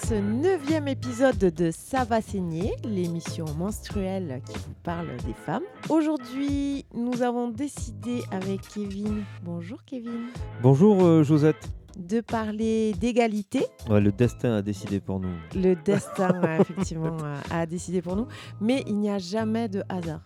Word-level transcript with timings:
dans 0.00 0.08
ce 0.08 0.14
neuvième 0.14 0.88
épisode 0.88 1.38
de 1.38 1.70
Ça 1.70 2.04
va 2.04 2.20
saigner, 2.20 2.72
l'émission 2.84 3.46
menstruelle 3.56 4.40
qui 4.46 4.52
vous 4.58 4.74
parle 4.82 5.08
des 5.26 5.32
femmes. 5.32 5.62
Aujourd'hui, 5.88 6.84
nous 6.94 7.22
avons 7.22 7.48
décidé 7.48 8.22
avec 8.30 8.60
Kevin, 8.74 9.24
bonjour 9.42 9.84
Kevin, 9.84 10.26
Bonjour 10.62 11.02
euh, 11.04 11.22
Josette. 11.22 11.68
de 11.98 12.20
parler 12.20 12.92
d'égalité. 13.00 13.64
Ouais, 13.88 14.00
le 14.00 14.12
destin 14.12 14.56
a 14.56 14.62
décidé 14.62 15.00
pour 15.00 15.20
nous. 15.20 15.34
Le 15.54 15.74
destin, 15.84 16.40
effectivement, 16.60 17.16
euh, 17.22 17.36
a 17.50 17.66
décidé 17.66 18.02
pour 18.02 18.16
nous, 18.16 18.26
mais 18.60 18.84
il 18.86 18.96
n'y 18.96 19.10
a 19.10 19.18
jamais 19.18 19.68
de 19.68 19.82
hasard, 19.88 20.20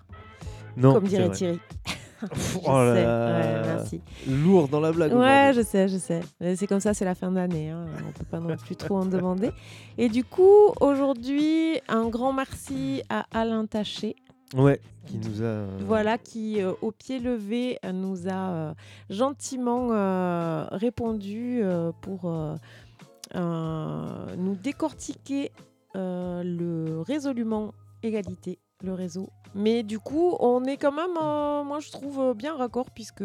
Non, 0.77 0.95
comme 0.95 1.05
dirait. 1.05 1.31
Thierry. 1.31 1.61
Pff, 2.31 2.59
oh 2.67 2.71
là 2.71 2.95
sais, 2.95 3.05
là. 3.05 3.39
ouais, 3.61 3.63
merci. 3.67 4.01
Lourd 4.29 4.69
dans 4.69 4.81
la 4.81 4.93
blague. 4.93 5.13
Ouais, 5.15 5.53
je 5.55 5.63
sais, 5.63 5.89
je 5.89 5.99
sais. 5.99 6.21
C'est 6.57 6.67
comme 6.67 6.81
ça, 6.81 6.95
c'est 6.95 7.05
la 7.05 7.15
fin 7.15 7.31
d'année. 7.33 7.71
Hein. 7.71 7.87
On 8.07 8.13
peut 8.13 8.25
pas 8.31 8.41
non 8.41 8.57
plus 8.57 8.77
trop 8.77 8.97
en 8.99 9.07
demander. 9.07 9.51
Et 9.99 10.09
du 10.09 10.25
coup, 10.25 10.73
aujourd'hui, 10.81 11.79
un 11.89 12.09
grand 12.09 12.33
merci 12.33 13.03
à 13.09 13.27
Alain 13.33 13.67
Taché, 13.67 14.17
Ouais, 14.55 14.81
qui 15.07 15.17
nous 15.17 15.41
a. 15.41 15.45
euh, 15.47 15.79
voilà, 15.87 16.19
qui 16.19 16.61
euh, 16.61 16.73
au 16.83 16.93
pied 16.93 17.19
levé 17.21 17.79
euh, 17.87 17.93
nous 17.93 18.29
a 18.29 18.51
euh, 18.51 18.75
gentiment 19.09 19.89
euh, 19.93 20.67
répondu 20.73 21.63
pour 22.03 22.31
nous 23.35 24.55
décortiquer 24.63 25.53
le 25.95 27.01
résolument 27.01 27.73
égalité, 28.03 28.59
le 28.83 28.95
réseau. 28.95 29.31
Mais 29.55 29.83
du 29.83 29.99
coup, 29.99 30.37
on 30.41 30.65
est 30.65 30.77
quand 30.77 30.93
même, 30.93 31.17
euh, 31.21 31.63
moi 31.65 31.81
je 31.81 31.91
trouve 31.91 32.21
euh, 32.21 32.35
bien 32.35 32.57
raccord 32.57 32.91
puisque 32.91 33.25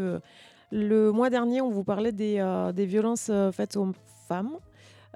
le 0.72 1.11
mois 1.11 1.30
dernier, 1.30 1.61
on 1.61 1.69
vous 1.69 1.83
parlait 1.83 2.11
des, 2.11 2.39
euh, 2.39 2.72
des 2.72 2.86
violences 2.86 3.31
faites 3.53 3.78
aux 3.78 3.94
femmes. 4.28 4.58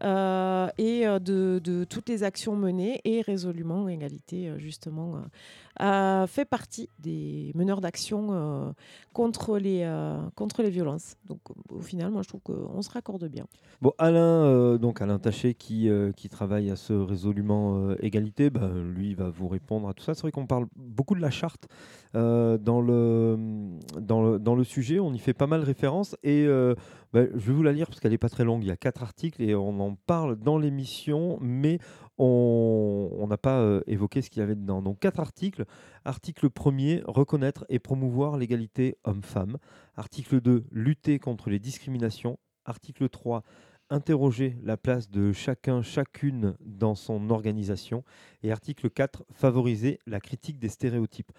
et 0.02 1.06
de, 1.06 1.60
de 1.64 1.84
toutes 1.84 2.10
les 2.10 2.24
actions 2.24 2.56
menées 2.56 3.02
et 3.04 3.22
résolument 3.22 3.88
égalité 3.88 4.52
justement 4.58 5.22
fait 6.28 6.46
partie 6.46 6.90
des 7.00 7.52
meneurs 7.56 7.82
d'action 7.82 8.28
euh, 8.32 8.72
contre, 9.14 9.58
les, 9.58 9.82
euh, 9.84 10.18
contre 10.36 10.62
les 10.62 10.70
violences. 10.70 11.16
Donc 11.26 11.40
au 11.70 11.82
final, 11.82 12.12
moi 12.12 12.22
je 12.22 12.30
trouve 12.30 12.42
qu'on 12.42 12.82
se 12.82 12.90
raccorde 12.90 13.28
bien. 13.28 13.46
Bon, 13.82 13.92
Alain, 13.98 14.20
euh, 14.20 14.78
donc 14.78 15.02
Alain 15.02 15.20
Taché 15.20 15.54
qui, 15.54 15.90
qui 16.16 16.30
travaille 16.30 16.70
à 16.70 16.76
ce 16.76 16.94
résolument 16.94 17.92
égalité, 18.00 18.50
bah, 18.50 18.70
lui 18.96 19.16
va 19.16 19.30
vous 19.30 19.48
répondre 19.48 19.90
à 19.90 19.94
tout 19.94 20.04
ça. 20.04 20.14
C'est 20.14 20.22
vrai 20.22 20.32
qu'on 20.32 20.48
parle 20.48 20.68
beaucoup 20.76 21.16
de 21.16 21.22
la 21.22 21.32
charte 21.32 21.68
dans, 22.14 22.82
le, 22.82 23.38
dans, 24.00 24.22
le, 24.22 24.40
dans 24.40 24.56
le 24.56 24.64
sujet, 24.64 25.00
on 25.00 25.14
y 25.14 25.20
fait 25.20 25.34
pas 25.34 25.48
mal 25.48 25.62
référence 25.62 26.16
et 26.24 26.46
bah, 27.14 27.24
je 27.34 27.40
vais 27.48 27.54
vous 27.54 27.64
la 27.64 27.74
lire 27.74 27.88
parce 27.88 28.00
qu'elle 28.00 28.12
n'est 28.12 28.18
pas 28.18 28.30
très 28.30 28.44
longue. 28.44 28.64
Il 28.64 28.68
y 28.68 28.72
a 28.72 28.78
quatre 28.78 29.04
articles 29.04 29.42
et 29.42 29.56
on 29.56 29.80
en 29.80 29.96
parle 29.96 30.38
dans 30.38 30.58
l'émission, 30.58 31.38
mais 31.42 31.80
on 32.18 33.26
n'a 33.28 33.38
pas 33.38 33.60
euh, 33.60 33.82
évoqué 33.88 34.22
ce 34.22 34.30
qu'il 34.30 34.42
y 34.42 34.44
avait 34.44 34.56
dedans. 34.56 34.82
Donc 34.82 35.00
quatre 35.00 35.20
articles. 35.20 35.66
Article 36.06 36.48
1er, 36.48 37.04
reconnaître 37.06 37.66
et 37.70 37.80
promouvoir 37.80 38.38
l'égalité 38.38 38.98
homme-femme. 39.04 39.58
Article 39.96 40.42
2, 40.42 40.66
lutter 40.72 41.20
contre 41.20 41.50
les 41.50 41.60
discriminations. 41.60 42.38
Article 42.66 43.10
3, 43.10 43.44
interroger 43.90 44.58
la 44.64 44.78
place 44.78 45.10
de 45.10 45.32
chacun, 45.32 45.82
chacune 45.82 46.56
dans 46.62 46.96
son 46.96 47.30
organisation. 47.30 48.04
Et 48.44 48.52
article 48.52 48.90
4, 48.90 49.24
favoriser 49.32 50.00
la 50.06 50.20
critique 50.20 50.60
des 50.60 50.70
stéréotypes. 50.70 51.32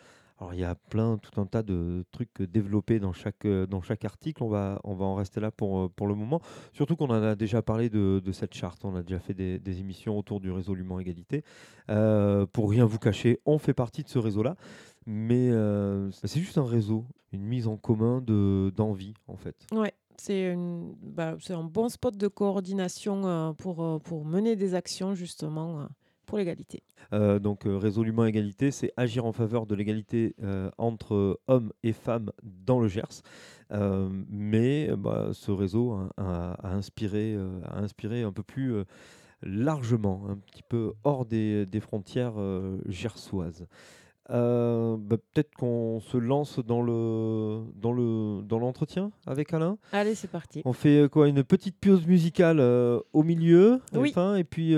Alors 0.43 0.55
il 0.55 0.59
y 0.61 0.65
a 0.65 0.75
plein, 0.75 1.19
tout 1.19 1.41
un 1.41 1.47
tas 1.47 1.63
de 1.63 2.05
trucs 2.11 2.43
développés 2.43 2.99
dans 2.99 3.13
chaque, 3.13 3.45
euh, 3.45 3.65
dans 3.65 3.81
chaque 3.81 4.05
article. 4.05 4.43
On 4.43 4.49
va, 4.49 4.81
on 4.83 4.93
va 4.93 5.05
en 5.05 5.15
rester 5.15 5.39
là 5.39 5.53
pour, 5.53 5.79
euh, 5.79 5.89
pour 5.89 6.09
le 6.09 6.17
moment. 6.17 6.41
Surtout 6.73 6.97
qu'on 6.97 7.11
en 7.11 7.23
a 7.23 7.37
déjà 7.37 7.63
parlé 7.63 7.89
de, 7.89 8.21
de 8.25 8.33
cette 8.33 8.53
charte. 8.53 8.85
On 8.85 8.97
a 8.97 9.05
déjà 9.05 9.21
fait 9.21 9.35
des, 9.35 9.81
émissions 9.81 10.19
autour 10.19 10.41
du 10.41 10.51
résolument 10.51 10.99
égalité. 10.99 11.45
Euh, 11.91 12.45
pour 12.45 12.69
rien 12.71 12.85
vous 12.87 12.99
cacher, 12.99 13.39
on 13.47 13.59
fait 13.59 13.73
partie 13.73 14.03
de 14.03 14.09
ce 14.09 14.19
réseau-là. 14.19 14.57
Mais 15.07 15.49
euh, 15.53 16.11
c'est 16.11 16.41
juste 16.41 16.59
un 16.59 16.67
réseau, 16.67 17.07
une 17.31 17.45
mise 17.45 17.69
en 17.69 17.77
commun 17.77 18.21
de- 18.21 18.73
d'envie, 18.75 19.15
en 19.29 19.37
fait. 19.37 19.55
Ouais, 19.71 19.95
c'est 20.17 20.57
bah, 21.03 21.37
un 21.51 21.65
bon 21.65 21.89
spot 21.89 22.17
de 22.17 22.27
coordination 22.27 23.55
pour, 23.59 24.01
pour 24.03 24.25
mener 24.25 24.57
des 24.57 24.75
actions 24.75 25.15
justement 25.15 25.87
l'égalité. 26.37 26.83
Euh, 27.13 27.39
donc, 27.39 27.67
euh, 27.67 27.77
résolument 27.77 28.25
égalité, 28.25 28.71
c'est 28.71 28.93
agir 28.97 29.25
en 29.25 29.33
faveur 29.33 29.67
de 29.67 29.75
l'égalité 29.75 30.35
euh, 30.43 30.71
entre 30.79 31.41
hommes 31.47 31.73
et 31.83 31.93
femmes 31.93 32.33
dans 32.43 32.81
le 32.81 32.89
Gers. 32.89 33.23
Mais 34.29 34.91
bah, 34.99 35.31
ce 35.33 35.51
réseau 35.51 35.99
a, 36.19 36.69
inspiré, 36.69 37.39
a 37.65 37.79
inspiré 37.79 38.23
un 38.23 38.31
peu 38.31 38.43
plus 38.43 38.75
largement, 39.41 40.27
un 40.29 40.37
petit 40.37 40.63
peu 40.63 40.93
hors 41.05 41.25
des, 41.25 41.67
frontières 41.81 42.35
gersoises. 42.87 43.67
Euh, 44.31 44.97
bah, 44.99 45.17
Peut-être 45.17 45.53
qu'on 45.57 46.01
se 46.01 46.17
lance 46.17 46.59
dans 46.61 46.81
le 46.83 47.63
dans 47.77 47.93
le 47.93 48.43
dans 48.43 48.59
l'entretien 48.59 49.11
avec 49.27 49.53
Alain. 49.53 49.79
Allez, 49.93 50.15
c'est 50.15 50.31
parti. 50.31 50.63
On 50.65 50.73
fait 50.73 51.01
euh, 51.03 51.09
quoi 51.09 51.29
Une 51.29 51.43
petite 51.43 51.77
pause 51.79 52.07
musicale 52.07 52.59
euh, 52.61 53.01
au 53.13 53.25
milieu, 53.25 53.81
à 53.93 53.97
la 53.97 54.01
Oui. 54.01 54.13
fin, 54.13 54.37
et 54.37 54.45
puis 54.45 54.69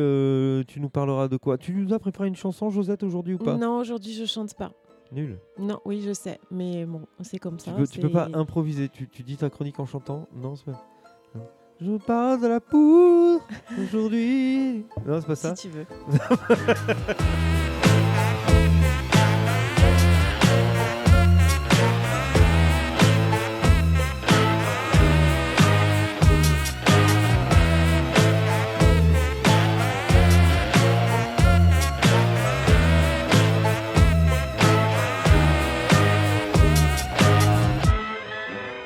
tu 0.66 0.80
nous 0.80 0.88
parleras 0.88 1.28
de 1.28 1.36
quoi? 1.36 1.58
Tu 1.58 1.72
nous 1.74 1.92
as 1.92 1.98
préparé 1.98 2.28
une 2.28 2.36
chanson, 2.36 2.70
Josette, 2.70 3.02
aujourd'hui 3.02 3.34
ou 3.34 3.38
pas? 3.38 3.56
Non, 3.56 3.78
aujourd'hui 3.78 4.12
je 4.14 4.24
chante 4.24 4.54
pas. 4.54 4.72
Nul. 5.12 5.38
Non, 5.58 5.78
oui, 5.84 6.02
je 6.04 6.12
sais, 6.12 6.40
mais 6.50 6.86
bon, 6.86 7.02
c'est 7.20 7.38
comme 7.38 7.58
Tu 7.58 7.66
ça. 7.66 7.72
peux, 7.72 7.86
tu 7.86 8.00
peux 8.00 8.08
pas 8.10 8.26
c'est- 8.30 8.36
improviser. 8.36 8.88
Tu, 8.88 9.08
tu 9.08 9.22
dis 9.22 9.36
ta 9.36 9.50
chronique 9.50 9.78
en 9.78 9.86
chantant? 9.86 10.26
Non, 10.34 10.56
c'est 10.56 10.64
pas. 10.64 10.82
non. 11.34 11.42
Je 11.80 11.96
parle 12.04 12.40
de 12.40 12.46
la 12.48 12.60
poudre 12.60 13.42
aujourd'hui. 13.78 14.86
Non, 15.06 15.20
c'est 15.20 15.26
pas 15.26 15.36
ça. 15.36 15.54
Si 15.54 15.68
tu 15.68 15.74
veux. 15.74 15.86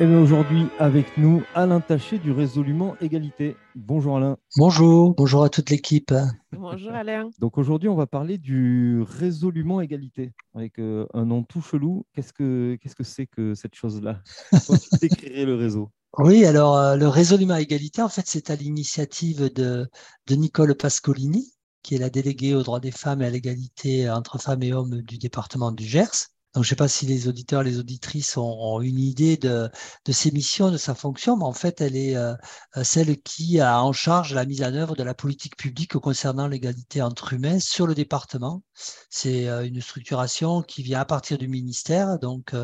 Et 0.00 0.06
bien 0.06 0.20
aujourd'hui, 0.20 0.69
avec 0.78 1.19
nous, 1.19 1.42
Alain 1.56 1.81
Taché 1.81 2.20
du 2.20 2.31
Résolument 2.31 2.94
Égalité. 3.00 3.56
Bonjour 3.75 4.16
Alain. 4.16 4.36
Bonjour, 4.56 5.12
bonjour 5.16 5.42
à 5.42 5.48
toute 5.48 5.70
l'équipe. 5.70 6.14
Bonjour 6.53 6.92
Alain. 6.92 7.31
Donc 7.41 7.59
aujourd'hui, 7.59 7.88
on 7.88 7.97
va 7.97 8.06
parler 8.06 8.38
du 8.38 9.03
Résolument 9.03 9.81
Égalité, 9.81 10.34
avec 10.54 10.78
euh, 10.78 11.04
un 11.14 11.25
nom 11.25 11.42
tout 11.42 11.60
chelou. 11.60 12.06
Qu'est-ce 12.14 12.32
que 12.32 12.78
qu'est-ce 12.81 12.94
que 12.94 13.03
c'est 13.03 13.26
que 13.26 13.54
cette 13.54 13.75
chose-là? 13.75 14.22
Décrirais 15.00 15.44
le 15.44 15.56
réseau 15.56 15.91
Oui, 16.16 16.44
alors 16.44 16.77
euh, 16.77 16.94
le 16.94 17.09
résolument 17.09 17.56
égalité, 17.56 18.01
en 18.01 18.09
fait, 18.09 18.24
c'est 18.24 18.51
à 18.51 18.54
l'initiative 18.54 19.53
de, 19.53 19.89
de 20.28 20.34
Nicole 20.36 20.77
Pascolini, 20.77 21.54
qui 21.83 21.97
est 21.97 21.98
la 21.98 22.09
déléguée 22.09 22.54
aux 22.54 22.62
droits 22.62 22.78
des 22.78 22.92
femmes 22.92 23.22
et 23.22 23.27
à 23.27 23.30
l'égalité 23.30 24.09
entre 24.09 24.39
femmes 24.41 24.62
et 24.62 24.72
hommes 24.72 25.03
du 25.03 25.18
département 25.18 25.72
du 25.72 25.83
Gers. 25.83 26.28
Donc, 26.54 26.65
je 26.65 26.68
ne 26.68 26.71
sais 26.71 26.77
pas 26.77 26.89
si 26.89 27.06
les 27.06 27.28
auditeurs, 27.28 27.62
les 27.62 27.78
auditrices 27.78 28.36
ont, 28.39 28.80
une 28.80 28.98
idée 28.98 29.36
de, 29.36 29.71
de 30.04 30.12
ses 30.12 30.30
missions, 30.30 30.71
de 30.71 30.78
sa 30.78 30.95
fonction, 30.95 31.36
mais 31.36 31.45
en 31.45 31.53
fait, 31.53 31.80
elle 31.83 31.95
est 31.95 32.16
euh, 32.16 32.34
euh, 32.77 32.84
celle 32.84 33.21
qui 33.22 33.60
a 33.60 33.83
en 33.83 33.92
charge 33.92 34.34
la 34.34 34.47
mise 34.47 34.62
en 34.62 34.72
œuvre 34.74 34.97
de 34.97 35.03
la 35.03 35.15
politique 35.15 35.56
publique 35.56 35.92
concernant 35.98 36.48
l'égalité 36.48 37.03
entre 37.03 37.34
humains 37.34 37.60
sur 37.60 37.86
le 37.86 37.95
département. 37.95 38.62
C'est 39.10 39.48
euh, 39.48 39.66
une 39.66 39.83
structuration 39.83 40.62
qui 40.62 40.83
vient 40.83 41.00
à 41.00 41.04
partir 41.04 41.36
du 41.36 41.48
ministère, 41.48 42.18
donc 42.18 42.54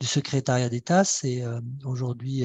du 0.00 0.06
secrétariat 0.06 0.68
d'État. 0.68 1.04
C'est 1.04 1.42
aujourd'hui 1.84 2.44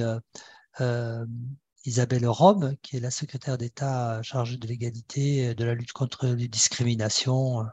Isabelle 1.88 2.28
Rome, 2.28 2.76
qui 2.84 2.98
est 2.98 3.00
la 3.00 3.12
secrétaire 3.12 3.58
d'État 3.58 4.22
chargée 4.22 4.58
de 4.58 4.68
l'égalité, 4.68 5.56
de 5.56 5.66
la 5.66 5.74
lutte 5.74 5.94
contre 5.94 6.28
les 6.28 6.48
discriminations. 6.48 7.66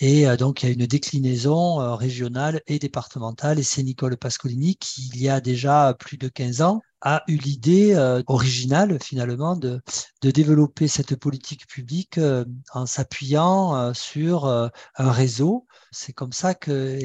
Et 0.00 0.28
euh, 0.28 0.36
donc, 0.36 0.62
il 0.62 0.66
y 0.66 0.68
a 0.70 0.72
une 0.74 0.86
déclinaison 0.86 1.80
euh, 1.80 1.94
régionale 1.94 2.62
et 2.66 2.78
départementale. 2.78 3.58
Et 3.58 3.64
c'est 3.64 3.82
Nicole 3.82 4.16
Pascolini 4.16 4.76
qui, 4.76 5.10
il 5.14 5.20
y 5.20 5.28
a 5.28 5.40
déjà 5.40 5.94
plus 5.98 6.18
de 6.18 6.28
15 6.28 6.62
ans, 6.62 6.82
a 7.00 7.22
eu 7.28 7.36
l'idée 7.36 7.94
euh, 7.94 8.22
originale, 8.26 8.98
finalement, 9.02 9.56
de, 9.56 9.80
développer 10.22 10.88
cette 10.88 11.16
politique 11.16 11.66
publique 11.66 12.18
euh, 12.18 12.44
en 12.72 12.86
s'appuyant 12.86 13.76
euh, 13.76 13.92
sur 13.94 14.46
euh, 14.46 14.68
un 14.96 15.10
réseau. 15.10 15.66
C'est 15.90 16.12
comme 16.12 16.32
ça 16.32 16.54
que 16.54 16.98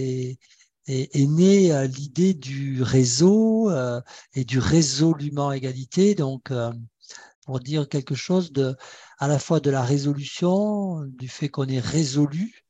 est, 0.87 1.15
est 1.15 1.27
née 1.27 1.87
l'idée 1.87 2.33
du 2.33 2.81
réseau 2.83 3.69
euh, 3.69 4.01
et 4.33 4.45
du 4.45 4.59
résolument 4.59 5.51
égalité. 5.51 6.15
Donc, 6.15 6.51
euh, 6.51 6.71
pour 7.45 7.59
dire 7.59 7.89
quelque 7.89 8.15
chose 8.15 8.51
de, 8.51 8.75
à 9.19 9.27
la 9.27 9.39
fois 9.39 9.59
de 9.59 9.69
la 9.69 9.83
résolution, 9.83 11.01
du 11.05 11.27
fait 11.27 11.49
qu'on 11.49 11.67
est 11.67 11.79
résolu 11.79 12.63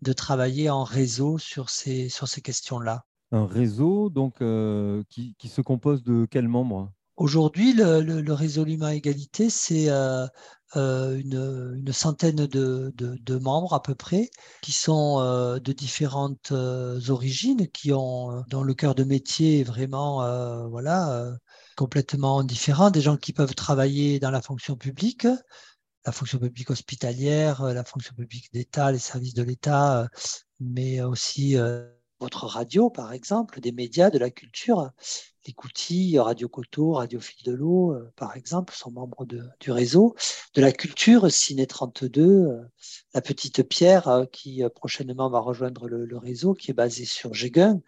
de 0.00 0.12
travailler 0.12 0.70
en 0.70 0.84
réseau 0.84 1.38
sur 1.38 1.70
ces, 1.70 2.08
sur 2.08 2.28
ces 2.28 2.40
questions-là. 2.40 3.04
Un 3.32 3.46
réseau 3.46 4.08
donc 4.08 4.40
euh, 4.40 5.02
qui, 5.10 5.34
qui 5.38 5.48
se 5.48 5.60
compose 5.60 6.02
de 6.02 6.26
quels 6.30 6.48
membres? 6.48 6.90
Aujourd'hui, 7.16 7.72
le, 7.72 8.00
le, 8.00 8.22
le 8.22 8.32
résolument 8.32 8.88
égalité, 8.88 9.50
c'est 9.50 9.90
euh, 9.90 10.26
une, 10.74 11.92
centaine 11.92 12.46
de, 12.46 13.38
membres 13.38 13.74
à 13.74 13.82
peu 13.82 13.94
près, 13.94 14.30
qui 14.62 14.72
sont 14.72 15.20
de 15.20 15.72
différentes 15.72 16.52
origines, 16.52 17.68
qui 17.68 17.92
ont 17.92 18.44
dans 18.48 18.62
le 18.62 18.74
cœur 18.74 18.94
de 18.94 19.04
métier 19.04 19.64
vraiment 19.64 20.68
voilà, 20.68 21.32
complètement 21.76 22.42
différent, 22.42 22.90
des 22.90 23.00
gens 23.00 23.16
qui 23.16 23.32
peuvent 23.32 23.54
travailler 23.54 24.18
dans 24.20 24.30
la 24.30 24.42
fonction 24.42 24.76
publique, 24.76 25.26
la 26.06 26.12
fonction 26.12 26.38
publique 26.38 26.70
hospitalière, 26.70 27.62
la 27.62 27.84
fonction 27.84 28.14
publique 28.14 28.52
d'État, 28.52 28.92
les 28.92 28.98
services 28.98 29.34
de 29.34 29.42
l'État, 29.42 30.08
mais 30.60 31.02
aussi 31.02 31.56
votre 32.20 32.46
radio, 32.46 32.90
par 32.90 33.12
exemple, 33.12 33.60
des 33.60 33.72
médias, 33.72 34.10
de 34.10 34.18
la 34.18 34.30
culture. 34.30 34.90
Les 35.48 36.18
Radio 36.18 36.48
Coteau, 36.48 36.92
Radio 36.92 37.20
Fil 37.20 37.42
de 37.42 37.52
l'eau, 37.52 37.92
euh, 37.94 38.12
par 38.16 38.36
exemple, 38.36 38.74
sont 38.74 38.90
membres 38.90 39.26
du 39.26 39.70
réseau. 39.70 40.14
De 40.54 40.60
la 40.60 40.72
culture, 40.72 41.30
Ciné 41.30 41.66
32, 41.66 42.22
euh, 42.22 42.62
La 43.14 43.22
Petite 43.22 43.62
Pierre, 43.66 44.08
euh, 44.08 44.26
qui 44.26 44.62
prochainement 44.74 45.30
va 45.30 45.40
rejoindre 45.40 45.88
le, 45.88 46.18
réseau, 46.18 46.52
qui 46.52 46.70
est 46.70 46.74
basé 46.74 47.04
sur 47.04 47.32
Gégun. 47.32 47.80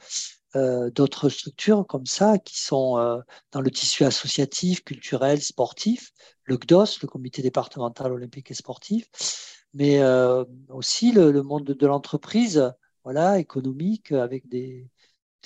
D'autres 0.55 1.29
structures 1.29 1.87
comme 1.87 2.07
ça 2.07 2.39
qui 2.39 2.59
sont 2.61 2.97
dans 3.53 3.61
le 3.61 3.71
tissu 3.71 4.05
associatif, 4.05 4.83
culturel, 4.83 5.41
sportif, 5.41 6.11
le 6.43 6.57
GDOS, 6.57 6.99
le 7.03 7.07
Comité 7.07 7.41
départemental 7.41 8.11
olympique 8.13 8.51
et 8.51 8.55
sportif, 8.55 9.07
mais 9.75 10.03
aussi 10.69 11.13
le, 11.13 11.31
le 11.31 11.43
monde 11.45 11.67
de 11.67 11.87
l'entreprise 11.87 12.73
voilà, 13.05 13.39
économique 13.39 14.11
avec 14.11 14.49
des, 14.49 14.91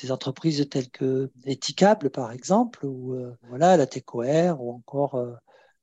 des 0.01 0.11
entreprises 0.13 0.67
telles 0.71 0.91
que 0.91 1.31
Etikable, 1.45 2.11
par 2.11 2.33
exemple, 2.33 2.85
ou 2.87 3.15
euh, 3.15 3.37
voilà, 3.49 3.77
la 3.77 3.87
TECOR, 3.87 4.61
ou 4.61 4.73
encore 4.73 5.15
euh, 5.17 5.35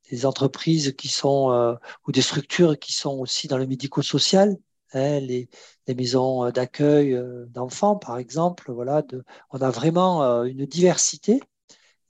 des 0.10 0.26
entreprises 0.26 0.94
qui 0.98 1.08
sont, 1.08 1.52
euh, 1.52 1.76
ou 2.08 2.12
des 2.12 2.22
structures 2.22 2.78
qui 2.80 2.94
sont 2.94 3.20
aussi 3.20 3.48
dans 3.48 3.58
le 3.58 3.68
médico-social, 3.68 4.58
hein, 4.94 5.20
les, 5.20 5.50
maisons 5.96 6.50
d'accueil 6.52 7.20
d'enfants, 7.50 7.98
par 7.98 8.18
exemple. 8.18 8.72
Voilà, 8.72 9.04
on 9.52 9.60
a 9.62 9.70
vraiment 9.70 10.22
une 10.44 10.66
diversité. 10.66 11.42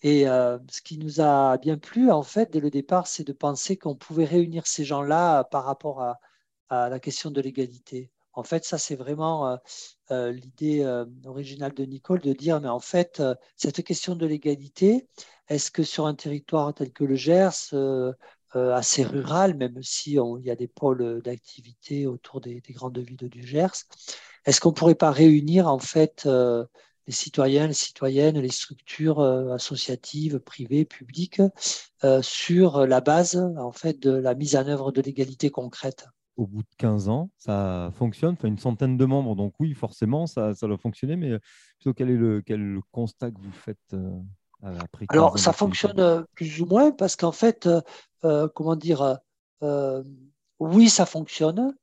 Et 0.04 0.26
ce 0.26 0.82
qui 0.84 1.00
nous 1.00 1.20
a 1.20 1.58
bien 1.58 1.80
plu, 1.80 2.12
en 2.12 2.22
fait, 2.22 2.52
dès 2.52 2.60
le 2.60 2.70
départ, 2.70 3.08
c'est 3.08 3.24
de 3.24 3.34
penser 3.34 3.76
qu'on 3.78 3.96
pouvait 3.96 4.26
réunir 4.26 4.68
ces 4.68 4.86
gens-là 4.86 5.46
par 5.46 5.66
rapport 5.66 6.04
à 6.70 6.90
la 6.90 7.00
question 7.00 7.32
de 7.32 7.42
l'égalité. 7.42 8.12
En 8.34 8.44
fait, 8.44 8.64
ça, 8.66 8.78
c'est 8.78 8.96
vraiment 8.96 9.48
euh, 9.48 9.58
euh, 10.12 10.32
l'idée 10.32 10.82
euh, 10.84 11.06
originale 11.26 11.74
de 11.74 11.84
Nicole 11.84 12.22
de 12.22 12.34
dire, 12.34 12.62
mais 12.62 12.70
en 12.70 12.80
fait, 12.80 13.22
cette 13.58 13.84
question 13.84 14.16
de 14.16 14.26
l'égalité, 14.26 15.08
est-ce 15.48 15.72
que 15.72 15.84
sur 15.84 16.06
un 16.06 16.16
territoire 16.16 16.74
tel 16.74 16.92
que 16.94 17.04
le 17.04 17.16
Gers, 17.16 17.74
assez 18.54 19.04
rural, 19.04 19.56
même 19.56 19.82
si 19.82 20.18
y 20.42 20.52
a 20.52 20.56
des 20.56 20.68
pôles 20.68 21.22
d'activité 21.22 22.06
autour 22.06 22.42
des, 22.42 22.62
grandes 22.70 22.98
villes 22.98 23.30
du 23.30 23.46
Gers, 23.46 23.86
est-ce 24.46 24.60
qu'on 24.60 24.70
ne 24.70 24.76
pourrait 24.76 24.96
pas 24.96 25.12
réunir 25.12 25.68
en 25.68 25.80
fait 25.80 26.26
les 26.26 27.14
citoyens, 27.14 27.68
les 27.68 27.74
citoyennes, 27.74 28.40
les 28.40 28.52
structures 28.52 29.22
associatives, 29.22 30.40
privées, 30.40 30.86
publiques, 30.86 31.42
sur 32.22 32.86
la 32.86 33.02
base 33.02 33.38
en 33.58 33.72
fait 33.72 34.00
de 34.00 34.12
la 34.12 34.36
mise 34.36 34.56
en 34.56 34.68
œuvre 34.68 34.92
de 34.92 35.02
l'égalité 35.02 35.50
concrète? 35.50 36.08
Au 36.38 36.48
bout 36.48 36.64
de 36.64 36.76
15 36.78 37.10
ans, 37.10 37.30
ça 37.38 37.92
fonctionne, 37.94 38.34
enfin 38.34 38.48
une 38.48 38.58
centaine 38.58 38.98
de 38.98 39.06
membres, 39.06 39.36
donc 39.36 39.54
oui, 39.60 39.74
forcément, 39.74 40.28
ça, 40.28 40.54
ça 40.54 40.68
doit 40.68 40.78
fonctionner, 40.78 41.16
mais 41.16 41.38
plutôt 41.78 41.94
quel 41.94 42.10
est 42.10 42.16
le, 42.16 42.42
quel 42.42 42.80
constat 42.92 43.32
que 43.32 43.40
vous 43.40 43.52
faites 43.52 43.96
euh, 44.64 44.78
après 44.80 45.06
Alors, 45.10 45.40
ça 45.40 45.54
fonctionne 45.54 46.00
euh, 46.00 46.24
plus 46.36 46.62
ou 46.62 46.66
moins 46.66 46.92
parce 46.92 47.16
qu'en 47.16 47.32
fait, 47.32 47.68
euh, 48.24 48.48
comment 48.50 48.76
dire, 48.76 49.20
oui, 50.60 50.90
ça 50.90 51.06
fonctionne. 51.06 51.76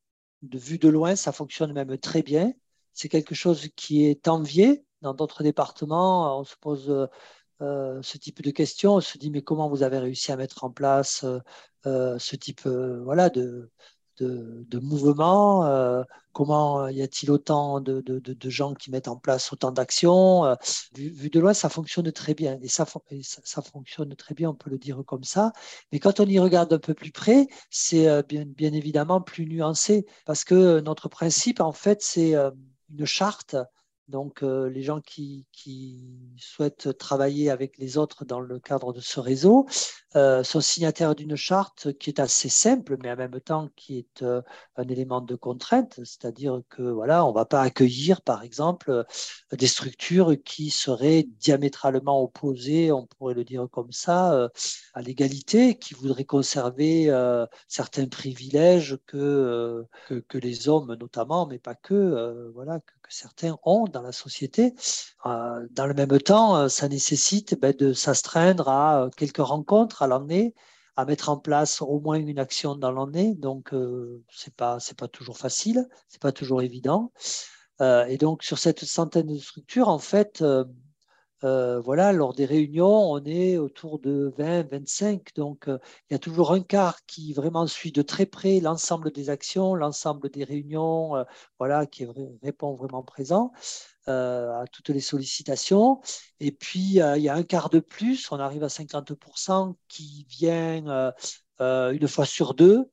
De 0.43 0.57
vue 0.57 0.79
de 0.79 0.89
loin, 0.89 1.17
ça 1.17 1.33
fonctionne 1.33 1.73
même 1.73 1.99
très 1.99 2.23
bien. 2.23 2.53
C'est 2.93 3.09
quelque 3.09 3.35
chose 3.35 3.69
qui 3.75 4.05
est 4.05 4.29
envié. 4.29 4.85
Dans 5.03 5.15
d'autres 5.15 5.43
départements, 5.43 6.39
on 6.39 6.45
se 6.45 6.55
pose 6.61 7.09
ce 7.61 8.19
type 8.19 8.41
de 8.43 8.53
questions. 8.53 8.95
On 8.95 9.01
se 9.01 9.19
dit, 9.19 9.33
mais 9.33 9.43
comment 9.43 9.69
vous 9.69 9.83
avez 9.83 9.99
réussi 9.99 10.31
à 10.31 10.37
mettre 10.37 10.63
en 10.63 10.71
place 10.71 11.25
ce 11.85 12.37
type 12.37 12.69
voilà, 12.69 13.31
de, 13.31 13.73
de, 14.23 14.79
mouvements 14.79 15.65
euh, 15.67 16.03
Comment 16.33 16.87
y 16.89 17.03
a-t-il 17.03 17.31
autant 17.33 17.81
de, 17.81 18.23
gens 18.45 18.75
qui 18.75 18.91
mettent 18.91 19.09
en 19.09 19.17
place 19.17 19.53
autant 19.53 19.73
d'actions 19.73 20.45
euh, 20.45 20.55
vu, 20.95 21.31
de 21.31 21.41
loin, 21.41 21.53
ça 21.53 21.69
fonctionne 21.69 22.13
très 22.13 22.35
bien. 22.35 22.59
Et 22.63 22.69
ça, 22.69 22.87
ça, 23.23 23.63
fonctionne 23.63 24.15
très 24.15 24.35
bien, 24.35 24.51
on 24.51 24.55
peut 24.55 24.71
le 24.71 24.79
dire 24.79 25.03
comme 25.05 25.25
ça. 25.25 25.53
Mais 25.91 25.99
quand 25.99 26.21
on 26.21 26.27
y 26.27 26.39
regarde 26.39 26.73
un 26.73 26.79
peu 26.79 26.95
plus 26.95 27.11
près, 27.11 27.49
c'est 27.71 28.09
euh, 28.09 28.23
bien, 28.23 28.45
bien 28.47 28.73
évidemment 28.73 29.21
plus 29.21 29.47
nuancé 29.47 30.07
parce 30.27 30.45
que 30.45 30.81
notre 30.81 31.09
principe, 31.09 31.61
en 31.61 31.73
fait, 31.73 32.03
c'est 32.03 32.35
une 32.35 33.05
charte 33.05 33.57
donc, 34.09 34.43
euh, 34.43 34.71
les 34.71 34.83
gens 34.83 35.01
qui, 35.01 35.47
souhaitent 36.39 36.97
travailler 36.97 37.51
avec 37.51 37.77
les 37.79 37.99
autres 37.99 38.25
dans 38.25 38.41
le 38.41 38.59
cadre 38.59 38.93
de 38.93 39.01
ce 39.01 39.21
réseau 39.21 39.67
euh, 40.17 40.43
sont 40.43 40.61
signataires 40.61 41.15
d'une 41.15 41.37
charte 41.37 41.93
qui 41.99 42.09
est 42.11 42.21
assez 42.21 42.49
simple, 42.49 42.97
mais 43.03 43.11
en 43.11 43.17
même 43.17 43.41
temps 43.41 43.69
qui 43.77 43.99
est 43.99 44.23
euh, 44.23 44.41
un 44.77 44.89
élément 44.89 45.21
de 45.21 45.35
contrainte, 45.35 45.97
c'est-à-dire 46.05 46.63
que 46.71 46.83
voilà, 46.83 47.27
on 47.27 47.31
ne 47.31 47.35
va 47.35 47.45
pas 47.45 47.61
accueillir, 47.61 48.23
par 48.23 48.43
exemple, 48.43 49.05
des 49.53 49.67
structures 49.67 50.37
qui 50.43 50.71
seraient 50.71 51.25
diamétralement 51.25 52.23
opposées, 52.23 52.91
on 52.93 53.07
pourrait 53.07 53.35
le 53.35 53.45
dire 53.45 53.69
comme 53.71 53.93
ça, 53.93 54.49
à 54.95 55.03
l'égalité, 55.03 55.77
qui 55.77 55.95
voudraient 55.95 56.25
conserver 56.25 57.13
certains 57.67 58.07
privilèges 58.07 58.99
que, 59.07 59.85
les 60.33 60.69
hommes 60.69 60.95
notamment, 60.95 61.47
mais 61.47 61.59
pas 61.59 61.75
que, 61.75 62.51
voilà, 62.55 62.81
que, 62.81 62.98
certains 63.09 63.59
ont 63.65 63.85
dans 63.85 64.03
la 64.03 64.13
société. 64.13 64.75
Euh, 65.27 65.67
dans 65.71 65.87
le 65.87 65.95
même 65.95 66.19
temps, 66.21 66.57
euh, 66.57 66.69
ça 66.69 66.89
nécessite 66.89 67.59
ben, 67.61 67.75
de 67.77 67.93
s'astreindre 67.93 68.69
à 68.69 69.03
euh, 69.03 69.11
quelques 69.17 69.39
rencontres 69.39 70.03
à 70.03 70.07
l'année, 70.07 70.55
à 70.97 71.05
mettre 71.05 71.29
en 71.29 71.37
place 71.39 71.81
au 71.83 72.01
moins 72.01 72.17
une 72.17 72.39
action 72.39 72.75
dans 72.75 72.93
l'année. 72.93 73.35
Donc, 73.35 73.73
c'est 74.31 74.55
pas 74.55 74.79
pas 74.97 75.09
toujours 75.09 75.39
facile, 75.39 75.89
c'est 76.09 76.21
pas 76.21 76.33
toujours 76.33 76.61
évident. 76.63 77.13
et 77.81 78.17
donc, 78.19 78.43
sur 78.43 78.59
cette 78.59 78.85
centaine 78.85 79.29
de 79.29 79.39
structures, 79.39 79.89
en 79.89 80.01
fait, 80.01 80.43
euh, 80.43 80.65
voilà, 81.43 82.13
lors 82.13 82.35
des 82.35 82.45
réunions, 82.45 83.13
on 83.13 83.25
est 83.25 83.59
autour 83.59 83.99
de 84.01 84.33
20, 84.37 84.71
25. 84.71 85.35
Donc, 85.37 85.69
euh, 85.69 85.79
il 86.11 86.15
y 86.15 86.17
a 86.17 86.19
toujours 86.19 86.53
un 86.53 86.61
quart 86.61 87.05
qui 87.07 87.33
vraiment 87.33 87.67
suit 87.67 87.93
de 87.93 88.03
très 88.03 88.27
près 88.27 88.61
l'ensemble 88.61 89.11
des 89.13 89.31
actions, 89.31 89.75
l'ensemble 89.75 90.31
des 90.31 90.45
réunions, 90.45 91.17
euh, 91.17 91.25
voilà, 91.59 91.87
qui 91.87 92.07
répond 92.43 92.75
vraiment 92.75 93.03
présent 93.03 93.53
à 94.07 94.65
toutes 94.73 94.89
les 94.89 95.01
sollicitations. 95.01 96.01
Et 96.41 96.51
puis, 96.51 96.81
il 96.81 97.23
y 97.23 97.29
a 97.29 97.35
un 97.35 97.43
quart 97.43 97.69
de 97.69 97.79
plus, 97.79 98.33
on 98.33 98.39
arrive 98.39 98.65
à 98.65 98.71
50% 98.71 99.77
qui 99.87 100.27
vient 100.31 101.13
une 101.61 102.09
fois 102.09 102.25
sur 102.25 102.55
deux. 102.55 102.91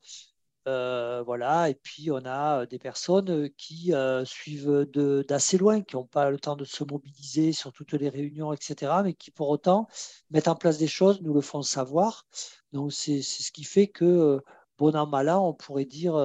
Euh, 0.68 1.22
voilà, 1.24 1.70
et 1.70 1.76
puis 1.76 2.10
on 2.12 2.26
a 2.26 2.62
euh, 2.62 2.66
des 2.66 2.80
personnes 2.80 3.30
euh, 3.30 3.50
qui 3.56 3.94
suivent 4.26 4.88
d'assez 5.28 5.58
loin, 5.58 5.82
qui 5.82 5.96
n'ont 5.96 6.06
pas 6.06 6.32
le 6.32 6.40
temps 6.40 6.56
de 6.56 6.66
se 6.66 6.84
mobiliser 6.84 7.52
sur 7.52 7.72
toutes 7.72 7.94
les 7.94 8.10
réunions, 8.10 8.52
etc., 8.52 8.92
mais 9.04 9.14
qui 9.14 9.30
pour 9.30 9.50
autant 9.50 9.88
mettent 10.32 10.48
en 10.48 10.56
place 10.56 10.78
des 10.78 10.88
choses, 10.88 11.22
nous 11.22 11.34
le 11.34 11.42
font 11.42 11.62
savoir. 11.62 12.26
Donc 12.74 12.94
c'est 12.94 13.22
ce 13.22 13.52
qui 13.52 13.64
fait 13.64 13.88
que, 13.88 14.42
bon 14.78 14.96
an, 14.96 15.06
mal 15.06 15.30
an, 15.30 15.48
on 15.48 15.54
pourrait 15.54 15.86
dire, 15.86 16.16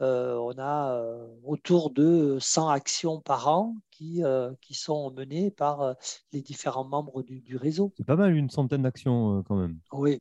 on 0.00 0.54
a 0.58 1.02
autour 1.44 1.90
de 1.90 2.38
100 2.40 2.68
actions 2.68 3.20
par 3.20 3.48
an 3.48 3.74
qui, 3.90 4.22
qui 4.60 4.74
sont 4.74 5.10
menées 5.12 5.50
par 5.50 5.96
les 6.32 6.42
différents 6.42 6.84
membres 6.84 7.22
du, 7.22 7.40
du 7.40 7.56
réseau. 7.56 7.92
C'est 7.96 8.06
pas 8.06 8.16
mal, 8.16 8.36
une 8.36 8.50
centaine 8.50 8.82
d'actions 8.82 9.42
quand 9.44 9.56
même. 9.56 9.78
Oui, 9.92 10.20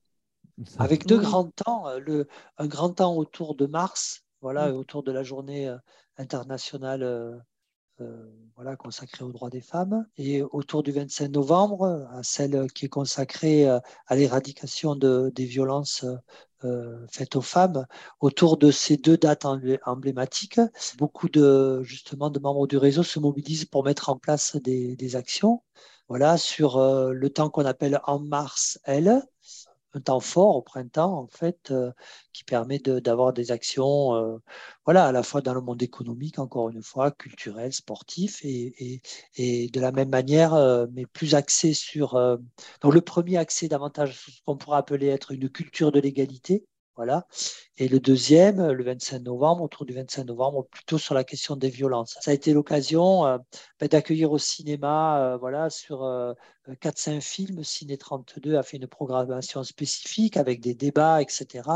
avec 0.78 1.06
deux 1.06 1.20
grands 1.20 1.46
temps, 1.50 1.88
euh, 1.88 2.00
le, 2.00 2.28
un 2.58 2.68
grand 2.68 2.90
temps 2.90 3.16
autour 3.16 3.56
de 3.56 3.66
mars, 3.66 4.24
voilà, 4.42 4.72
mm. 4.72 4.76
autour 4.76 5.04
de 5.04 5.12
la 5.12 5.24
journée 5.24 5.68
euh, 5.68 5.78
internationale 6.18 7.04
euh, 7.04 7.38
voilà, 8.56 8.76
consacrée 8.76 9.24
aux 9.24 9.32
droits 9.32 9.50
des 9.50 9.62
femmes, 9.62 10.06
et 10.18 10.44
autour 10.44 10.84
du 10.84 10.92
25 10.92 11.30
novembre, 11.30 12.08
à 12.12 12.22
celle 12.22 12.72
qui 12.72 12.86
est 12.86 12.90
consacrée 12.90 13.68
à 13.68 14.16
l'éradication 14.16 14.96
de, 14.96 15.32
des 15.34 15.46
violences 15.46 16.06
faites 17.10 17.36
aux 17.36 17.42
femmes. 17.42 17.88
Autour 18.20 18.58
de 18.58 18.70
ces 18.70 18.98
deux 18.98 19.18
dates 19.18 19.46
emblématiques, 19.86 20.62
beaucoup 21.00 21.28
de 21.28 21.82
justement 21.82 22.30
de 22.30 22.38
membres 22.40 22.68
du 22.68 22.78
réseau 22.78 23.02
se 23.02 23.20
mobilisent 23.20 23.66
pour 23.66 23.84
mettre 23.84 24.10
en 24.10 24.18
place 24.18 24.56
des, 24.58 24.96
des 24.96 25.16
actions. 25.16 25.64
Voilà, 26.08 26.38
sur 26.38 26.80
le 26.80 27.30
temps 27.32 27.50
qu'on 27.50 27.66
appelle 27.66 28.00
En 28.06 28.20
Mars, 28.20 28.80
elle, 28.84 29.24
un 29.98 30.02
temps 30.02 30.20
fort 30.20 30.56
au 30.56 30.62
printemps, 30.62 31.18
en 31.18 31.28
fait, 31.28 31.72
euh, 31.72 31.92
qui 32.34 32.44
permet 32.44 32.80
d'avoir 32.80 33.34
des 33.34 33.52
actions, 33.52 34.16
euh, 34.16 34.38
voilà, 34.86 35.06
à 35.06 35.12
la 35.12 35.24
fois 35.24 35.42
dans 35.42 35.54
le 35.54 35.62
monde 35.62 35.82
économique, 35.82 36.40
encore 36.40 36.70
une 36.70 36.84
fois, 36.84 37.12
culturel, 37.12 37.74
sportif, 37.74 38.40
et, 38.44 39.02
et, 39.36 39.70
de 39.70 39.80
la 39.82 39.92
même 39.92 40.10
manière, 40.10 40.54
euh, 40.54 40.86
mais 40.94 41.06
plus 41.06 41.36
axé 41.36 41.74
sur. 41.74 42.14
donc, 42.82 42.94
le 42.94 43.02
premier 43.02 43.38
accès 43.38 43.68
davantage 43.68 44.16
ce 44.16 44.42
qu'on 44.46 44.58
pourrait 44.58 44.78
appeler 44.78 45.08
être 45.08 45.32
une 45.32 45.50
culture 45.50 45.92
de 45.92 46.00
l'égalité. 46.00 46.66
Voilà. 46.96 47.28
Et 47.78 47.88
le 47.88 48.00
deuxième, 48.00 48.72
le 48.72 48.84
25 48.84 49.20
novembre, 49.20 49.64
autour 49.64 49.86
du 49.86 49.94
25 49.94 50.26
novembre, 50.26 50.68
plutôt 50.72 50.98
sur 50.98 51.14
la 51.14 51.24
question 51.24 51.56
des 51.56 51.70
violences. 51.70 52.18
Ça 52.22 52.32
a 52.32 52.34
été 52.34 52.54
l'occasion 52.54 53.24
ben, 53.80 53.88
d'accueillir 53.88 54.32
au 54.32 54.40
cinéma, 54.40 55.38
voilà, 55.40 55.70
sur 55.70 56.04
4-5 56.74 57.22
films. 57.22 57.64
Ciné 57.64 57.98
32 57.98 58.56
a 58.56 58.64
fait 58.64 58.78
une 58.78 58.88
programmation 58.88 59.64
spécifique 59.64 60.38
avec 60.38 60.60
des 60.60 60.74
débats, 60.76 61.22
etc. 61.22 61.70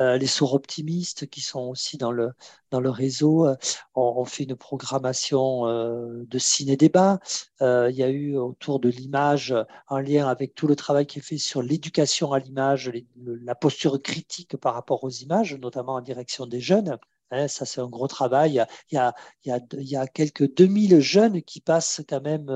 Euh, 0.00 0.18
les 0.18 0.26
sourds 0.26 0.54
optimistes 0.54 1.28
qui 1.28 1.40
sont 1.40 1.62
aussi 1.68 1.96
dans 1.96 2.12
le, 2.12 2.34
réseau 2.72 3.46
euh, 3.46 3.56
ont, 3.94 4.24
fait 4.24 4.44
une 4.44 4.56
programmation 4.56 5.66
euh, 5.66 6.24
de 6.26 6.38
ciné-débat. 6.38 7.18
il 7.60 7.94
y 7.94 8.02
a 8.02 8.08
eu 8.08 8.36
autour 8.36 8.80
de 8.80 8.88
l'image, 8.88 9.54
en 9.88 9.98
lien 9.98 10.28
avec 10.28 10.54
tout 10.54 10.66
le 10.66 10.76
travail 10.76 11.06
qui 11.06 11.18
est 11.20 11.22
fait 11.22 11.38
sur 11.38 11.62
l'éducation 11.62 12.32
à 12.32 12.38
l'image, 12.38 12.92
la 13.16 13.54
posture 13.54 14.00
critique 14.02 14.56
par 14.56 14.74
rapport 14.74 15.04
aux 15.04 15.10
images, 15.10 15.54
notamment 15.54 15.94
en 15.94 16.00
direction 16.00 16.46
des 16.46 16.60
jeunes. 16.60 16.98
Hein, 17.30 17.48
ça, 17.48 17.64
c'est 17.64 17.80
un 17.80 17.88
gros 17.88 18.06
travail. 18.08 18.64
Il 18.90 18.94
y, 18.94 18.98
a, 18.98 19.14
il, 19.44 19.88
y 19.88 19.96
a, 19.96 20.06
quelques 20.06 20.54
2000 20.54 21.00
jeunes 21.00 21.42
qui 21.42 21.60
passent 21.60 22.02
quand 22.08 22.22
même 22.22 22.46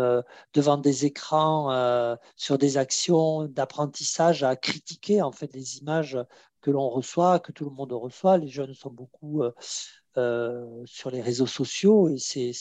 devant 0.55 0.77
des 0.77 1.07
écrans 1.07 2.17
sur 2.37 2.59
des 2.59 2.77
actions 2.79 3.45
d'apprentissage 3.47 4.43
à 4.43 4.57
critiquer 4.57 5.23
en 5.23 5.33
fait 5.33 5.53
les 5.55 5.79
images 5.79 6.19
que 6.61 6.71
l'on 6.71 6.89
reçoit, 6.89 7.41
que 7.41 7.53
tout 7.53 7.65
le 7.65 7.71
monde 7.71 7.93
reçoit. 7.93 8.39
Les 8.39 8.49
jeunes 8.49 8.75
sont 8.75 8.91
beaucoup 8.91 9.43
euh, 9.43 9.53
euh, 10.17 10.83
sur 10.87 11.11
les 11.11 11.21
réseaux 11.21 11.47
sociaux 11.47 12.09
et 12.09 12.19
c'est 12.19 12.53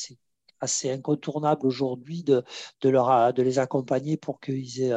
assez 0.61 0.91
incontournable 0.91 1.65
aujourd'hui 1.65 2.23
de, 2.23 2.43
de, 2.81 3.41
les 3.41 3.59
accompagner 3.59 4.17
pour 4.17 4.39
qu'ils 4.39 4.81
aient 4.81 4.93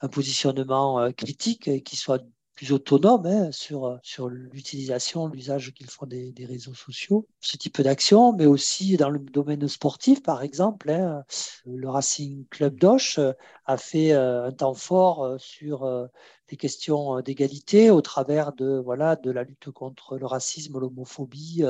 un 0.00 0.08
positionnement 0.08 1.00
euh, 1.00 1.10
critique 1.10 1.68
et 1.68 1.82
qu'ils 1.82 1.98
soient 1.98 2.20
plus 2.56 2.72
autonomes 2.72 3.26
hein, 3.26 3.52
sur, 3.52 3.98
sur 4.02 4.28
l'utilisation, 4.28 5.26
l'usage 5.28 5.72
qu'ils 5.74 5.90
font 5.90 6.06
des, 6.06 6.32
réseaux 6.46 6.74
sociaux. 6.74 7.28
Ce 7.40 7.56
type 7.56 7.80
d'action, 7.82 8.32
mais 8.32 8.46
aussi 8.46 8.96
dans 8.96 9.10
le 9.10 9.18
domaine 9.18 9.68
sportif, 9.68 10.22
par 10.22 10.42
exemple, 10.42 10.90
hein, 10.90 11.24
le 11.66 11.88
Racing 11.88 12.46
Club 12.48 12.78
d'Oche 12.78 13.20
a 13.66 13.76
fait 13.76 14.12
un 14.12 14.52
temps 14.52 14.74
fort 14.74 15.36
sur 15.38 16.08
des 16.48 16.56
questions 16.56 17.20
d'égalité 17.20 17.90
au 17.90 18.00
travers 18.00 18.52
de, 18.52 18.80
voilà, 18.82 19.16
de 19.16 19.30
la 19.30 19.44
lutte 19.44 19.70
contre 19.70 20.16
le 20.16 20.26
racisme, 20.26 20.78
l'homophobie, 20.78 21.62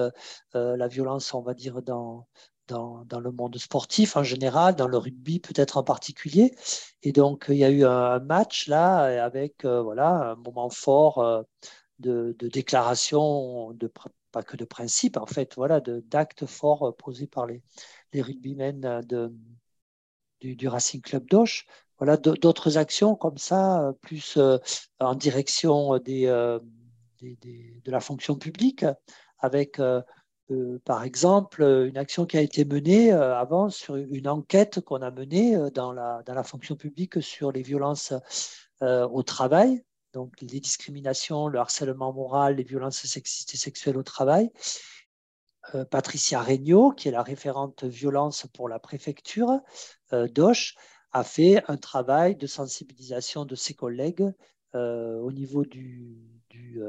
la 0.54 0.88
violence, 0.88 1.34
on 1.34 1.42
va 1.42 1.54
dire, 1.54 1.82
dans, 1.82 2.26
dans, 2.68 3.20
le 3.20 3.30
monde 3.30 3.56
sportif 3.58 4.16
en 4.16 4.22
général, 4.22 4.74
dans 4.76 4.88
le 4.88 4.98
rugby 4.98 5.40
peut-être 5.40 5.76
en 5.76 5.82
particulier. 5.82 6.54
Et 7.02 7.12
donc, 7.12 7.46
il 7.48 7.56
y 7.56 7.64
a 7.64 7.70
eu 7.70 7.84
un 7.84 8.18
match 8.20 8.68
là 8.68 9.24
avec 9.24 9.64
euh, 9.64 9.82
voilà, 9.82 10.32
un 10.32 10.36
moment 10.36 10.70
fort 10.70 11.18
euh, 11.18 11.42
de, 11.98 12.36
déclaration, 12.40 13.72
de, 13.72 13.90
pas 14.32 14.42
que 14.42 14.56
de 14.56 14.64
principe, 14.64 15.16
en 15.16 15.26
fait, 15.26 15.54
voilà, 15.56 15.80
d'actes 15.80 16.46
forts 16.46 16.94
posés 16.96 17.26
par 17.26 17.46
les, 17.46 17.62
les 18.12 18.22
rugbymen 18.22 19.00
de, 19.02 19.32
du, 20.40 20.68
Racing 20.68 21.00
Club 21.00 21.26
d'Auch. 21.28 21.66
Voilà, 21.98 22.18
d'autres 22.18 22.76
actions 22.76 23.14
comme 23.14 23.38
ça, 23.38 23.94
plus 24.02 24.36
euh, 24.36 24.58
en 25.00 25.14
direction 25.14 25.96
des, 25.98 26.26
des, 27.20 27.80
de 27.82 27.90
la 27.90 28.00
fonction 28.00 28.36
publique, 28.36 28.84
avec 29.38 29.80
euh, 30.50 30.78
par 30.84 31.02
exemple, 31.02 31.62
euh, 31.62 31.88
une 31.88 31.98
action 31.98 32.24
qui 32.24 32.36
a 32.36 32.40
été 32.40 32.64
menée 32.64 33.12
euh, 33.12 33.36
avant 33.36 33.68
sur 33.68 33.96
une 33.96 34.28
enquête 34.28 34.80
qu'on 34.80 35.02
a 35.02 35.10
menée 35.10 35.56
dans 35.74 35.92
la, 35.92 36.22
dans 36.24 36.34
la 36.34 36.44
fonction 36.44 36.76
publique 36.76 37.22
sur 37.22 37.52
les 37.52 37.62
violences 37.62 38.12
au 38.82 39.22
travail, 39.22 39.82
donc 40.12 40.38
les 40.42 40.60
discriminations, 40.60 41.48
le 41.48 41.58
harcèlement 41.58 42.12
moral, 42.12 42.56
les 42.56 42.62
violences 42.62 43.06
sexistes 43.06 43.54
et 43.54 43.56
sexuelles 43.56 43.96
au 43.96 44.02
travail. 44.02 44.50
Patricia 45.90 46.42
Regnault, 46.42 46.90
qui 46.90 47.08
est 47.08 47.12
la 47.12 47.22
référente 47.22 47.84
violence 47.84 48.46
pour 48.52 48.68
la 48.68 48.78
préfecture 48.78 49.60
d'Auch, 50.12 50.74
a 51.12 51.24
fait 51.24 51.62
un 51.68 51.78
travail 51.78 52.36
de 52.36 52.46
sensibilisation 52.46 53.46
de 53.46 53.54
ses 53.54 53.72
collègues 53.72 54.30
au 54.74 55.32
niveau 55.32 55.64
du, 55.64 56.18
du, 56.50 56.82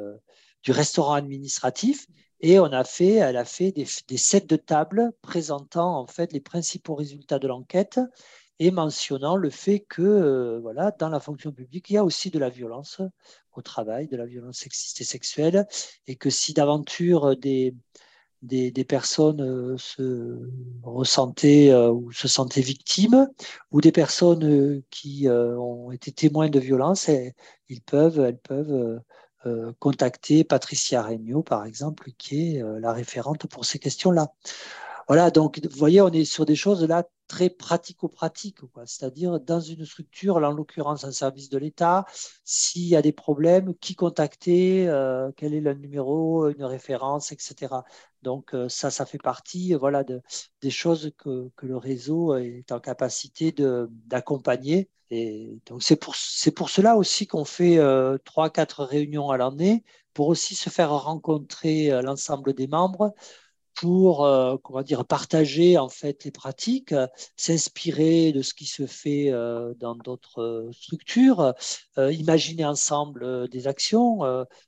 du 0.62 0.72
restaurant 0.72 1.14
administratif 1.14 2.06
et 2.42 2.60
on 2.60 2.66
a 2.66 2.84
fait, 2.84 3.14
elle 3.16 3.38
a 3.38 3.46
fait 3.46 3.72
des, 3.72 3.86
sets 3.86 4.42
de 4.42 4.56
tables 4.56 5.12
présentant 5.22 5.98
en 6.00 6.08
fait 6.08 6.34
les 6.34 6.40
principaux 6.40 6.96
résultats 6.96 7.40
de 7.40 7.48
l'enquête 7.48 8.00
et 8.60 8.72
mentionnant 8.72 9.36
le 9.36 9.50
fait 9.50 9.80
que 9.82 10.02
euh, 10.02 10.60
voilà, 10.60 10.92
dans 10.92 11.10
la 11.10 11.20
fonction 11.20 11.52
publique, 11.52 11.90
il 11.90 11.94
y 11.94 11.98
a 11.98 12.04
aussi 12.04 12.30
de 12.32 12.40
la 12.40 12.50
violence 12.50 13.02
au 13.54 13.62
travail, 13.62 14.08
de 14.08 14.18
la 14.18 14.26
violence 14.26 14.58
sexiste 14.58 15.02
et 15.02 15.04
sexuelle, 15.04 15.68
et 16.08 16.16
que 16.16 16.30
si 16.30 16.54
d'aventure 16.54 17.36
des, 17.38 17.76
des, 18.42 18.72
personnes 18.84 19.42
euh, 19.42 19.78
se 19.78 20.50
ressentaient 20.84 21.72
euh, 21.72 21.92
ou 21.92 22.12
se 22.12 22.28
sentaient 22.28 22.62
victimes, 22.62 23.28
ou 23.72 23.82
des 23.82 23.92
personnes 23.92 24.84
qui 24.90 25.28
ont 25.30 25.92
été 25.92 26.12
témoins 26.12 26.50
de 26.50 26.60
violence, 26.60 27.10
eh, 27.10 27.34
ils 27.70 27.82
peuvent, 27.82 28.20
elles 28.20 28.40
peuvent 28.40 29.02
euh, 29.46 29.72
contacter 29.80 30.44
Patricia 30.44 31.04
Regnault, 31.04 31.44
par 31.44 31.66
exemple, 31.66 32.10
qui 32.18 32.56
est 32.56 32.64
euh, 32.64 32.80
la 32.80 32.92
référente 32.92 33.46
pour 33.48 33.66
ces 33.66 33.78
questions-là. 33.78 34.34
Voilà, 35.08 35.32
donc 35.32 35.60
vous 35.64 35.78
voyez, 35.78 36.02
on 36.02 36.10
est 36.10 36.26
sur 36.26 36.46
des 36.46 36.56
choses 36.56 36.84
là 36.84 37.08
très 37.28 37.50
pratico-pratiques, 37.50 38.60
c'est-à-dire 38.86 39.40
dans 39.40 39.60
une 39.60 39.86
structure, 39.86 40.38
en 40.38 40.52
l'occurrence 40.52 41.04
un 41.06 41.12
service 41.12 41.50
de 41.50 41.58
l'État, 41.58 42.06
s'il 42.44 42.88
y 42.88 42.96
a 42.96 43.02
des 43.02 43.14
problèmes, 43.14 43.74
qui 43.76 43.96
contacter, 43.96 44.88
euh, 44.90 45.32
quel 45.36 45.54
est 45.54 45.62
le 45.62 45.74
numéro, 45.74 46.50
une 46.50 46.64
référence, 46.64 47.32
etc. 47.32 47.84
Donc 48.22 48.54
ça, 48.70 48.92
ça 48.92 49.06
fait 49.06 49.18
partie 49.18 49.74
voilà, 49.74 50.04
de, 50.04 50.22
des 50.62 50.72
choses 50.72 51.12
que, 51.18 51.50
que, 51.56 51.66
le 51.66 51.78
réseau 51.78 52.36
est 52.36 52.72
en 52.72 52.80
capacité 52.80 53.54
d'accompagner 54.08 54.90
et 55.10 55.60
donc 55.66 55.84
c'est 55.84 55.96
pour, 55.96 56.16
pour 56.56 56.70
cela 56.70 56.98
aussi 56.98 57.28
qu'on 57.28 57.46
fait 57.46 57.78
euh, 57.78 58.18
trois, 58.26 58.50
quatre 58.50 58.84
réunions 58.84 59.30
à 59.30 59.38
l'année 59.38 59.84
pour 60.14 60.28
aussi 60.28 60.56
se 60.56 60.70
faire 60.70 60.92
rencontrer 60.92 61.92
euh, 61.92 62.02
l'ensemble 62.02 62.54
des 62.54 62.68
membres 62.68 63.14
pour 63.78 64.26
euh, 64.26 64.58
comment 64.64 64.82
dire 64.82 65.06
partager 65.06 65.78
en 65.78 65.90
fait 65.90 66.24
les 66.26 66.32
pratiques, 66.32 66.94
s'inspirer 67.36 68.32
de 68.32 68.42
ce 68.42 68.54
qui 68.54 68.66
se 68.66 68.86
fait 68.86 69.32
dans 69.80 69.96
d'autres 69.96 70.70
structures, 70.74 71.54
imaginer 71.98 72.66
ensemble 72.66 73.48
des 73.50 73.68
actions, 73.68 74.20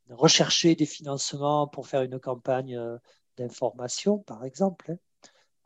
rechercher 0.09 0.75
des 0.75 0.85
financements 0.85 1.67
pour 1.67 1.87
faire 1.87 2.03
une 2.03 2.19
campagne 2.19 2.79
d'information 3.37 4.19
par 4.19 4.45
exemple. 4.45 4.91
Hein 4.91 4.97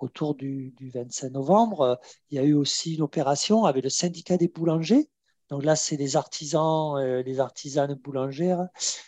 autour 0.03 0.35
du, 0.35 0.73
25 0.93 1.31
novembre, 1.31 1.81
euh, 1.81 1.95
il 2.29 2.35
y 2.35 2.39
a 2.39 2.43
eu 2.43 2.53
aussi 2.53 2.95
une 2.95 3.01
opération 3.01 3.65
avec 3.65 3.83
le 3.83 3.89
syndicat 3.89 4.37
des 4.37 4.47
boulangers. 4.47 5.09
Donc 5.49 5.63
là, 5.63 5.75
c'est 5.75 5.97
les 5.97 6.15
artisans, 6.15 6.97
euh, 6.97 7.23
les 7.23 7.39
artisanes 7.39 7.95
boulangères 7.95 8.67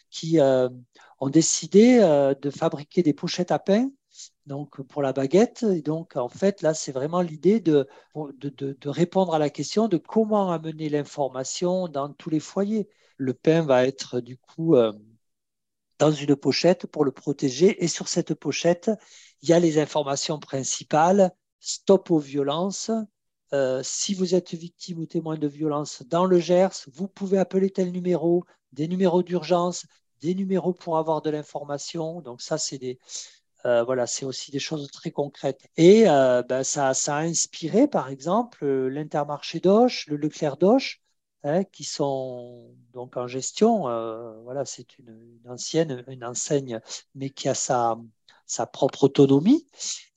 qui 0.09 0.39
euh, 0.39 0.69
ont 1.19 1.29
décidé 1.29 1.99
de 1.99 2.49
fabriquer 2.49 3.03
des 3.03 3.13
pochettes 3.13 3.51
à 3.51 3.59
pain 3.59 3.89
donc 4.45 4.81
pour 4.83 5.01
la 5.01 5.13
baguette. 5.13 5.63
Et 5.63 5.81
donc, 5.81 6.15
en 6.15 6.29
fait, 6.29 6.61
là, 6.61 6.73
c'est 6.73 6.91
vraiment 6.91 7.21
l'idée 7.21 7.59
de, 7.59 7.87
de, 8.15 8.89
répondre 8.89 9.33
à 9.33 9.39
la 9.39 9.49
question 9.49 9.87
de 9.87 9.97
comment 9.97 10.51
amener 10.51 10.89
l'information 10.89 11.87
dans 11.87 12.11
tous 12.13 12.29
les 12.29 12.39
foyers. 12.39 12.87
Le 13.17 13.33
pain 13.33 13.61
va 13.63 13.85
être 13.85 14.19
du 14.19 14.37
coup 14.37 14.75
dans 15.99 16.11
une 16.11 16.35
pochette 16.35 16.87
pour 16.87 17.05
le 17.05 17.11
protéger. 17.11 17.83
Et 17.83 17.87
sur 17.87 18.07
cette 18.07 18.33
pochette, 18.33 18.91
il 19.41 19.49
y 19.49 19.53
a 19.53 19.59
les 19.59 19.79
informations 19.79 20.39
principales. 20.39 21.31
Stop 21.59 22.11
aux 22.11 22.19
violences. 22.19 22.91
Euh, 23.53 23.81
si 23.83 24.13
vous 24.13 24.35
êtes 24.35 24.53
victime 24.53 24.99
ou 24.99 25.05
témoin 25.05 25.37
de 25.37 25.47
violence 25.47 26.03
dans 26.07 26.25
le 26.25 26.39
Gers, 26.39 26.85
vous 26.93 27.07
pouvez 27.07 27.37
appeler 27.37 27.69
tel 27.69 27.91
numéro, 27.91 28.43
des 28.73 28.87
numéros 28.87 29.23
d'urgence, 29.23 29.85
des 30.21 30.35
numéros 30.35 30.73
pour 30.73 30.97
avoir 30.97 31.21
de 31.21 31.29
l'information. 31.29 32.21
Donc 32.21 32.41
ça, 32.41 32.57
c'est 32.57 32.77
des, 32.77 32.99
euh, 33.65 33.83
voilà, 33.83 34.07
c'est 34.07 34.25
aussi 34.25 34.51
des 34.51 34.59
choses 34.59 34.89
très 34.91 35.11
concrètes. 35.11 35.61
Et 35.77 36.07
euh, 36.07 36.43
ben, 36.43 36.63
ça, 36.63 36.89
a 36.89 37.17
inspiré, 37.19 37.87
par 37.87 38.09
exemple, 38.09 38.65
l'Intermarché 38.65 39.59
d'Auch, 39.59 40.05
le 40.07 40.17
Leclerc 40.17 40.57
d'Auch, 40.57 41.01
Hein, 41.45 41.63
qui 41.63 41.83
sont 41.83 42.75
donc 42.91 43.17
en 43.17 43.27
gestion. 43.27 43.87
Euh, 43.87 44.41
voilà, 44.41 44.65
c'est 44.65 44.97
une, 44.97 45.39
ancienne, 45.47 46.03
une 46.07 46.25
enseigne, 46.25 46.81
mais 47.13 47.29
qui 47.29 47.47
a 47.47 47.53
sa, 47.53 47.97
propre 48.73 49.03
autonomie. 49.03 49.67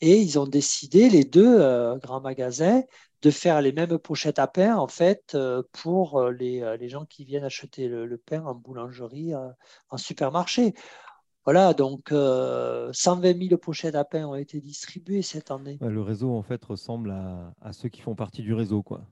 Et 0.00 0.18
ils 0.22 0.38
ont 0.38 0.46
décidé, 0.46 1.10
les 1.10 1.24
deux 1.24 1.60
euh, 1.60 1.96
grands 1.96 2.22
magasins, 2.22 2.82
de 3.20 3.30
faire 3.30 3.60
les 3.60 3.72
mêmes 3.72 3.98
pochettes 3.98 4.38
à 4.38 4.46
pain, 4.46 4.76
en 4.76 4.88
fait, 4.88 5.34
euh, 5.34 5.62
pour 5.72 6.30
les, 6.30 6.88
gens 6.88 7.04
qui 7.04 7.24
viennent 7.26 7.44
acheter 7.44 7.88
le, 7.88 8.16
pain 8.16 8.42
en 8.46 8.54
boulangerie, 8.54 9.34
en 9.90 9.96
supermarché. 9.98 10.72
Voilà, 11.44 11.72
donc 11.72 12.10
120 12.10 13.48
000 13.48 13.56
pochettes 13.58 13.94
à 13.94 14.04
pain 14.04 14.26
ont 14.26 14.34
été 14.34 14.60
distribuées 14.60 15.22
cette 15.22 15.50
année. 15.50 15.78
Le 15.80 16.02
réseau, 16.02 16.34
en 16.34 16.42
fait, 16.42 16.62
ressemble 16.64 17.10
à, 17.10 17.54
à 17.60 17.72
ceux 17.72 17.88
qui 17.88 18.00
font 18.00 18.14
partie 18.14 18.42
du 18.42 18.52
réseau, 18.52 18.82
quoi. 18.82 19.06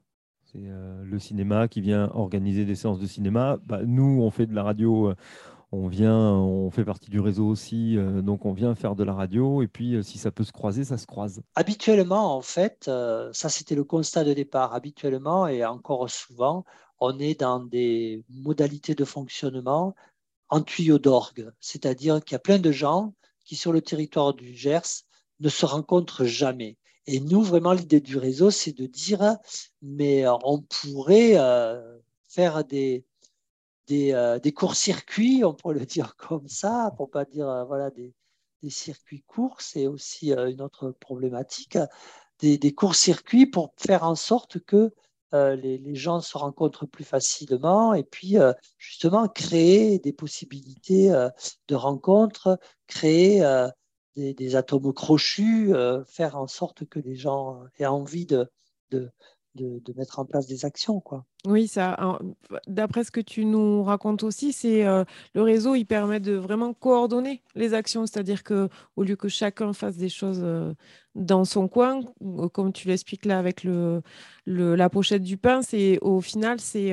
C'est 0.45 0.63
euh, 0.63 1.03
le 1.05 1.19
cinéma 1.19 1.67
qui 1.67 1.81
vient 1.81 2.11
organiser 2.15 2.65
des 2.65 2.77
séances 2.77 3.01
de 3.01 3.07
cinéma. 3.07 3.59
Bah, 3.65 3.81
nous, 3.85 4.21
on 4.23 4.31
fait 4.31 4.47
de 4.47 4.55
la 4.55 4.63
radio, 4.63 5.09
euh, 5.09 5.15
on 5.73 5.89
vient, 5.89 6.17
on 6.17 6.71
fait 6.71 6.85
partie 6.85 7.11
du 7.11 7.19
réseau 7.19 7.47
aussi, 7.49 7.97
donc 8.23 8.47
on 8.47 8.53
vient 8.53 8.77
faire 8.77 8.95
de 8.95 9.03
la 9.03 9.13
radio, 9.13 9.63
et 9.63 9.67
puis 9.67 10.03
si 10.05 10.17
ça 10.17 10.31
peut 10.31 10.45
se 10.45 10.53
croiser, 10.53 10.85
ça 10.85 10.97
se 10.97 11.07
croise. 11.07 11.43
Habituellement, 11.57 12.37
en 12.37 12.41
fait, 12.41 12.89
ça 13.33 13.49
c'était 13.49 13.75
le 13.75 13.83
constat 13.83 14.23
de 14.23 14.33
départ. 14.33 14.75
Habituellement 14.75 15.49
et 15.49 15.65
encore 15.65 16.09
souvent, 16.09 16.65
on 17.01 17.19
est 17.19 17.41
dans 17.41 17.59
des 17.59 18.25
modalités 18.31 18.95
de 18.95 19.05
fonctionnement 19.05 19.95
en 20.49 20.63
tuyau 20.63 20.99
d'orgue, 20.99 21.51
c'est-à-dire 21.61 22.23
qu'il 22.23 22.35
y 22.35 22.37
a 22.37 22.41
plein 22.41 22.59
de 22.59 22.73
gens 22.73 23.15
qui, 23.45 23.57
sur 23.57 23.73
le 23.73 23.81
territoire 23.81 24.35
du 24.35 24.55
Gers, 24.55 25.05
ne 25.41 25.49
se 25.49 25.67
rencontrent 25.67 26.25
jamais. 26.25 26.77
Et 27.07 27.21
nous, 27.21 27.43
vraiment, 27.43 27.73
l'idée 27.73 28.01
du 28.01 28.19
réseau, 28.19 28.51
c'est 28.51 28.73
de 28.73 28.87
dire, 28.87 29.37
mais 29.81 30.25
on 30.45 30.61
pourrait 30.61 31.35
euh, 31.37 31.99
faire 32.29 32.65
des, 32.65 33.05
des, 33.87 34.13
euh, 34.13 34.41
courts-circuits, 34.55 35.45
on 35.45 35.55
pourrait 35.55 35.79
le 35.79 35.87
dire 35.87 36.17
comme 36.17 36.49
ça, 36.49 36.93
pour 36.97 37.11
pas 37.11 37.25
dire 37.25 37.49
euh, 37.49 37.65
voilà, 37.65 37.91
des, 37.91 38.13
des, 38.63 38.71
circuits 38.71 39.23
courts, 39.23 39.61
c'est 39.61 39.87
aussi 39.87 40.33
une 40.33 40.61
autre 40.61 40.91
problématique, 40.91 41.79
des, 42.41 42.59
des 42.59 42.75
courts-circuits 42.75 43.47
pour 43.47 43.73
faire 43.77 44.03
en 44.03 44.17
sorte 44.17 44.59
que 44.59 44.93
euh, 45.35 45.57
les, 45.57 45.95
gens 45.95 46.21
se 46.21 46.39
rencontrent 46.39 46.87
plus 46.87 47.05
facilement 47.05 47.95
et 47.95 48.05
puis 48.05 48.39
euh, 48.39 48.53
justement 48.79 49.27
créer 49.27 49.99
des 49.99 50.13
possibilités 50.13 51.11
euh, 51.11 51.29
de 51.67 51.75
rencontres, 51.75 52.59
créer 52.87 53.43
des, 54.17 54.57
atomes 54.57 54.93
crochus, 54.93 55.73
faire 56.07 56.37
en 56.37 56.47
sorte 56.47 56.85
que 56.87 57.01
les 57.01 57.17
gens 57.17 57.61
aient 57.79 57.87
envie 57.87 58.27
de, 58.27 58.49
de, 58.91 59.11
de, 59.57 59.93
mettre 59.95 60.19
en 60.21 60.25
place 60.25 60.47
des 60.47 60.65
actions. 60.65 61.01
Quoi. 61.01 61.25
Oui, 61.47 61.69
ça, 61.69 62.19
d'après 62.67 63.05
ce 63.05 63.13
que 63.13 63.21
tu 63.21 63.45
nous 63.45 63.85
racontes 63.85 64.25
aussi, 64.25 64.53
c'est 64.53 64.83
le 64.83 65.43
réseau, 65.43 65.77
il 65.77 65.85
permet 65.85 66.19
de 66.19 66.33
vraiment 66.33 66.75
coordonner 66.75 67.41
les 67.55 67.73
actions, 67.73 68.05
c'est-à-dire 68.05 68.43
que 68.43 68.69
au 68.97 69.05
lieu 69.05 69.15
que 69.15 69.29
chacun 69.29 69.73
fasse 69.73 69.97
des 69.97 70.09
choses 70.09 70.45
dans 71.15 71.45
son 71.45 71.69
coin, 71.69 72.01
comme 72.53 72.73
tu 72.73 72.89
l'expliques 72.89 73.25
là 73.27 73.39
avec 73.39 73.63
le, 73.63 74.03
la 74.47 74.91
pochette 74.91 75.23
du 75.23 75.37
pain, 75.37 75.63
c'est 75.63 76.01
au 76.03 76.21
final 76.21 76.59
c'est 76.59 76.93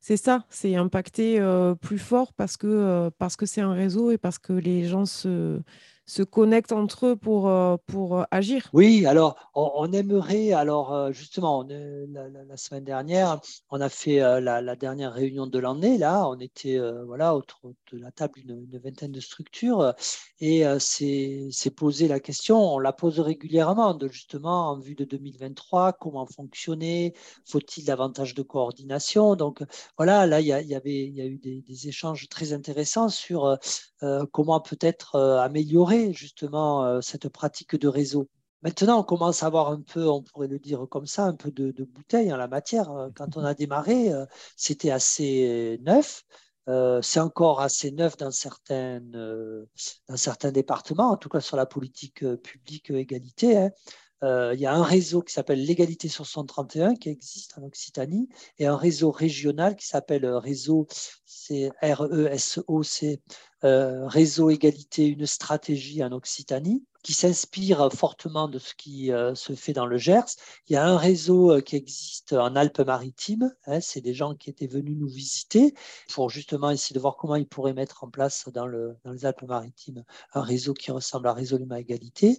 c'est 0.00 0.16
ça, 0.16 0.44
c'est 0.50 0.74
impacter 0.74 1.40
plus 1.80 1.98
fort 1.98 2.32
parce 2.32 2.56
que 2.56 3.10
parce 3.18 3.36
que 3.36 3.46
c'est 3.46 3.60
un 3.60 3.72
réseau 3.74 4.10
et 4.10 4.18
parce 4.18 4.38
que 4.38 4.52
les 4.54 4.84
gens 4.86 5.06
se 5.06 5.60
se 6.08 6.22
connectent 6.22 6.72
entre 6.72 7.06
eux 7.06 7.16
pour, 7.16 7.48
euh, 7.48 7.76
euh, 7.94 8.24
agir. 8.30 8.70
Oui, 8.72 9.04
alors 9.04 9.36
on, 9.54 9.92
aimerait, 9.92 10.52
alors 10.52 10.94
euh, 10.94 11.12
justement, 11.12 11.66
la, 11.68 12.56
semaine 12.56 12.84
dernière, 12.84 13.40
on 13.70 13.80
a 13.80 13.90
fait 13.90 14.18
la, 14.40 14.74
dernière 14.74 15.12
réunion 15.12 15.46
de 15.46 15.58
l'année, 15.58 15.98
là, 15.98 16.26
on 16.26 16.38
était 16.40 16.78
voilà, 17.06 17.36
autour 17.36 17.72
de 17.92 17.98
la 17.98 18.10
table 18.10 18.40
une, 18.40 18.80
vingtaine 18.82 19.12
de 19.12 19.20
structures 19.20 19.92
et 20.40 20.64
c'est 20.78 21.74
posé 21.76 22.08
la 22.08 22.20
question, 22.20 22.74
on 22.74 22.78
la 22.78 22.92
pose 22.92 23.20
régulièrement, 23.20 23.92
de 23.94 24.08
justement 24.08 24.70
en 24.70 24.78
vue 24.78 24.94
de 24.94 25.04
2023, 25.04 25.92
comment 25.92 26.26
fonctionner, 26.26 27.14
faut-il 27.44 27.84
davantage 27.84 28.34
de 28.34 28.42
coordination? 28.42 29.36
Donc 29.36 29.62
voilà, 29.98 30.26
là, 30.26 30.40
il 30.40 30.46
y, 30.46 30.52
a 30.52 30.80
eu 30.86 31.38
des 31.38 31.88
échanges 31.88 32.28
très 32.28 32.52
intéressants 32.52 33.10
sur 33.10 33.58
comment 34.32 34.60
peut-être 34.60 35.16
améliorer 35.16 35.97
justement 36.12 36.84
euh, 36.84 37.00
cette 37.00 37.28
pratique 37.28 37.76
de 37.76 37.88
réseau. 37.88 38.28
Maintenant, 38.62 39.00
on 39.00 39.04
commence 39.04 39.42
à 39.42 39.46
avoir 39.46 39.70
un 39.70 39.80
peu, 39.80 40.08
on 40.08 40.22
pourrait 40.22 40.48
le 40.48 40.58
dire 40.58 40.86
comme 40.90 41.06
ça, 41.06 41.24
un 41.24 41.34
peu 41.34 41.50
de, 41.52 41.72
bouteille 41.84 42.32
en 42.32 42.36
la 42.36 42.48
matière. 42.48 42.90
Euh, 42.90 43.08
quand 43.14 43.36
on 43.36 43.44
a 43.44 43.54
démarré, 43.54 44.12
euh, 44.12 44.26
c'était 44.56 44.90
assez 44.90 45.78
neuf. 45.82 46.24
c'est 47.02 47.20
encore 47.20 47.60
assez 47.60 47.90
neuf 47.92 48.16
dans, 48.16 48.30
dans 50.08 50.16
certains 50.16 50.52
départements, 50.52 51.10
en 51.10 51.16
tout 51.16 51.28
cas 51.28 51.40
sur 51.40 51.56
la 51.56 51.66
politique 51.66 52.24
publique 52.42 52.90
égalité. 52.90 53.56
Hein. 53.56 53.70
Il 54.22 54.58
y 54.58 54.66
a 54.66 54.74
un 54.74 54.82
réseau 54.82 55.22
qui 55.22 55.32
s'appelle 55.32 55.64
l'égalité 55.64 56.08
sur 56.08 56.26
131 56.26 56.94
qui 56.94 57.08
existe 57.08 57.56
en 57.58 57.62
Occitanie 57.62 58.28
et 58.58 58.66
un 58.66 58.76
réseau 58.76 59.10
régional 59.10 59.76
qui 59.76 59.86
s'appelle 59.86 60.26
réseau 60.26 60.86
c'est 61.24 61.70
RESOC 61.82 63.20
euh, 63.64 64.06
réseau 64.06 64.50
égalité, 64.50 65.08
une 65.08 65.26
stratégie 65.26 66.04
en 66.04 66.12
Occitanie 66.12 66.84
qui 67.02 67.12
s'inspire 67.12 67.92
fortement 67.92 68.46
de 68.46 68.58
ce 68.58 68.74
qui 68.74 69.12
euh, 69.12 69.34
se 69.34 69.54
fait 69.54 69.72
dans 69.72 69.86
le 69.86 69.98
Gers. 69.98 70.36
Il 70.68 70.74
y 70.74 70.76
a 70.76 70.86
un 70.86 70.96
réseau 70.96 71.52
euh, 71.52 71.60
qui 71.60 71.74
existe 71.74 72.34
en 72.34 72.54
Alpes-Maritimes. 72.54 73.52
Hein, 73.66 73.80
c'est 73.80 74.00
des 74.00 74.14
gens 74.14 74.34
qui 74.34 74.50
étaient 74.50 74.68
venus 74.68 74.96
nous 74.96 75.08
visiter 75.08 75.74
pour 76.12 76.30
justement 76.30 76.70
essayer 76.70 76.94
de 76.94 77.00
voir 77.00 77.16
comment 77.16 77.34
ils 77.34 77.48
pourraient 77.48 77.74
mettre 77.74 78.04
en 78.04 78.10
place 78.10 78.48
dans, 78.54 78.66
le, 78.66 78.96
dans 79.04 79.10
les 79.10 79.24
Alpes-Maritimes 79.24 80.04
un 80.34 80.42
réseau 80.42 80.72
qui 80.72 80.92
ressemble 80.92 81.26
à 81.26 81.32
Résolument 81.32 81.76
Égalité. 81.76 82.38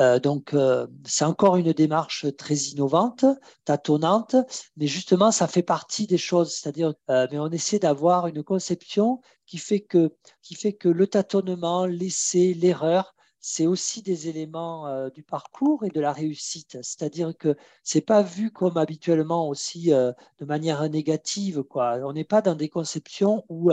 Euh, 0.00 0.18
donc, 0.18 0.54
euh, 0.54 0.86
c'est 1.04 1.24
encore 1.24 1.56
une 1.56 1.72
démarche 1.72 2.26
très 2.36 2.54
innovante, 2.54 3.24
tâtonnante, 3.64 4.36
mais 4.76 4.86
justement, 4.86 5.30
ça 5.30 5.46
fait 5.46 5.62
partie 5.62 6.06
des 6.06 6.18
choses. 6.18 6.54
C'est-à-dire, 6.54 6.94
euh, 7.10 7.26
mais 7.30 7.38
on 7.38 7.50
essaie 7.50 7.78
d'avoir 7.78 8.26
une 8.26 8.42
conception 8.42 9.20
qui 9.46 9.58
fait 9.58 9.80
que, 9.80 10.14
qui 10.42 10.54
fait 10.54 10.72
que 10.72 10.88
le 10.88 11.06
tâtonnement, 11.06 11.86
l'essai, 11.86 12.54
l'erreur, 12.54 13.14
c'est 13.40 13.66
aussi 13.66 14.02
des 14.02 14.28
éléments 14.28 15.08
du 15.10 15.24
parcours 15.24 15.84
et 15.84 15.88
de 15.88 16.00
la 16.00 16.12
réussite. 16.12 16.78
C'est-à-dire 16.80 17.36
que 17.36 17.56
c'est 17.82 18.00
pas 18.00 18.22
vu 18.22 18.52
comme 18.52 18.76
habituellement 18.76 19.48
aussi 19.48 19.90
de 19.90 20.44
manière 20.44 20.88
négative. 20.88 21.64
Quoi. 21.64 21.98
On 22.04 22.12
n'est 22.12 22.22
pas 22.22 22.40
dans 22.40 22.54
des 22.54 22.68
conceptions 22.68 23.44
où, 23.48 23.72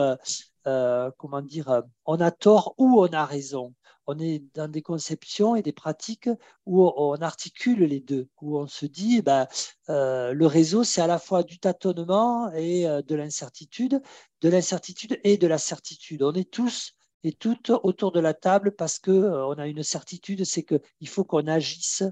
comment 0.66 1.42
dire, 1.44 1.84
on 2.06 2.20
a 2.20 2.32
tort 2.32 2.74
ou 2.80 3.00
on 3.00 3.14
a 3.14 3.26
raison 3.26 3.76
on 4.10 4.18
est 4.18 4.44
dans 4.56 4.68
des 4.68 4.82
conceptions 4.82 5.56
et 5.56 5.62
des 5.62 5.72
pratiques 5.72 6.30
où 6.66 6.84
on 6.84 7.16
articule 7.18 7.84
les 7.84 8.00
deux, 8.00 8.28
où 8.42 8.58
on 8.58 8.68
se 8.68 8.88
dit, 8.88 9.18
eh 9.20 9.22
ben, 9.22 9.48
euh, 9.90 10.34
le 10.34 10.48
réseau, 10.48 10.84
c'est 10.84 11.02
à 11.02 11.08
la 11.08 11.20
fois 11.20 11.44
du 11.44 11.60
tâtonnement 11.60 12.52
et 12.54 12.88
euh, 12.88 13.04
de 13.04 13.16
l'incertitude, 13.16 14.02
de 14.42 14.50
l'incertitude 14.50 15.20
et 15.24 15.38
de 15.38 15.46
la 15.46 15.60
certitude. 15.60 16.24
On 16.24 16.34
est 16.34 16.50
tous 16.50 16.94
et 17.24 17.34
toutes 17.34 17.72
autour 17.84 18.12
de 18.12 18.20
la 18.20 18.34
table 18.34 18.76
parce 18.76 18.98
qu'on 18.98 19.12
euh, 19.12 19.56
a 19.56 19.68
une 19.68 19.84
certitude, 19.84 20.44
c'est 20.44 20.64
qu'il 20.64 21.08
faut 21.08 21.24
qu'on 21.24 21.46
agisse 21.46 22.04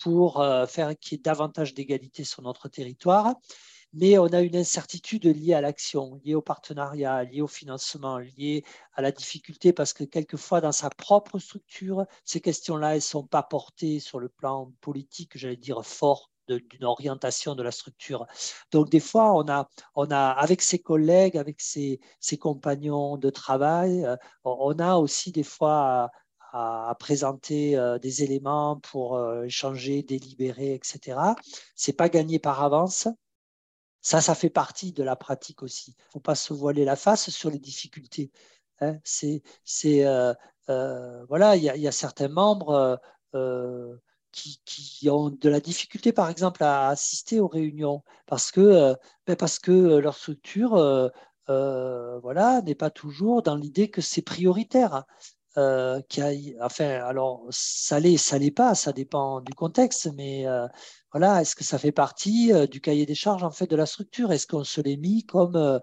pour 0.00 0.42
faire 0.66 0.98
qu'il 0.98 1.18
y 1.18 1.20
ait 1.20 1.22
davantage 1.22 1.74
d'égalité 1.74 2.24
sur 2.24 2.40
notre 2.40 2.70
territoire 2.70 3.34
mais 3.92 4.18
on 4.18 4.26
a 4.26 4.40
une 4.40 4.56
incertitude 4.56 5.26
liée 5.26 5.54
à 5.54 5.60
l'action, 5.60 6.20
liée 6.24 6.34
au 6.34 6.42
partenariat, 6.42 7.24
liée 7.24 7.40
au 7.42 7.48
financement, 7.48 8.18
liée 8.18 8.64
à 8.94 9.02
la 9.02 9.12
difficulté, 9.12 9.72
parce 9.72 9.92
que 9.92 10.04
quelquefois, 10.04 10.60
dans 10.60 10.72
sa 10.72 10.90
propre 10.90 11.38
structure, 11.38 12.06
ces 12.24 12.40
questions-là, 12.40 12.90
elles 12.90 12.96
ne 12.96 13.00
sont 13.00 13.26
pas 13.26 13.42
portées 13.42 14.00
sur 14.00 14.20
le 14.20 14.28
plan 14.28 14.72
politique, 14.80 15.36
j'allais 15.36 15.56
dire 15.56 15.84
fort, 15.84 16.30
d'une 16.48 16.84
orientation 16.84 17.54
de 17.54 17.62
la 17.62 17.70
structure. 17.70 18.26
Donc, 18.72 18.90
des 18.90 19.00
fois, 19.00 19.34
on 19.34 19.48
a, 19.48 19.68
on 19.94 20.10
a 20.10 20.30
avec 20.30 20.62
ses 20.62 20.78
collègues, 20.78 21.36
avec 21.36 21.60
ses, 21.60 22.00
compagnons 22.40 23.16
de 23.16 23.30
travail, 23.30 24.04
euh, 24.04 24.16
on 24.44 24.78
a 24.78 24.96
aussi 24.96 25.32
des 25.32 25.42
fois 25.42 26.10
à, 26.52 26.96
présenter 26.98 27.76
euh, 27.76 27.98
des 27.98 28.24
éléments 28.24 28.80
pour 28.80 29.16
euh, 29.16 29.44
échanger, 29.44 30.02
délibérer, 30.02 30.74
etc. 30.74 31.18
C'est 31.76 31.92
pas 31.92 32.08
gagné 32.08 32.38
par 32.40 32.62
avance, 32.62 33.06
ça, 34.02 34.20
ça 34.20 34.34
fait 34.34 34.50
partie 34.50 34.92
de 34.92 35.02
la 35.02 35.16
pratique 35.16 35.62
aussi. 35.62 35.92
Il 35.98 36.06
ne 36.08 36.12
faut 36.12 36.20
pas 36.20 36.34
se 36.34 36.52
voiler 36.54 36.84
la 36.84 36.96
face 36.96 37.30
sur 37.30 37.50
les 37.50 37.58
difficultés. 37.58 38.30
Hein. 38.80 38.98
C'est, 39.04 39.42
euh, 40.06 40.34
euh, 40.68 41.24
voilà, 41.28 41.56
il 41.56 41.62
y, 41.62 41.88
a 41.88 41.92
certains 41.92 42.28
membres 42.28 43.00
euh, 43.34 43.96
qui, 44.32 45.08
ont 45.10 45.30
de 45.30 45.48
la 45.48 45.60
difficulté, 45.60 46.12
par 46.12 46.30
exemple, 46.30 46.62
à 46.64 46.88
assister 46.88 47.40
aux 47.40 47.48
réunions 47.48 48.02
parce 48.26 48.50
que, 48.52 48.94
ben 49.26 49.36
parce 49.36 49.58
que 49.58 49.98
leur 49.98 50.16
structure, 50.16 51.10
voilà, 51.48 52.62
n'est 52.62 52.74
pas 52.74 52.90
toujours 52.90 53.42
dans 53.42 53.56
l'idée 53.56 53.90
que 53.90 54.00
c'est 54.00 54.22
prioritaire. 54.22 55.04
qui 56.08 56.22
a, 56.22 56.30
enfin, 56.64 56.84
alors 57.04 57.46
ça 57.50 58.00
l'est, 58.00 58.16
ça 58.16 58.38
l'est 58.38 58.50
pas, 58.50 58.74
ça 58.74 58.92
dépend 58.92 59.40
du 59.40 59.54
contexte, 59.54 60.10
mais 60.14 60.46
voilà, 61.12 61.40
est-ce 61.40 61.56
que 61.56 61.64
ça 61.64 61.78
fait 61.78 61.92
partie 61.92 62.52
euh, 62.52 62.66
du 62.66 62.80
cahier 62.80 63.06
des 63.06 63.14
charges 63.14 63.42
en 63.42 63.50
fait 63.50 63.66
de 63.66 63.76
la 63.76 63.86
structure? 63.86 64.32
Est-ce 64.32 64.46
qu'on 64.46 64.64
se 64.64 64.80
l'est 64.80 64.96
mis 64.96 65.24
comme 65.24 65.56
euh, 65.56 65.78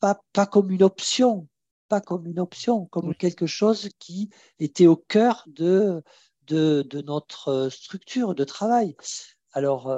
pas, 0.00 0.20
pas, 0.32 0.46
comme 0.46 0.70
une 0.70 0.82
option, 0.82 1.48
pas 1.88 2.00
comme 2.00 2.26
une 2.26 2.40
option, 2.40 2.86
comme 2.86 3.14
quelque 3.14 3.46
chose 3.46 3.88
qui 3.98 4.30
était 4.58 4.86
au 4.86 4.96
cœur 4.96 5.44
de, 5.46 6.02
de, 6.46 6.82
de 6.82 7.02
notre 7.02 7.48
euh, 7.48 7.70
structure 7.70 8.34
de 8.34 8.44
travail? 8.44 8.96
Alors 9.52 9.90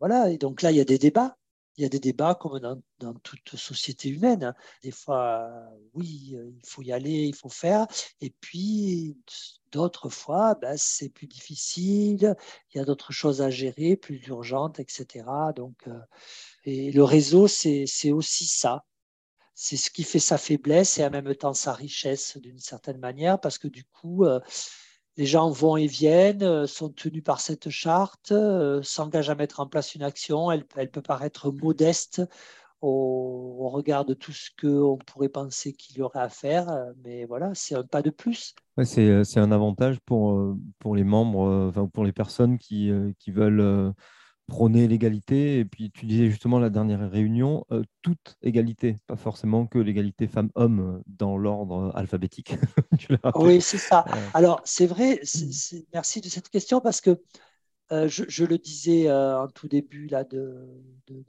voilà, 0.00 0.30
et 0.30 0.38
donc 0.38 0.62
là 0.62 0.70
il 0.70 0.76
y 0.76 0.80
a 0.80 0.84
des 0.84 0.98
débats. 0.98 1.36
Il 1.80 1.82
y 1.82 1.86
a 1.86 1.88
des 1.88 1.98
débats 1.98 2.34
comme 2.34 2.60
dans, 2.98 3.14
toute 3.22 3.56
société 3.56 4.10
humaine. 4.10 4.44
Hein. 4.44 4.54
Des 4.82 4.90
fois, 4.90 5.50
oui, 5.94 6.36
il 6.36 6.66
faut 6.66 6.82
y 6.82 6.92
aller, 6.92 7.24
il 7.24 7.34
faut 7.34 7.48
faire. 7.48 7.86
Et 8.20 8.30
puis, 8.40 9.16
D'autres 9.72 10.08
fois, 10.08 10.56
ben, 10.56 10.76
c'est 10.76 11.08
plus 11.08 11.28
difficile, 11.28 12.34
il 12.72 12.78
y 12.78 12.80
a 12.80 12.84
d'autres 12.84 13.12
choses 13.12 13.40
à 13.40 13.50
gérer, 13.50 13.96
plus 13.96 14.18
urgentes, 14.26 14.80
etc. 14.80 15.24
Donc, 15.54 15.86
euh, 15.86 16.00
et 16.64 16.90
le 16.90 17.04
réseau, 17.04 17.46
c'est 17.48 18.10
aussi 18.10 18.46
ça. 18.46 18.84
c'est 19.54 19.76
ce 19.76 19.90
qui 19.90 20.04
fait 20.04 20.18
sa 20.20 20.38
faiblesse 20.38 20.98
et 20.98 21.04
en 21.04 21.10
même 21.10 21.34
temps 21.36 21.54
sa 21.54 21.72
richesse 21.74 22.36
d'une 22.38 22.58
certaine 22.58 22.98
manière, 22.98 23.40
parce 23.40 23.58
que 23.58 23.68
du 23.68 23.84
coup, 23.84 24.24
euh, 24.24 24.40
les 25.20 25.26
gens 25.26 25.50
vont 25.50 25.76
et 25.76 25.86
viennent, 25.86 26.42
euh, 26.42 26.66
sont 26.66 26.88
tenus 26.88 27.22
par 27.22 27.40
cette 27.40 27.68
charte, 27.68 28.32
euh, 28.32 28.80
s'engagent 28.82 29.28
à 29.28 29.34
mettre 29.34 29.60
en 29.60 29.66
place 29.66 29.94
une 29.94 30.02
action. 30.02 30.50
Elle, 30.50 30.64
peut 30.64 31.02
paraître 31.02 31.52
modeste 31.52 32.22
au, 32.80 33.68
regard 33.68 34.06
de 34.06 34.14
tout 34.14 34.32
ce 34.32 34.48
qu'on 34.58 34.96
pourrait 34.96 35.28
penser 35.28 35.74
qu'il 35.74 35.98
y 35.98 36.00
aurait 36.00 36.20
à 36.20 36.30
faire, 36.30 36.74
mais 37.04 37.26
voilà, 37.26 37.50
c'est 37.52 37.74
un 37.74 37.82
pas 37.82 38.00
de 38.00 38.08
plus. 38.08 38.54
c'est 38.82 39.36
un 39.36 39.52
avantage 39.52 40.00
pour, 40.06 40.56
pour 40.78 40.96
les 40.96 41.04
membres, 41.04 41.68
enfin, 41.68 41.86
pour 41.86 42.04
les 42.04 42.12
personnes 42.12 42.56
qui, 42.56 42.90
qui 43.18 43.30
veulent 43.30 43.92
prôner 44.50 44.88
l'égalité. 44.88 45.60
Et 45.60 45.64
puis, 45.64 45.90
tu 45.90 46.04
disais 46.04 46.28
justement 46.28 46.58
la 46.58 46.68
dernière 46.68 47.08
réunion, 47.08 47.64
euh, 47.70 47.84
toute 48.02 48.36
égalité, 48.42 48.96
pas 49.06 49.16
forcément 49.16 49.66
que 49.66 49.78
l'égalité 49.78 50.26
femmes-hommes 50.26 50.80
euh, 50.80 51.02
dans 51.06 51.38
l'ordre 51.38 51.92
alphabétique. 51.94 52.56
oui, 53.36 53.62
c'est 53.62 53.78
ça. 53.78 54.04
Alors, 54.34 54.60
c'est 54.64 54.86
vrai, 54.86 55.20
merci 55.94 56.20
de 56.20 56.28
cette 56.28 56.50
question 56.50 56.80
parce 56.80 57.00
que 57.00 57.22
euh, 57.92 58.08
je, 58.08 58.44
le 58.44 58.58
disais 58.58 59.10
en 59.10 59.48
tout 59.48 59.68
début 59.68 60.06
là, 60.06 60.24
de, 60.24 60.68
de, 61.08 61.24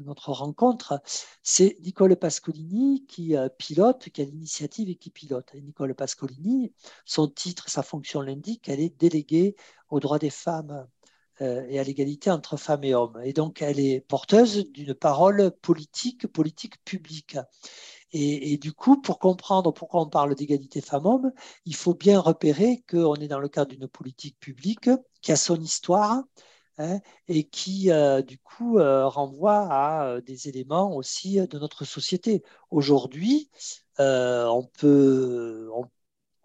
notre 0.00 0.30
rencontre, 0.30 1.00
c'est 1.42 1.76
Nicole 1.82 2.14
Pascolini 2.16 3.04
qui 3.06 3.34
pilote, 3.58 4.08
qui 4.10 4.22
a 4.22 4.24
l'initiative 4.24 4.88
et 4.88 4.94
qui 4.94 5.10
pilote. 5.10 5.50
Et 5.54 5.60
Nicole 5.60 5.94
Pascolini, 5.94 6.72
son 7.04 7.26
titre, 7.28 7.68
sa 7.68 7.82
fonction 7.82 8.20
l'indique, 8.20 8.68
elle 8.68 8.80
est 8.80 8.96
déléguée 8.96 9.56
aux 9.90 10.00
droits 10.00 10.18
des 10.18 10.30
femmes 10.30 10.70
euh, 10.70 10.84
et 11.40 11.78
à 11.78 11.84
l'égalité 11.84 12.30
entre 12.30 12.56
femmes 12.56 12.84
et 12.84 12.94
hommes. 12.94 13.20
Et 13.24 13.32
donc, 13.32 13.62
elle 13.62 13.80
est 13.80 14.00
porteuse 14.00 14.70
d'une 14.72 14.94
parole 14.94 15.52
politique, 15.62 16.26
politique 16.26 16.82
publique. 16.84 17.36
Et, 18.12 18.56
du 18.56 18.72
coup, 18.72 19.00
pour 19.00 19.18
comprendre 19.18 19.70
pourquoi 19.72 20.00
on 20.00 20.08
parle 20.08 20.34
d'égalité 20.34 20.80
femmes-hommes, 20.80 21.30
il 21.66 21.74
faut 21.74 21.94
bien 21.94 22.18
repérer 22.20 22.82
qu'on 22.88 23.16
est 23.16 23.28
dans 23.28 23.38
le 23.38 23.48
cadre 23.48 23.70
d'une 23.70 23.86
politique 23.86 24.38
publique 24.40 24.88
qui 25.20 25.30
a 25.30 25.36
son 25.36 25.60
histoire 25.60 26.22
hein, 26.78 27.00
et 27.28 27.44
qui, 27.44 27.90
euh, 27.90 28.22
du 28.22 28.38
coup, 28.38 28.78
euh, 28.78 29.06
renvoie 29.06 29.68
à 29.70 30.20
des 30.22 30.48
éléments 30.48 30.96
aussi 30.96 31.38
de 31.46 31.58
notre 31.58 31.84
société. 31.84 32.42
Aujourd'hui, 32.70 33.50
on 33.98 34.66
peut, 34.78 35.68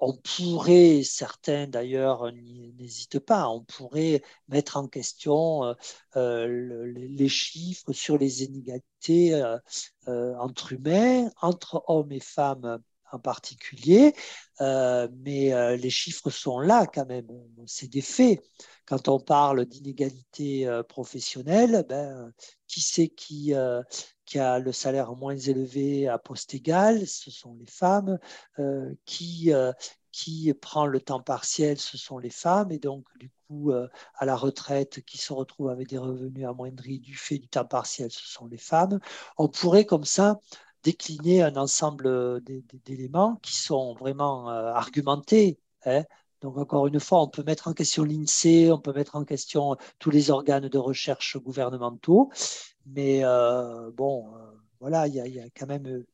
on 0.03 0.13
pourrait, 0.13 1.01
certains 1.03 1.67
d'ailleurs 1.67 2.31
n'hésitent 2.33 3.19
pas, 3.19 3.47
on 3.47 3.63
pourrait 3.63 4.21
mettre 4.49 4.77
en 4.77 4.87
question 4.87 5.63
euh, 5.63 5.73
euh, 6.17 6.91
les 6.95 7.29
chiffres 7.29 7.93
sur 7.93 8.17
les 8.17 8.43
inégalités 8.43 9.33
euh, 9.33 10.37
entre 10.37 10.73
humains, 10.73 11.29
entre 11.41 11.83
hommes 11.87 12.11
et 12.11 12.19
femmes 12.19 12.79
particulier, 13.19 14.13
mais 14.59 15.77
les 15.77 15.89
chiffres 15.89 16.29
sont 16.29 16.59
là 16.59 16.85
quand 16.87 17.05
même, 17.05 17.27
c'est 17.65 17.89
des 17.89 18.01
faits. 18.01 18.41
Quand 18.85 19.07
on 19.07 19.19
parle 19.19 19.65
d'inégalité 19.65 20.69
professionnelle, 20.89 21.85
ben, 21.87 22.31
qui 22.67 22.81
c'est 22.81 23.07
qui, 23.07 23.53
qui 24.25 24.39
a 24.39 24.59
le 24.59 24.71
salaire 24.71 25.15
moins 25.15 25.37
élevé 25.37 26.07
à 26.07 26.17
poste 26.17 26.53
égal, 26.53 27.05
ce 27.07 27.31
sont 27.31 27.55
les 27.59 27.65
femmes. 27.65 28.17
Euh, 28.59 28.93
qui, 29.05 29.53
euh, 29.53 29.71
qui 30.11 30.53
prend 30.53 30.85
le 30.85 30.99
temps 30.99 31.21
partiel, 31.21 31.77
ce 31.77 31.97
sont 31.97 32.17
les 32.19 32.29
femmes. 32.29 32.71
Et 32.71 32.79
donc, 32.79 33.05
du 33.19 33.31
coup, 33.47 33.71
euh, 33.71 33.87
à 34.15 34.25
la 34.25 34.35
retraite, 34.35 35.01
qui 35.05 35.17
se 35.17 35.33
retrouvent 35.33 35.69
avec 35.69 35.89
des 35.89 35.97
revenus 35.97 36.45
amoindris 36.47 36.99
du 36.99 37.15
fait 37.15 37.39
du 37.39 37.47
temps 37.47 37.65
partiel, 37.65 38.11
ce 38.11 38.27
sont 38.27 38.45
les 38.45 38.57
femmes. 38.57 38.99
On 39.37 39.49
pourrait 39.49 39.85
comme 39.85 40.05
ça 40.05 40.39
décliner 40.83 41.41
un 41.43 41.55
ensemble 41.55 42.41
d'éléments 42.85 43.37
qui 43.41 43.55
sont 43.55 43.93
vraiment 43.95 44.47
argumentés. 44.49 45.59
Hein. 45.85 46.03
Donc, 46.43 46.57
encore 46.57 46.87
une 46.87 46.99
fois, 46.99 47.21
on 47.21 47.29
peut 47.29 47.43
mettre 47.43 47.69
en 47.69 47.73
question 47.73 48.03
l'INSEE, 48.03 48.69
on 48.69 48.79
peut 48.79 48.91
mettre 48.91 49.15
en 49.15 49.23
question 49.23 49.77
tous 49.97 50.09
les 50.11 50.29
organes 50.29 50.67
de 50.67 50.77
recherche 50.77 51.37
gouvernementaux, 51.37 52.29
mais 52.85 53.23
euh, 53.23 53.91
bon, 53.91 54.35
euh, 54.35 54.39
voilà, 54.81 55.07
il 55.07 55.15
y, 55.15 55.39
a 55.39 55.45
quand 55.57 55.67
même 55.67 55.87
euh, 55.87 56.05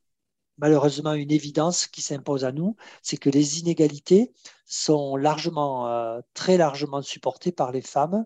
malheureusement 0.58 1.14
une 1.14 1.32
évidence 1.32 1.88
qui 1.88 2.00
s'impose 2.00 2.44
à 2.44 2.52
nous, 2.52 2.76
c'est 3.02 3.16
que 3.16 3.28
les 3.28 3.58
inégalités 3.58 4.32
sont 4.66 5.16
largement, 5.16 6.20
très 6.34 6.56
largement 6.56 7.02
supportées 7.02 7.50
par 7.50 7.72
les 7.72 7.82
femmes. 7.82 8.24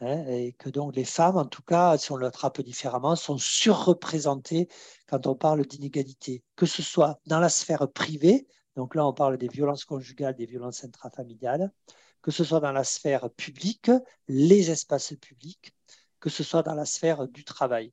Hein, 0.00 0.26
et 0.28 0.52
que 0.52 0.68
donc 0.68 0.94
les 0.94 1.04
femmes, 1.04 1.38
en 1.38 1.46
tout 1.46 1.62
cas, 1.62 1.96
si 1.96 2.12
on 2.12 2.16
le 2.16 2.30
différemment, 2.62 3.16
sont 3.16 3.38
surreprésentées 3.38 4.68
quand 5.06 5.26
on 5.26 5.34
parle 5.34 5.64
d'inégalité, 5.66 6.42
que 6.54 6.66
ce 6.66 6.82
soit 6.82 7.18
dans 7.26 7.40
la 7.40 7.48
sphère 7.48 7.90
privée, 7.90 8.46
donc 8.76 8.94
là 8.94 9.06
on 9.06 9.14
parle 9.14 9.38
des 9.38 9.48
violences 9.48 9.86
conjugales, 9.86 10.36
des 10.36 10.44
violences 10.44 10.84
intrafamiliales, 10.84 11.72
que 12.20 12.30
ce 12.30 12.44
soit 12.44 12.60
dans 12.60 12.72
la 12.72 12.84
sphère 12.84 13.30
publique, 13.30 13.90
les 14.28 14.70
espaces 14.70 15.14
publics, 15.14 15.74
que 16.20 16.28
ce 16.28 16.42
soit 16.42 16.62
dans 16.62 16.74
la 16.74 16.84
sphère 16.84 17.26
du 17.28 17.44
travail. 17.44 17.92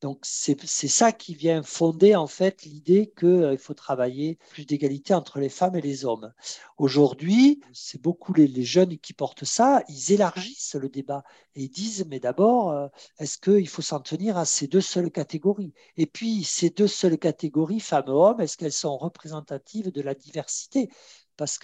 Donc 0.00 0.20
c'est 0.22 0.56
ça 0.88 1.12
qui 1.12 1.34
vient 1.34 1.62
fonder 1.62 2.16
en 2.16 2.26
fait 2.26 2.62
l'idée 2.62 3.12
qu'il 3.18 3.28
euh, 3.28 3.56
faut 3.58 3.74
travailler 3.74 4.38
plus 4.48 4.64
d'égalité 4.64 5.12
entre 5.12 5.38
les 5.38 5.50
femmes 5.50 5.76
et 5.76 5.82
les 5.82 6.06
hommes. 6.06 6.32
Aujourd'hui, 6.78 7.60
c'est 7.74 8.00
beaucoup 8.00 8.32
les, 8.32 8.62
jeunes 8.64 8.96
qui 8.98 9.12
portent 9.12 9.44
ça, 9.44 9.82
ils 9.88 10.12
élargissent 10.12 10.74
le 10.74 10.88
débat 10.88 11.22
et 11.54 11.68
disent 11.68 12.06
mais 12.08 12.18
d'abord, 12.18 12.70
euh, 12.70 12.88
est-ce 13.18 13.36
qu'il 13.36 13.68
faut 13.68 13.82
s'en 13.82 14.00
tenir 14.00 14.38
à 14.38 14.46
ces 14.46 14.68
deux 14.68 14.80
seules 14.80 15.10
catégories? 15.10 15.74
Et 15.98 16.06
puis 16.06 16.44
ces 16.44 16.70
deux 16.70 16.88
seules 16.88 17.18
catégories, 17.18 17.80
femmes-hommes, 17.80 18.40
est-ce 18.40 18.56
qu'elles 18.56 18.72
sont 18.72 18.96
représentatives 18.96 19.92
de 19.92 20.00
la 20.00 20.14
diversité? 20.14 20.88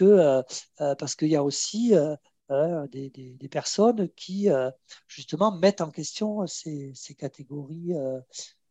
Euh, 0.01 0.42
parce 0.79 1.14
qu'il 1.14 1.29
y 1.29 1.37
a 1.37 1.44
aussi 1.44 1.92
Hein, 2.48 2.87
des, 2.92 3.48
personnes 3.50 4.09
qui 4.11 4.50
euh, 4.50 4.70
justement 5.09 5.56
mettent 5.56 5.80
en 5.80 5.90
question 5.90 6.46
ces, 6.46 6.92
catégories, 7.18 7.92
euh, 7.94 8.20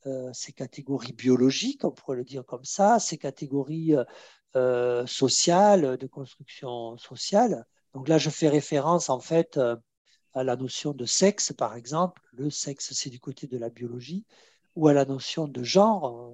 euh, 0.05 0.31
ces 0.31 0.53
catégories 0.53 1.11
biologiques, 1.11 1.83
on 1.83 1.91
pourrait 1.91 2.15
le 2.15 2.23
dire 2.23 2.45
comme 2.45 2.63
ça, 2.63 2.99
ces 2.99 3.17
catégories 3.17 3.93
sociales, 5.05 5.97
de 5.97 6.07
construction 6.07 6.97
sociale. 6.97 7.65
Donc 7.93 8.07
là, 8.07 8.17
je 8.17 8.29
fais 8.29 8.47
référence 8.47 9.09
en 9.09 9.19
fait 9.19 9.59
à 10.33 10.43
la 10.45 10.55
notion 10.55 10.93
de 10.93 11.05
sexe, 11.05 11.51
par 11.51 11.75
exemple. 11.75 12.21
Le 12.31 12.49
sexe, 12.49 12.93
c'est 12.93 13.09
du 13.09 13.19
côté 13.19 13.47
de 13.47 13.57
la 13.57 13.69
biologie, 13.69 14.25
ou 14.75 14.88
à 14.88 14.93
la 14.93 15.03
notion 15.03 15.49
de 15.49 15.63
genre 15.63 16.33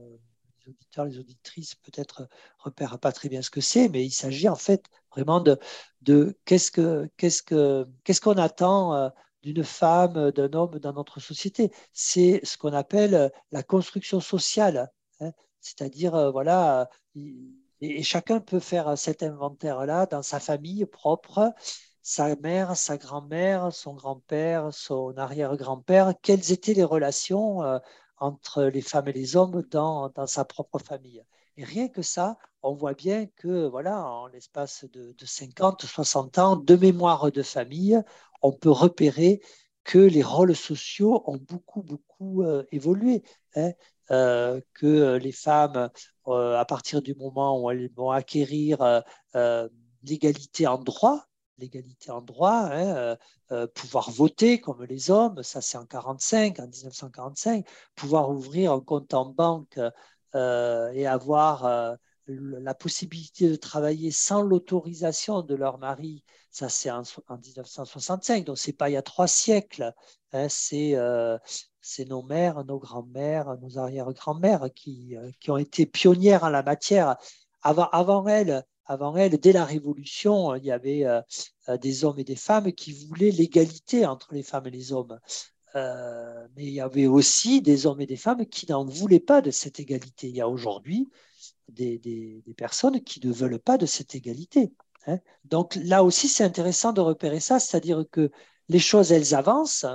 les 0.65 0.71
auditeurs, 0.71 1.05
les 1.05 1.19
auditrices 1.19 1.75
peut-être 1.75 2.27
repèrent 2.57 2.99
pas 2.99 3.11
très 3.11 3.29
bien 3.29 3.41
ce 3.41 3.49
que 3.49 3.61
c'est, 3.61 3.89
mais 3.89 4.05
il 4.05 4.11
s'agit 4.11 4.49
en 4.49 4.55
fait 4.55 4.85
vraiment 5.11 5.41
de, 5.41 6.37
qu'est-ce 6.45 6.71
que 6.71 7.09
qu'est-ce 7.17 7.43
que 7.43 7.87
qu'est-ce 8.03 8.21
qu'on 8.21 8.37
attend 8.37 8.95
euh, 8.95 9.09
d'une 9.43 9.63
femme, 9.63 10.31
d'un 10.31 10.53
homme 10.53 10.77
dans 10.79 10.93
notre 10.93 11.19
société. 11.19 11.71
C'est 11.93 12.41
ce 12.43 12.57
qu'on 12.57 12.73
appelle 12.73 13.15
euh, 13.15 13.29
la 13.51 13.63
construction 13.63 14.19
sociale, 14.19 14.91
hein. 15.19 15.31
c'est-à-dire 15.59 16.15
euh, 16.15 16.31
voilà, 16.31 16.89
et, 17.81 18.03
chacun 18.03 18.39
peut 18.39 18.59
faire 18.59 18.97
cet 18.97 19.23
inventaire-là 19.23 20.05
dans 20.05 20.21
sa 20.21 20.39
famille 20.39 20.85
propre 20.85 21.53
sa 22.03 22.35
mère, 22.37 22.75
sa 22.77 22.97
grand-mère, 22.97 23.71
son 23.71 23.93
grand-père, 23.93 24.73
son 24.73 25.15
arrière-grand-père, 25.17 26.15
quelles 26.23 26.51
étaient 26.51 26.73
les 26.73 26.83
relations 26.83 27.61
entre 28.21 28.63
les 28.65 28.81
femmes 28.81 29.07
et 29.09 29.13
les 29.13 29.35
hommes 29.35 29.63
dans, 29.71 30.09
dans, 30.09 30.27
sa 30.27 30.45
propre 30.45 30.79
famille. 30.79 31.23
Et 31.57 31.63
rien 31.65 31.89
que 31.89 32.01
ça, 32.01 32.37
on 32.63 32.73
voit 32.73 32.93
bien 32.93 33.25
que, 33.35 33.67
voilà, 33.67 34.05
en 34.05 34.27
l'espace 34.27 34.85
de, 34.93 35.13
50, 35.21 35.85
60 35.85 36.37
ans 36.37 36.55
de 36.55 36.75
mémoire 36.75 37.31
de 37.31 37.41
famille, 37.41 38.01
on 38.41 38.51
peut 38.53 38.69
repérer 38.69 39.41
que 39.83 39.97
les 39.97 40.21
rôles 40.21 40.55
sociaux 40.55 41.23
ont 41.25 41.37
beaucoup, 41.37 41.81
beaucoup 41.81 42.43
euh, 42.43 42.63
évolué. 42.71 43.23
Hein, 43.55 43.71
euh, 44.11 44.61
que 44.73 45.15
les 45.17 45.31
femmes, 45.31 45.89
euh, 46.27 46.57
à 46.57 46.65
partir 46.65 47.01
du 47.01 47.15
moment 47.15 47.59
où 47.61 47.71
elles 47.71 47.89
vont 47.95 48.11
acquérir 48.11 49.03
l'égalité 50.03 50.67
en 50.67 50.77
droit, 50.77 51.25
l'égalité 51.61 52.11
en 52.11 52.21
droit, 52.21 52.69
hein, 52.71 52.95
euh, 52.95 53.15
euh, 53.51 53.67
pouvoir 53.67 54.11
voter 54.11 54.59
comme 54.59 54.83
les 54.83 55.11
hommes, 55.11 55.43
ça 55.43 55.61
c'est 55.61 55.77
en 55.77 55.85
45, 55.85 56.59
en 56.59 56.67
1945, 56.67 57.65
pouvoir 57.95 58.29
ouvrir 58.29 58.73
un 58.73 58.81
compte 58.81 59.13
en 59.13 59.25
banque 59.25 59.79
euh, 60.35 60.91
et 60.91 61.07
avoir 61.07 61.97
la 62.27 62.73
possibilité 62.75 63.49
de 63.49 63.55
travailler 63.55 64.11
sans 64.11 64.41
l'autorisation 64.41 65.41
de 65.41 65.55
leur 65.55 65.77
mari, 65.79 66.23
ça 66.49 66.69
c'est 66.69 66.91
en, 66.91 67.03
1965, 67.29 68.45
donc 68.45 68.57
c'est 68.57 68.73
pas 68.73 68.89
il 68.89 68.93
y 68.93 68.97
a 68.97 69.01
trois 69.01 69.27
siècles, 69.27 69.93
hein, 70.33 70.47
c'est 70.49 70.95
c'est 71.81 72.05
nos 72.05 72.21
mères, 72.21 72.63
nos 72.65 72.79
grands-mères, 72.79 73.57
nos 73.59 73.77
arrière-grands-mères 73.79 74.69
qui, 74.75 75.15
qui, 75.39 75.51
ont 75.51 75.57
été 75.57 75.85
pionnières 75.85 76.43
en 76.43 76.49
la 76.49 76.63
matière. 76.63 77.17
Avant, 77.63 77.89
avant 77.89 78.27
elles, 78.27 78.63
avant 78.91 79.15
elle, 79.15 79.39
dès 79.39 79.53
la 79.53 79.63
Révolution, 79.63 80.55
il 80.55 80.65
y 80.65 80.71
avait 80.71 81.05
euh, 81.05 81.21
euh, 81.69 81.77
des 81.77 82.03
hommes 82.03 82.19
et 82.19 82.25
des 82.25 82.35
femmes 82.35 82.73
qui 82.73 82.91
voulaient 82.91 83.31
l'égalité 83.31 84.05
entre 84.05 84.33
les 84.33 84.43
femmes 84.43 84.67
et 84.67 84.71
les 84.71 84.91
hommes. 84.91 85.17
Euh, 85.75 86.47
mais 86.55 86.65
il 86.65 86.73
y 86.73 86.81
avait 86.81 87.07
aussi 87.07 87.61
des 87.61 87.85
hommes 87.85 88.01
et 88.01 88.05
des 88.05 88.17
femmes 88.17 88.45
qui 88.45 88.69
n'en 88.69 88.83
voulaient 88.83 89.21
pas 89.21 89.41
de 89.41 89.49
cette 89.51 89.79
égalité. 89.79 90.27
Il 90.27 90.35
y 90.35 90.41
a 90.41 90.49
aujourd'hui 90.49 91.09
des, 91.69 91.99
des, 91.99 92.43
personnes 92.57 93.01
qui 93.01 93.25
ne 93.25 93.31
veulent 93.31 93.59
pas 93.59 93.77
de 93.77 93.85
cette 93.85 94.13
égalité. 94.13 94.73
Hein. 95.07 95.19
Donc 95.45 95.75
là 95.75 96.03
aussi, 96.03 96.27
c'est 96.27 96.43
intéressant 96.43 96.91
de 96.91 96.99
repérer 96.99 97.39
ça, 97.39 97.59
c'est-à-dire 97.59 98.03
que 98.11 98.29
les 98.67 98.79
choses, 98.79 99.13
elles 99.13 99.33
avancent, 99.33 99.85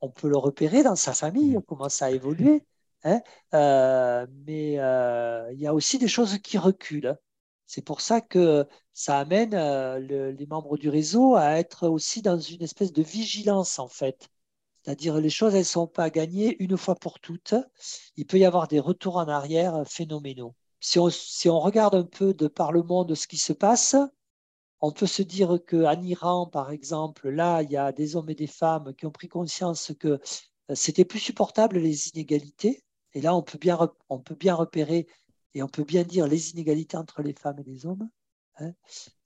on 0.00 0.10
peut 0.10 0.28
le 0.28 0.36
repérer 0.36 0.84
dans 0.84 0.96
sa 0.96 1.12
famille, 1.12 1.56
on 1.56 1.62
commence 1.62 2.02
à 2.02 2.12
évoluer, 2.12 2.62
hein. 3.02 3.20
euh, 3.54 4.26
mais 4.46 4.78
euh, 4.78 5.50
il 5.52 5.60
y 5.60 5.66
a 5.66 5.74
aussi 5.74 5.98
des 5.98 6.08
choses 6.08 6.38
qui 6.38 6.56
reculent. 6.56 7.16
C'est 7.66 7.82
pour 7.82 8.00
ça 8.00 8.20
que 8.20 8.66
ça 8.92 9.18
amène 9.18 9.54
euh, 9.54 9.98
les 10.32 10.46
membres 10.46 10.76
du 10.76 10.88
réseau 10.88 11.34
à 11.36 11.58
être 11.58 11.88
aussi 11.88 12.22
dans 12.22 12.38
une 12.38 12.62
espèce 12.62 12.92
de 12.92 13.02
vigilance, 13.02 13.78
en 13.78 13.88
fait. 13.88 14.28
C'est-à-dire 14.82 15.16
les 15.18 15.30
choses, 15.30 15.54
ne 15.54 15.62
sont 15.62 15.86
pas 15.86 16.10
gagnées 16.10 16.56
une 16.62 16.76
fois 16.76 16.94
pour 16.94 17.18
toutes. 17.20 17.54
Il 18.16 18.26
peut 18.26 18.38
y 18.38 18.44
avoir 18.44 18.68
des 18.68 18.80
retours 18.80 19.16
en 19.16 19.28
arrière 19.28 19.82
phénoménaux. 19.86 20.54
Si 20.80 20.98
on, 20.98 21.08
si 21.10 21.48
on 21.48 21.58
regarde 21.60 21.94
un 21.94 22.04
peu 22.04 22.34
de 22.34 22.48
par 22.48 22.70
le 22.72 22.82
monde 22.82 23.14
ce 23.14 23.26
qui 23.26 23.38
se 23.38 23.54
passe, 23.54 23.96
on 24.80 24.92
peut 24.92 25.06
se 25.06 25.22
dire 25.22 25.58
qu'en 25.66 26.02
Iran, 26.02 26.46
par 26.46 26.70
exemple, 26.70 27.30
là, 27.30 27.62
il 27.62 27.70
y 27.70 27.76
a 27.76 27.92
des 27.92 28.16
hommes 28.16 28.28
et 28.28 28.34
des 28.34 28.46
femmes 28.46 28.94
qui 28.94 29.06
ont 29.06 29.10
pris 29.10 29.28
conscience 29.28 29.92
que 29.98 30.20
euh, 30.70 30.74
c'était 30.74 31.06
plus 31.06 31.20
supportable 31.20 31.78
les 31.78 32.08
inégalités. 32.08 32.84
Et 33.14 33.22
là, 33.22 33.34
on 33.34 33.42
peut 33.42 33.58
bien, 33.58 33.78
on 34.10 34.18
peut 34.20 34.34
bien 34.34 34.54
repérer 34.54 35.06
et 35.54 35.62
on 35.62 35.68
peut 35.68 35.84
bien 35.84 36.02
dire 36.04 36.26
les 36.26 36.50
inégalités 36.50 36.96
entre 36.96 37.22
les 37.22 37.32
femmes 37.32 37.58
et 37.60 37.64
les 37.64 37.86
hommes. 37.86 38.08
Hein. 38.58 38.72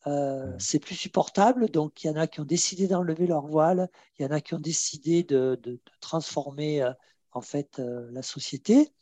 Euh, 0.07 0.55
c'est 0.59 0.79
plus 0.79 0.95
supportable. 0.95 1.71
Donc, 1.71 2.05
il 2.05 2.09
y 2.09 2.11
en 2.11 2.17
a 2.17 2.27
qui 2.27 2.41
ont 2.41 2.45
décidé 2.45 2.89
d'enlever 2.89 3.27
leur 3.27 3.47
voile, 3.47 3.91
il 4.19 4.23
y 4.25 4.27
en 4.27 4.31
a 4.31 4.41
qui 4.41 4.55
ont 4.55 4.61
décidé 4.61 5.23
de, 5.23 5.61
transformer 6.01 6.83
euh, 6.83 6.93
en 7.33 7.41
fait 7.41 7.79
euh, 7.79 8.09
la 8.13 8.23
société. 8.23 8.93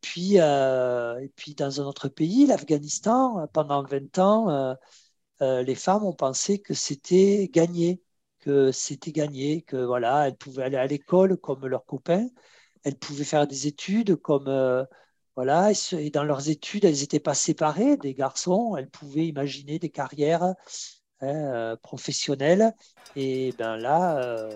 puis, 0.00 0.36
et 0.36 1.32
puis, 1.36 1.54
dans 1.54 1.80
un 1.80 1.84
autre 1.84 2.08
pays, 2.08 2.46
l'Afghanistan, 2.46 3.46
pendant 3.52 3.82
20 3.82 4.18
ans, 4.18 4.76
les 5.40 5.74
femmes 5.74 6.04
ont 6.04 6.12
pensé 6.14 6.60
que 6.60 6.74
c'était 6.74 7.48
gagné, 7.52 8.02
que 8.40 8.72
c'était 8.72 9.12
gagné, 9.12 9.62
que 9.62 9.76
voilà, 9.76 10.28
elles 10.28 10.36
pouvaient 10.36 10.64
aller 10.64 10.76
à 10.76 10.86
l'école 10.86 11.36
comme 11.38 11.66
leurs 11.66 11.86
copains, 11.86 12.28
elles 12.84 12.98
pouvaient 12.98 13.24
faire 13.24 13.46
des 13.48 13.66
études 13.66 14.16
comme 14.16 14.48
voilà, 15.34 15.70
et 15.92 16.10
dans 16.10 16.24
leurs 16.24 16.50
études, 16.50 16.84
elles 16.84 17.00
n'étaient 17.00 17.20
pas 17.20 17.34
séparées 17.34 17.96
des 17.96 18.12
garçons, 18.12 18.76
elles 18.76 18.88
pouvaient 18.88 19.26
imaginer 19.26 19.78
des 19.78 19.88
carrières 19.88 20.42
hein, 20.42 20.54
euh, 21.22 21.76
professionnelles. 21.76 22.74
Et 23.16 23.54
ben 23.58 23.76
là, 23.76 24.18
euh, 24.18 24.50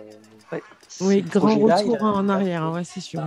oui, 1.01 1.23
grand 1.23 1.59
retour 1.59 2.03
en 2.03 2.29
arrière, 2.29 2.71
ouais, 2.73 2.85
c'est 2.85 3.01
sûr. 3.01 3.27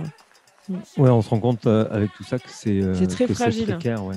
Ouais, 0.96 1.10
on 1.10 1.22
se 1.22 1.28
rend 1.28 1.40
compte 1.40 1.66
euh, 1.66 1.88
avec 1.90 2.12
tout 2.14 2.24
ça 2.24 2.38
que 2.38 2.48
c'est 2.48 3.06
très 3.08 3.26
fragile. 3.26 3.66
Précaire, 3.66 4.04
ouais. 4.04 4.16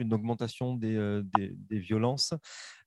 Une 0.00 0.12
augmentation 0.12 0.74
des, 0.74 1.22
des, 1.34 1.78
violences. 1.78 2.34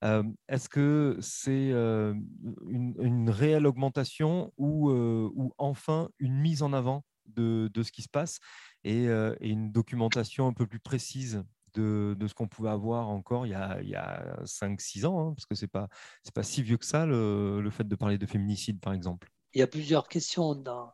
Est-ce 0.02 0.70
que 0.70 1.18
c'est 1.22 1.72
une, 1.72 2.96
une, 3.00 3.30
réelle 3.30 3.66
augmentation 3.66 4.52
ou, 4.58 4.92
ou 4.92 5.54
enfin 5.58 6.10
une 6.20 6.36
mise 6.36 6.62
en 6.62 6.74
avant 6.74 7.04
de, 7.28 7.70
ce 7.84 7.92
qui 7.92 8.02
se 8.02 8.10
passe 8.10 8.40
et, 8.84 9.08
une 9.42 9.72
documentation 9.72 10.48
un 10.48 10.54
peu 10.54 10.68
plus 10.68 10.80
précise 10.80 11.44
de, 11.74 12.16
ce 12.28 12.34
qu'on 12.34 12.48
pouvait 12.48 12.70
avoir 12.70 13.10
encore 13.10 13.46
il 13.46 13.50
y 13.50 13.56
a, 13.56 13.80
a 13.96 14.44
5-6 14.44 15.06
ans, 15.06 15.20
hein, 15.20 15.34
parce 15.34 15.46
que 15.46 15.56
ce 15.56 15.66
n'est 15.66 15.70
pas, 15.70 15.88
pas 16.34 16.44
si 16.44 16.62
vieux 16.62 16.78
que 16.78 16.86
ça, 16.86 17.06
le, 17.06 17.62
le, 17.62 17.70
fait 17.70 17.88
de 17.88 17.96
parler 17.96 18.18
de 18.18 18.26
féminicide, 18.26 18.80
par 18.80 18.94
exemple? 18.94 19.32
Il 19.54 19.60
y 19.60 19.64
a 19.64 19.68
plusieurs 19.68 20.08
questions 20.08 20.56
dans, 20.56 20.94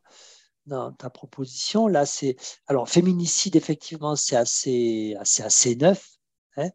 dans 0.70 0.94
ta 0.94 1.10
proposition. 1.10 1.88
Là, 1.88 2.06
c'est 2.06 2.38
alors 2.68 2.88
féminicide, 2.88 3.56
effectivement, 3.56 4.16
c'est 4.16 4.38
assez, 4.38 5.16
assez, 5.20 5.44
assez 5.44 5.76
neuf. 5.76 6.12
Hein 6.58 6.70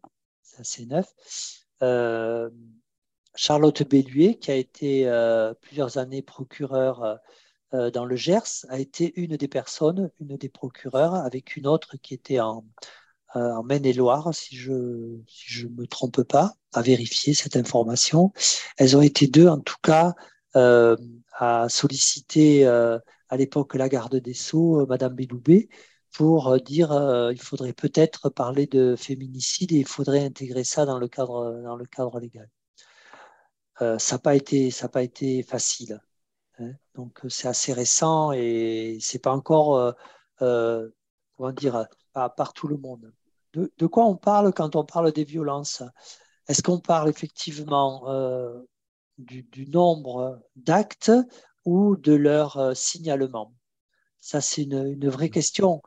c'est 0.55 0.59
assez 0.61 0.85
neuf. 0.85 1.07
Euh, 1.83 2.49
Charlotte 3.35 3.83
Belluet, 3.83 4.35
qui 4.35 4.51
a 4.51 4.55
été 4.55 5.07
euh, 5.07 5.53
plusieurs 5.61 5.97
années 5.97 6.21
procureure 6.21 7.19
euh, 7.73 7.91
dans 7.91 8.05
le 8.05 8.15
Gers, 8.15 8.65
a 8.69 8.79
été 8.79 9.13
une 9.19 9.35
des 9.35 9.47
personnes, 9.47 10.09
une 10.19 10.37
des 10.37 10.49
procureurs, 10.49 11.15
avec 11.15 11.57
une 11.57 11.67
autre 11.67 11.97
qui 11.97 12.13
était 12.13 12.39
en, 12.39 12.65
Maine-et-Loire, 13.65 14.33
si 14.33 14.55
je 14.55 14.71
ne 14.71 15.17
si 15.27 15.49
je 15.49 15.67
me 15.67 15.87
trompe 15.87 16.23
pas, 16.23 16.53
à 16.71 16.81
vérifier 16.81 17.33
cette 17.33 17.57
information. 17.57 18.31
Elles 18.77 18.95
ont 18.95 19.01
été 19.01 19.27
deux, 19.27 19.49
en 19.49 19.59
tout 19.59 19.75
cas, 19.83 20.13
à 20.53 21.67
solliciter 21.67 22.63
à 23.35 23.37
l'époque 23.37 23.75
la 23.75 23.89
garde 23.89 24.15
des 24.15 24.33
Sceaux, 24.33 24.81
euh, 24.81 24.85
Madame 24.87 25.13
Belloubet, 25.13 25.67
pour 26.13 26.47
euh, 26.47 26.57
dire 26.57 26.91
euh, 26.93 27.33
il 27.33 27.41
faudrait 27.41 27.73
peut-être 27.73 28.29
parler 28.29 28.65
de 28.65 28.95
féminicide 28.95 29.73
et 29.73 29.79
il 29.79 29.87
faudrait 29.87 30.23
intégrer 30.23 30.63
ça 30.63 30.85
dans 30.85 30.99
le 30.99 31.09
cadre, 31.09 31.61
dans 31.63 31.75
le 31.75 31.85
cadre 31.85 32.19
légal. 32.19 32.49
ça 33.79 33.97
n'a 34.15 34.19
pas, 34.19 34.35
été, 34.35 34.69
pas 34.91 35.03
été 35.03 35.43
facile. 35.43 36.01
Hein. 36.59 36.71
Donc 36.95 37.19
c'est 37.27 37.49
assez 37.49 37.73
récent 37.73 38.31
et 38.31 38.97
c'est 39.01 39.19
pas 39.19 39.33
encore, 39.33 39.93
comment 40.39 41.51
dire, 41.53 41.87
par, 42.13 42.53
tout 42.53 42.69
le 42.69 42.77
monde. 42.77 43.11
De, 43.53 43.87
quoi 43.87 44.05
on 44.05 44.15
parle 44.15 44.53
quand 44.53 44.75
on 44.77 44.85
parle 44.85 45.11
des 45.11 45.25
violences? 45.25 45.83
Est-ce 46.47 46.63
qu'on 46.63 46.79
parle 46.79 47.09
effectivement 47.09 48.05
du, 49.17 49.67
nombre 49.67 50.41
d'actes 50.55 51.11
ou 51.65 51.95
de 51.95 52.13
leur 52.13 52.57
euh, 52.57 52.73
signalement 52.73 53.53
Ça, 54.19 54.41
c'est 54.41 54.63
une, 54.63 55.09
vraie 55.09 55.29
question. 55.29 55.81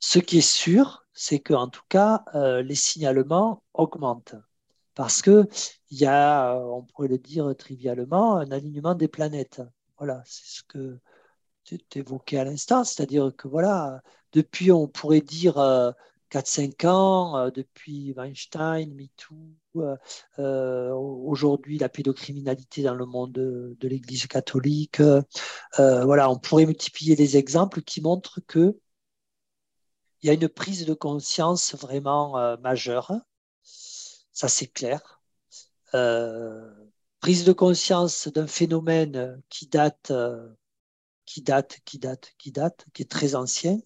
Ce 0.00 0.18
qui 0.18 0.38
est 0.38 0.40
sûr, 0.40 1.06
c'est 1.14 1.40
qu'en 1.40 1.68
tout 1.68 1.84
cas, 1.88 2.24
euh, 2.34 2.62
les 2.62 2.74
signalements 2.74 3.62
augmentent. 3.74 4.36
Parce 4.94 5.22
qu'il 5.22 5.46
y 5.90 6.06
a, 6.06 6.54
euh, 6.56 6.64
on 6.64 6.82
pourrait 6.84 7.08
le 7.08 7.18
dire 7.18 7.54
trivialement, 7.56 8.36
un 8.36 8.50
alignement 8.50 8.94
des 8.94 9.08
planètes. 9.08 9.62
Voilà, 9.98 10.22
c'est 10.26 10.46
ce 10.46 10.62
que 10.64 10.98
tu 11.64 11.78
évoquais 11.96 12.38
à 12.38 12.44
l'instant. 12.44 12.84
C'est-à-dire 12.84 13.32
que, 13.36 13.48
voilà, 13.48 14.02
depuis, 14.32 14.72
on 14.72 14.88
pourrait 14.88 15.20
dire 15.20 15.58
4-5 16.30 16.84
ans, 16.86 17.36
euh, 17.36 17.50
depuis 17.50 18.12
Weinstein, 18.12 18.94
MeToo, 18.94 19.36
euh, 19.82 19.96
euh, 20.38 20.92
aujourd'hui 20.92 21.78
la 21.78 21.88
pédocriminalité 21.88 22.82
dans 22.82 22.94
le 22.94 23.06
monde 23.06 23.32
de, 23.32 23.76
l'Église 23.88 24.26
catholique. 24.26 25.00
voilà, 25.78 26.30
on 26.30 26.38
pourrait 26.38 26.66
multiplier 26.66 27.16
les 27.16 27.36
exemples 27.36 27.82
qui 27.82 28.00
montrent 28.00 28.40
que 28.46 28.78
il 30.22 30.26
y 30.28 30.30
a 30.30 30.32
une 30.32 30.48
prise 30.48 30.86
de 30.86 30.94
conscience 30.94 31.74
vraiment 31.74 32.56
majeure. 32.58 33.12
Ça, 33.62 34.48
c'est 34.48 34.66
clair. 34.66 35.20
prise 37.20 37.44
de 37.44 37.52
conscience 37.52 38.28
d'un 38.28 38.46
phénomène 38.46 39.40
qui 39.48 39.66
date, 39.66 40.12
qui 41.26 41.42
date, 41.42 41.78
qui 41.84 41.98
date, 41.98 42.32
qui 42.38 42.52
date, 42.52 42.86
qui 42.92 43.02
est 43.02 43.10
très 43.10 43.34
ancien, 43.34 43.78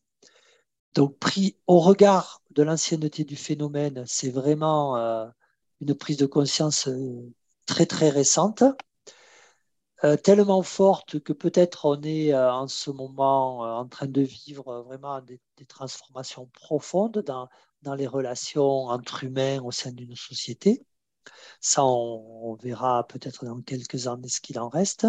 donc, 0.94 1.18
pris 1.18 1.56
au 1.66 1.78
regard 1.80 2.42
de 2.50 2.62
l'ancienneté 2.62 3.24
du 3.24 3.36
phénomène, 3.36 4.04
c'est 4.06 4.30
vraiment 4.30 4.96
euh, 4.96 5.26
une 5.80 5.94
prise 5.94 6.16
de 6.18 6.26
conscience 6.26 6.88
euh, 6.88 7.32
très 7.66 7.86
très 7.86 8.10
récente, 8.10 8.64
euh, 10.04 10.16
tellement 10.16 10.62
forte 10.62 11.20
que 11.20 11.32
peut-être 11.32 11.86
on 11.86 12.00
est 12.02 12.34
en 12.34 12.68
ce 12.68 12.90
moment 12.90 13.60
en 13.60 13.86
train 13.86 14.06
de 14.06 14.22
vivre 14.22 14.82
vraiment 14.82 15.20
des, 15.20 15.40
transformations 15.68 16.46
profondes 16.54 17.22
dans, 17.26 17.46
dans, 17.82 17.94
les 17.94 18.06
relations 18.06 18.86
entre 18.86 19.24
humains 19.24 19.60
au 19.62 19.70
sein 19.70 19.92
d'une 19.92 20.16
société. 20.16 20.82
Ça, 21.60 21.84
on, 21.84 22.54
verra 22.54 23.06
peut-être 23.06 23.44
dans 23.44 23.60
quelques 23.62 24.06
années 24.06 24.28
ce 24.28 24.40
qu'il 24.40 24.58
en 24.58 24.68
reste, 24.68 25.06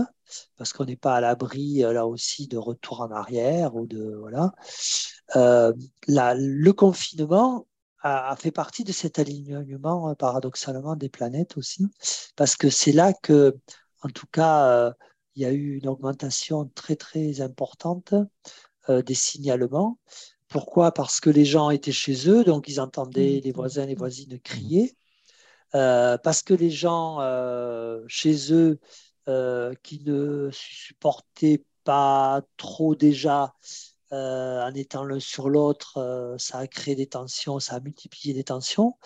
parce 0.58 0.74
qu'on 0.74 0.86
n'est 0.86 0.98
pas 0.98 1.16
à 1.16 1.22
l'abri 1.22 1.84
euh, 1.84 1.94
là 1.94 2.08
aussi 2.08 2.48
de 2.48 2.58
retour 2.58 3.02
en 3.02 3.12
arrière 3.12 3.76
ou 3.76 3.86
de 3.88 4.16
voilà. 4.20 4.54
Euh, 5.36 5.74
le 6.08 6.72
confinement 6.72 7.68
a, 8.02 8.36
fait 8.36 8.52
partie 8.52 8.84
de 8.84 8.92
cet 8.92 9.20
alignement 9.20 10.10
euh, 10.10 10.16
paradoxalement 10.16 10.96
des 10.96 11.10
planètes 11.10 11.58
aussi, 11.58 11.88
parce 12.36 12.56
que 12.56 12.70
c'est 12.70 12.92
là 12.92 13.14
que, 13.14 13.58
en 14.02 14.10
tout 14.10 14.28
cas, 14.32 14.94
il 15.36 15.44
y 15.44 15.46
a 15.46 15.52
eu 15.52 15.78
une 15.78 15.88
augmentation 15.88 16.66
très 16.76 16.96
très 16.96 17.42
importante 17.42 18.14
des 18.90 19.14
signalements. 19.14 20.00
Pourquoi? 20.48 20.92
Parce 20.92 21.20
que 21.20 21.30
les 21.30 21.46
gens 21.46 21.70
étaient 21.70 21.92
chez 21.92 22.28
eux, 22.30 22.44
donc 22.44 22.68
ils 22.68 22.82
entendaient 22.82 23.38
mmh. 23.38 23.46
les 23.46 23.52
voisins, 23.52 23.86
les 23.86 23.96
voisines 23.96 24.40
crier. 24.40 24.96
Euh, 25.76 26.18
parce 26.18 26.44
que 26.44 26.54
les 26.54 26.70
gens 26.70 27.22
euh, 27.22 28.04
chez 28.08 28.54
eux 28.54 28.80
euh, 29.30 29.74
qui 29.84 30.02
ne 30.04 30.50
supportaient 30.52 31.64
pas 31.84 32.42
trop 32.58 32.96
déjà 32.96 33.54
en 34.12 34.74
étant 34.76 35.04
l'un 35.04 35.20
sur 35.20 35.50
l'autre, 35.50 36.36
ça 36.40 36.60
a 36.60 36.68
créé 36.68 36.96
des 36.96 37.08
tensions, 37.08 37.60
ça 37.60 37.76
a 37.76 37.80
multiplié 37.80 38.34
des 38.34 38.44
tensions. 38.44 38.98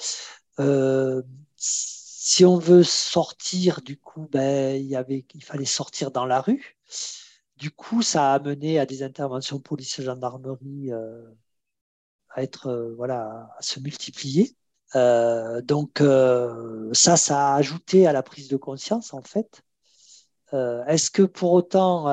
si 1.57 2.45
on 2.45 2.57
veut 2.57 2.83
sortir, 2.83 3.81
du 3.81 3.97
coup, 3.97 4.27
ben, 4.31 4.75
il, 4.75 5.25
il 5.33 5.43
fallait 5.43 5.65
sortir 5.65 6.11
dans 6.11 6.25
la 6.25 6.41
rue. 6.41 6.77
Du 7.57 7.71
coup, 7.71 8.01
ça 8.01 8.31
a 8.31 8.35
amené 8.35 8.79
à 8.79 8.85
des 8.85 9.03
interventions 9.03 9.59
police 9.59 9.99
et 9.99 10.03
gendarmerie 10.03 10.91
à 12.29 12.43
être, 12.43 12.93
voilà, 12.97 13.49
à 13.57 13.61
se 13.61 13.79
multiplier. 13.79 14.55
Euh, 14.95 15.61
donc 15.61 16.01
euh, 16.01 16.89
ça, 16.93 17.17
ça 17.17 17.53
a 17.53 17.55
ajouté 17.55 18.07
à 18.07 18.13
la 18.13 18.23
prise 18.23 18.47
de 18.47 18.57
conscience 18.57 19.13
en 19.13 19.21
fait. 19.21 19.61
Euh, 20.53 20.85
est-ce 20.85 21.11
que 21.11 21.23
pour 21.23 21.53
autant 21.53 22.07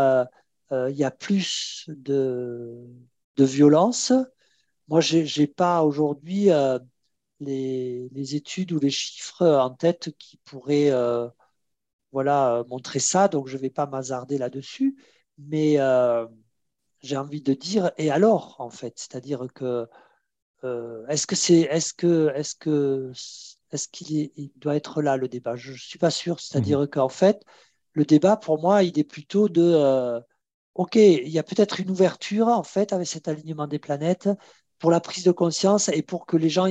il 0.73 0.97
y 0.97 1.05
a 1.05 1.11
plus 1.11 1.85
de, 1.89 2.87
de 3.37 3.45
violence 3.45 4.13
Moi, 4.89 5.01
j'ai 5.01 5.27
n'ai 5.39 5.47
pas 5.47 5.83
aujourd'hui 5.83 6.49
les, 7.41 8.09
les, 8.11 8.35
études 8.37 8.73
ou 8.73 8.79
les 8.79 8.91
chiffres 8.91 9.47
en 9.47 9.71
tête 9.71 10.13
qui 10.19 10.39
pourraient 10.45 10.91
voilà, 12.13 12.65
montrer 12.69 12.99
ça, 13.01 13.29
donc 13.29 13.49
je 13.49 13.57
ne 13.57 13.63
vais 13.63 13.71
pas 13.71 13.87
m'hazarder 13.87 14.39
là-dessus. 14.39 14.97
Mais 15.39 15.79
j'ai 17.03 17.17
envie 17.17 17.43
de 17.43 17.53
dire, 17.53 17.93
et 17.99 18.11
alors, 18.11 18.57
en 18.61 18.71
fait? 18.71 18.95
C'est-à-dire 18.99 19.47
que 19.55 19.89
euh, 20.65 21.07
est-ce 21.09 21.27
que 21.27 21.35
c'est, 21.37 21.61
est-ce 21.63 21.93
que, 21.93 22.33
est-ce 22.35 22.55
que, 22.55 23.13
est-ce 23.73 23.89
qu'il 23.89 24.31
il 24.37 24.53
doit 24.57 24.77
être 24.77 25.03
là 25.03 25.17
le 25.17 25.29
débat? 25.29 25.57
Je 25.57 25.73
ne 25.73 25.77
suis 25.77 25.99
pas 25.99 26.11
sûr. 26.11 26.41
C'est-à-dire 26.41 26.81
mhm. 26.81 26.89
qu'en 26.89 27.09
fait, 27.09 27.43
le 27.93 28.05
débat 28.05 28.37
pour 28.37 28.61
moi, 28.61 28.83
il 28.85 28.99
est 28.99 29.05
plutôt 29.05 29.49
de, 29.49 29.63
euh, 29.63 30.21
ok, 30.75 30.97
il 30.97 31.29
y 31.29 31.39
a 31.39 31.43
peut-être 31.43 31.81
une 31.81 31.91
ouverture 31.91 32.49
en 32.49 32.63
fait 32.63 32.93
avec 32.93 33.07
cet 33.07 33.29
alignement 33.29 33.67
des 33.67 33.79
planètes 33.79 34.29
pour 34.79 34.91
la 34.91 35.01
prise 35.01 35.25
de 35.25 35.33
conscience 35.33 35.89
et 35.89 36.03
pour 36.03 36.27
que 36.27 36.37
les 36.37 36.51
gens, 36.51 36.67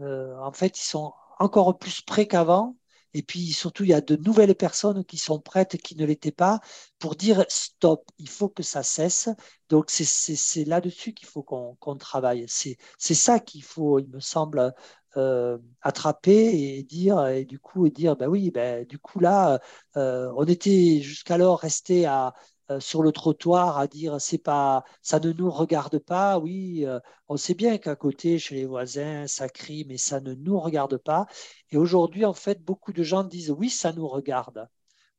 euh, 0.00 0.36
en 0.38 0.52
fait, 0.52 0.78
ils 0.80 0.84
sont 0.84 1.12
encore 1.38 1.78
plus 1.78 2.02
prêts 2.02 2.26
qu'avant 2.26 2.76
et 3.14 3.22
puis 3.22 3.52
surtout, 3.52 3.84
il 3.84 3.90
y 3.90 3.94
a 3.94 4.00
de 4.00 4.16
nouvelles 4.16 4.54
personnes 4.54 5.04
qui 5.04 5.18
sont 5.18 5.38
prêtes, 5.38 5.76
qui 5.76 5.96
ne 5.96 6.06
l'étaient 6.06 6.32
pas, 6.32 6.60
pour 6.98 7.14
dire 7.14 7.44
stop, 7.48 8.04
il 8.18 8.28
faut 8.28 8.48
que 8.48 8.62
ça 8.62 8.82
cesse. 8.82 9.28
Donc 9.68 9.90
c'est 9.90 10.64
là-dessus 10.64 11.12
qu'il 11.12 11.28
faut 11.28 11.42
qu'on 11.42 11.96
travaille. 11.96 12.46
C'est 12.48 12.78
ça 13.14 13.38
qu'il 13.38 13.62
faut, 13.62 13.98
il 13.98 14.08
me 14.08 14.20
semble, 14.20 14.72
euh, 15.18 15.58
attraper 15.82 16.76
et 16.78 16.82
dire, 16.84 17.26
et 17.26 17.44
du 17.44 17.58
coup, 17.58 17.86
et 17.86 17.90
dire, 17.90 18.16
ben 18.16 18.28
oui, 18.28 18.50
ben, 18.50 18.86
du 18.86 18.98
coup 18.98 19.20
là, 19.20 19.60
euh, 19.96 20.32
on 20.36 20.44
était 20.44 21.00
jusqu'alors 21.02 21.60
resté 21.60 22.06
à, 22.06 22.32
sur 22.80 23.02
le 23.02 23.12
trottoir 23.12 23.78
à 23.78 23.86
dire 23.86 24.20
c'est 24.20 24.38
pas 24.38 24.84
ça 25.02 25.20
ne 25.20 25.32
nous 25.32 25.50
regarde 25.50 25.98
pas. 25.98 26.38
Oui 26.38 26.84
euh, 26.86 27.00
on 27.28 27.36
sait 27.36 27.54
bien 27.54 27.78
qu'à 27.78 27.96
côté 27.96 28.38
chez 28.38 28.54
les 28.56 28.66
voisins 28.66 29.26
ça 29.26 29.48
crie 29.48 29.84
mais 29.88 29.98
ça 29.98 30.20
ne 30.20 30.34
nous 30.34 30.58
regarde 30.60 30.96
pas. 30.98 31.26
Et 31.70 31.76
aujourd'hui 31.76 32.24
en 32.24 32.34
fait 32.34 32.62
beaucoup 32.62 32.92
de 32.92 33.02
gens 33.02 33.24
disent 33.24 33.50
oui 33.50 33.70
ça 33.70 33.92
nous 33.92 34.08
regarde. 34.08 34.68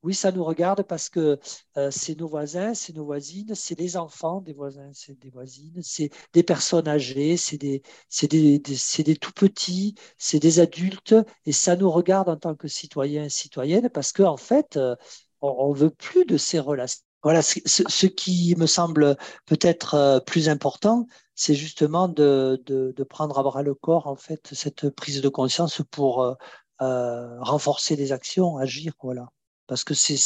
Oui, 0.03 0.13
ça 0.13 0.31
nous 0.33 0.43
regarde 0.43 0.83
parce 0.83 1.09
que 1.09 1.39
euh, 1.77 1.89
c'est 1.89 2.19
nos 2.19 2.27
voisins, 2.27 2.73
c'est 2.73 2.93
nos 2.93 3.05
voisines, 3.05 3.55
c'est 3.55 3.79
les 3.79 3.95
enfants 3.95 4.41
des 4.41 4.51
voisins, 4.53 4.89
c'est 4.93 5.17
des 5.17 5.29
voisines, 5.29 5.81
c'est 5.81 6.09
des 6.33 6.43
personnes 6.43 6.89
âgées, 6.89 7.37
c'est 7.37 7.57
des, 7.57 7.81
des, 8.29 8.59
des, 8.59 9.15
tout 9.15 9.31
petits, 9.31 9.95
c'est 10.17 10.39
des 10.39 10.59
adultes, 10.59 11.15
et 11.45 11.53
ça 11.53 11.77
nous 11.77 11.89
regarde 11.89 12.27
en 12.27 12.35
tant 12.37 12.53
que 12.55 12.67
citoyens 12.67 13.23
et 13.25 13.29
citoyennes 13.29 13.89
parce 13.89 14.11
qu'en 14.11 14.33
en 14.33 14.37
fait, 14.37 14.75
euh, 14.75 14.95
on 15.41 15.73
ne 15.73 15.77
veut 15.77 15.89
plus 15.89 16.25
de 16.25 16.37
ces 16.37 16.59
relations. 16.59 17.03
Voilà, 17.23 17.41
ce, 17.41 18.05
qui 18.07 18.55
me 18.57 18.65
semble 18.65 19.15
peut-être 19.45 19.95
euh, 19.95 20.19
plus 20.19 20.49
important, 20.49 21.07
c'est 21.35 21.55
justement 21.55 22.07
de, 22.07 22.61
prendre 23.09 23.39
à 23.39 23.43
bras 23.43 23.63
le 23.63 23.73
corps 23.73 24.07
en 24.07 24.15
fait 24.15 24.53
cette 24.53 24.89
prise 24.89 25.21
de 25.21 25.29
conscience 25.29 25.81
pour 25.91 26.37
renforcer 26.79 27.95
les 27.95 28.11
actions, 28.11 28.57
agir, 28.57 28.93
voilà 29.01 29.29
parce 29.67 29.83
que 29.83 29.93
c'est 29.93 30.17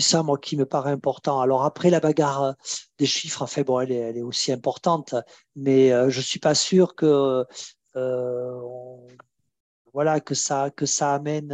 ça, 0.00 0.22
moi, 0.22 0.38
qui 0.38 0.56
me 0.56 0.66
paraît 0.66 0.92
important. 0.92 1.40
Alors 1.40 1.64
après, 1.64 1.90
la 1.90 2.00
bagarre 2.00 2.54
des 2.98 3.06
chiffres, 3.06 3.42
enfin, 3.42 3.62
bon, 3.62 3.80
elle 3.80 3.92
est, 3.92 4.22
aussi 4.22 4.52
importante, 4.52 5.14
mais 5.56 5.92
euh, 5.92 6.10
je 6.10 6.20
suis 6.20 6.40
pas 6.40 6.54
sûr 6.54 6.94
que, 6.94 7.44
euh, 7.96 8.60
voilà, 9.92 10.20
que 10.20 10.34
ça, 10.34 10.70
que 10.70 10.86
ça 10.86 11.14
amène 11.14 11.52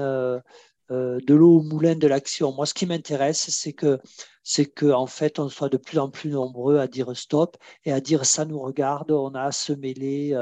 euh, 0.90 1.18
de 1.26 1.34
l'eau 1.34 1.58
au 1.58 1.62
moulin 1.62 1.94
de 1.94 2.06
l'action. 2.06 2.52
Moi, 2.52 2.66
ce 2.66 2.74
qui 2.74 2.86
m'intéresse, 2.86 3.50
c'est 3.50 3.72
que, 3.72 4.00
c'est 4.42 4.66
que, 4.66 4.86
en 4.86 5.06
fait, 5.06 5.38
on 5.38 5.48
soit 5.48 5.68
de 5.68 5.76
plus 5.76 5.98
en 5.98 6.10
plus 6.10 6.30
nombreux 6.30 6.78
à 6.78 6.86
dire 6.86 7.16
stop 7.16 7.56
et 7.84 7.92
à 7.92 8.00
dire 8.00 8.24
ça 8.26 8.44
nous 8.44 8.60
regarde. 8.60 9.10
On 9.12 9.34
a 9.34 9.42
à 9.42 9.52
se 9.52 9.72
mêler 9.72 10.32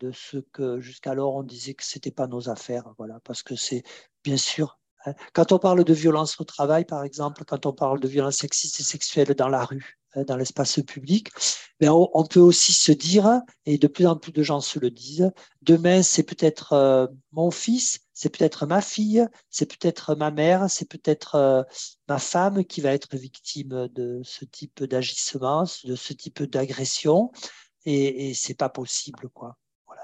de 0.00 0.12
ce 0.12 0.38
que 0.38 0.80
jusqu'alors 0.80 1.36
on 1.36 1.42
disait 1.42 1.74
que 1.74 1.84
c'était 1.84 2.10
pas 2.10 2.26
nos 2.26 2.48
affaires, 2.48 2.84
parce 3.24 3.42
que 3.42 3.54
c'est 3.54 3.82
bien 4.24 4.36
sûr 4.36 4.80
Hein. 5.06 5.14
Quand 5.32 5.52
on 5.52 5.58
parle 5.58 5.84
de 5.84 5.94
violence 5.94 6.40
au 6.40 6.44
travail, 6.44 6.84
par 6.84 7.04
exemple, 7.04 7.44
quand 7.44 7.66
on 7.66 7.72
parle 7.72 8.00
de 8.00 8.08
violence 8.08 8.36
sexiste 8.36 8.80
et 8.80 8.82
sexuelle 8.82 9.34
dans 9.34 9.48
la 9.48 9.64
rue, 9.64 9.98
dans 10.16 10.36
l'espace 10.36 10.80
public, 10.86 11.28
ben 11.78 11.90
on, 11.90 12.24
peut 12.24 12.40
aussi 12.40 12.72
se 12.72 12.92
dire, 12.92 13.40
et 13.66 13.78
de 13.78 13.86
plus 13.86 14.06
en 14.06 14.16
plus 14.16 14.32
de 14.32 14.42
gens 14.42 14.60
se 14.60 14.78
le 14.78 14.90
disent, 14.90 15.30
demain 15.62 16.02
c'est 16.02 16.22
peut-être 16.22 16.72
euh, 16.72 17.06
mon 17.32 17.50
fils, 17.50 18.00
c'est 18.12 18.28
peut-être 18.28 18.66
ma 18.66 18.80
fille, 18.80 19.26
c'est 19.50 19.66
peut-être 19.66 20.14
ma 20.14 20.30
mère, 20.30 20.68
c'est 20.68 20.88
peut-être 20.88 21.36
euh, 21.36 21.62
ma 22.08 22.18
femme 22.18 22.64
qui 22.64 22.80
va 22.80 22.92
être 22.92 23.16
victime 23.16 23.88
de 23.94 24.20
ce 24.24 24.44
type 24.44 24.84
d'agissement, 24.84 25.64
de 25.84 25.96
ce 25.96 26.12
type 26.12 26.42
d'agression, 26.42 27.30
et, 27.86 28.30
et 28.30 28.34
c'est 28.34 28.54
pas 28.54 28.68
possible, 28.68 29.28
quoi. 29.30 29.56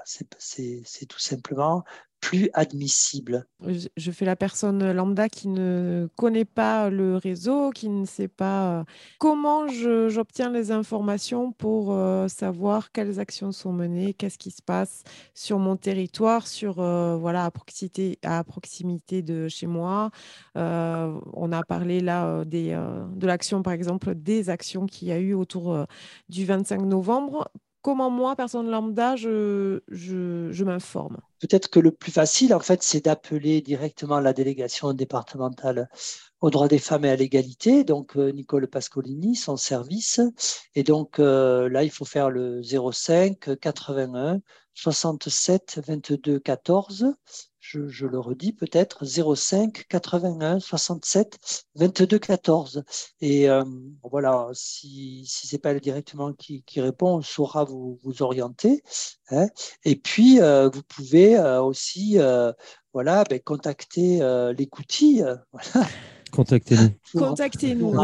C'est 0.05 1.05
tout 1.07 1.19
simplement 1.19 1.83
plus 2.19 2.49
admissible. 2.53 3.45
Je 3.61 4.11
fais 4.11 4.25
la 4.25 4.35
personne 4.35 4.91
lambda 4.91 5.29
qui 5.29 5.47
ne 5.47 6.09
connaît 6.15 6.45
pas 6.45 6.89
le 6.89 7.15
réseau, 7.15 7.69
qui 7.69 7.89
ne 7.89 8.05
sait 8.05 8.27
pas 8.27 8.79
euh, 8.79 8.83
comment 9.19 9.67
j'obtiens 9.67 10.51
les 10.51 10.71
informations 10.71 11.51
pour 11.51 11.91
euh, 11.91 12.27
savoir 12.27 12.91
quelles 12.91 13.19
actions 13.19 13.51
sont 13.51 13.71
menées, 13.71 14.13
qu'est-ce 14.13 14.37
qui 14.37 14.51
se 14.51 14.61
passe 14.61 15.03
sur 15.33 15.59
mon 15.59 15.75
territoire, 15.77 16.47
sur 16.47 16.79
euh, 16.79 17.15
voilà 17.17 17.45
à 17.45 17.51
proximité, 17.51 18.19
à 18.23 18.43
proximité 18.43 19.21
de 19.21 19.47
chez 19.47 19.67
moi. 19.67 20.09
on 20.55 21.51
a 21.51 21.63
parlé 21.63 21.99
là 21.99 22.43
de 22.45 23.27
l'action 23.27 23.61
par 23.61 23.73
exemple 23.73 24.15
des 24.15 24.49
actions 24.49 24.85
qu'il 24.85 25.07
y 25.07 25.11
a 25.11 25.19
eu 25.19 25.33
autour 25.33 25.85
du 26.29 26.45
25 26.45 26.81
novembre 26.81 27.49
comment 27.87 28.09
moi, 28.09 28.35
personne 28.35 28.69
lambda, 28.69 29.15
je, 29.15 29.79
je, 29.87 30.63
m'informe. 30.65 31.19
Peut-être 31.39 31.69
que 31.69 31.79
le 31.79 31.93
plus 31.93 32.11
facile, 32.11 32.53
en 32.53 32.59
fait, 32.59 32.83
c'est 32.83 33.05
d'appeler 33.05 33.61
directement 33.61 34.19
la 34.19 34.33
délégation 34.33 34.91
départementale 34.91 35.87
aux 36.41 36.49
droits 36.49 36.67
des 36.67 36.79
femmes 36.79 37.05
et 37.05 37.09
à 37.11 37.15
l'égalité, 37.15 37.85
donc 37.85 38.17
euh, 38.17 38.33
Nicole 38.33 38.67
Pascolini, 38.67 39.37
son 39.37 39.55
service. 39.55 40.19
Et 40.75 40.83
donc 40.83 41.19
euh, 41.19 41.69
là, 41.69 41.85
il 41.85 41.89
faut 41.89 42.03
faire 42.03 42.29
le 42.29 42.61
05 42.61 43.57
81 43.57 44.41
67 44.73 45.79
22 45.87 46.39
14 46.39 47.05
je, 47.67 48.05
le 48.05 48.19
redis 48.19 48.53
peut-être, 48.53 49.05
05 49.05 49.85
81 49.89 50.59
67 50.59 51.65
22 51.75 52.19
14. 52.19 52.83
Et 53.21 53.49
euh, 53.49 53.63
voilà, 54.03 54.49
si, 54.53 55.25
si 55.27 55.47
ce 55.47 55.55
n'est 55.55 55.59
pas 55.59 55.73
directement 55.73 56.33
qui, 56.33 56.63
répond, 56.77 57.17
on 57.17 57.21
saura 57.21 57.65
vous, 57.65 57.99
orienter. 58.19 58.83
Hein. 59.29 59.47
Et 59.83 59.95
puis, 59.95 60.41
euh, 60.41 60.69
vous 60.69 60.83
pouvez 60.83 61.37
euh, 61.37 61.61
aussi 61.61 62.17
voilà, 62.93 63.23
ben, 63.29 63.39
contacter 63.39 64.21
Voilà. 65.51 65.87
Contactez-nous. 66.37 67.19
Contactez-nous. 67.19 67.95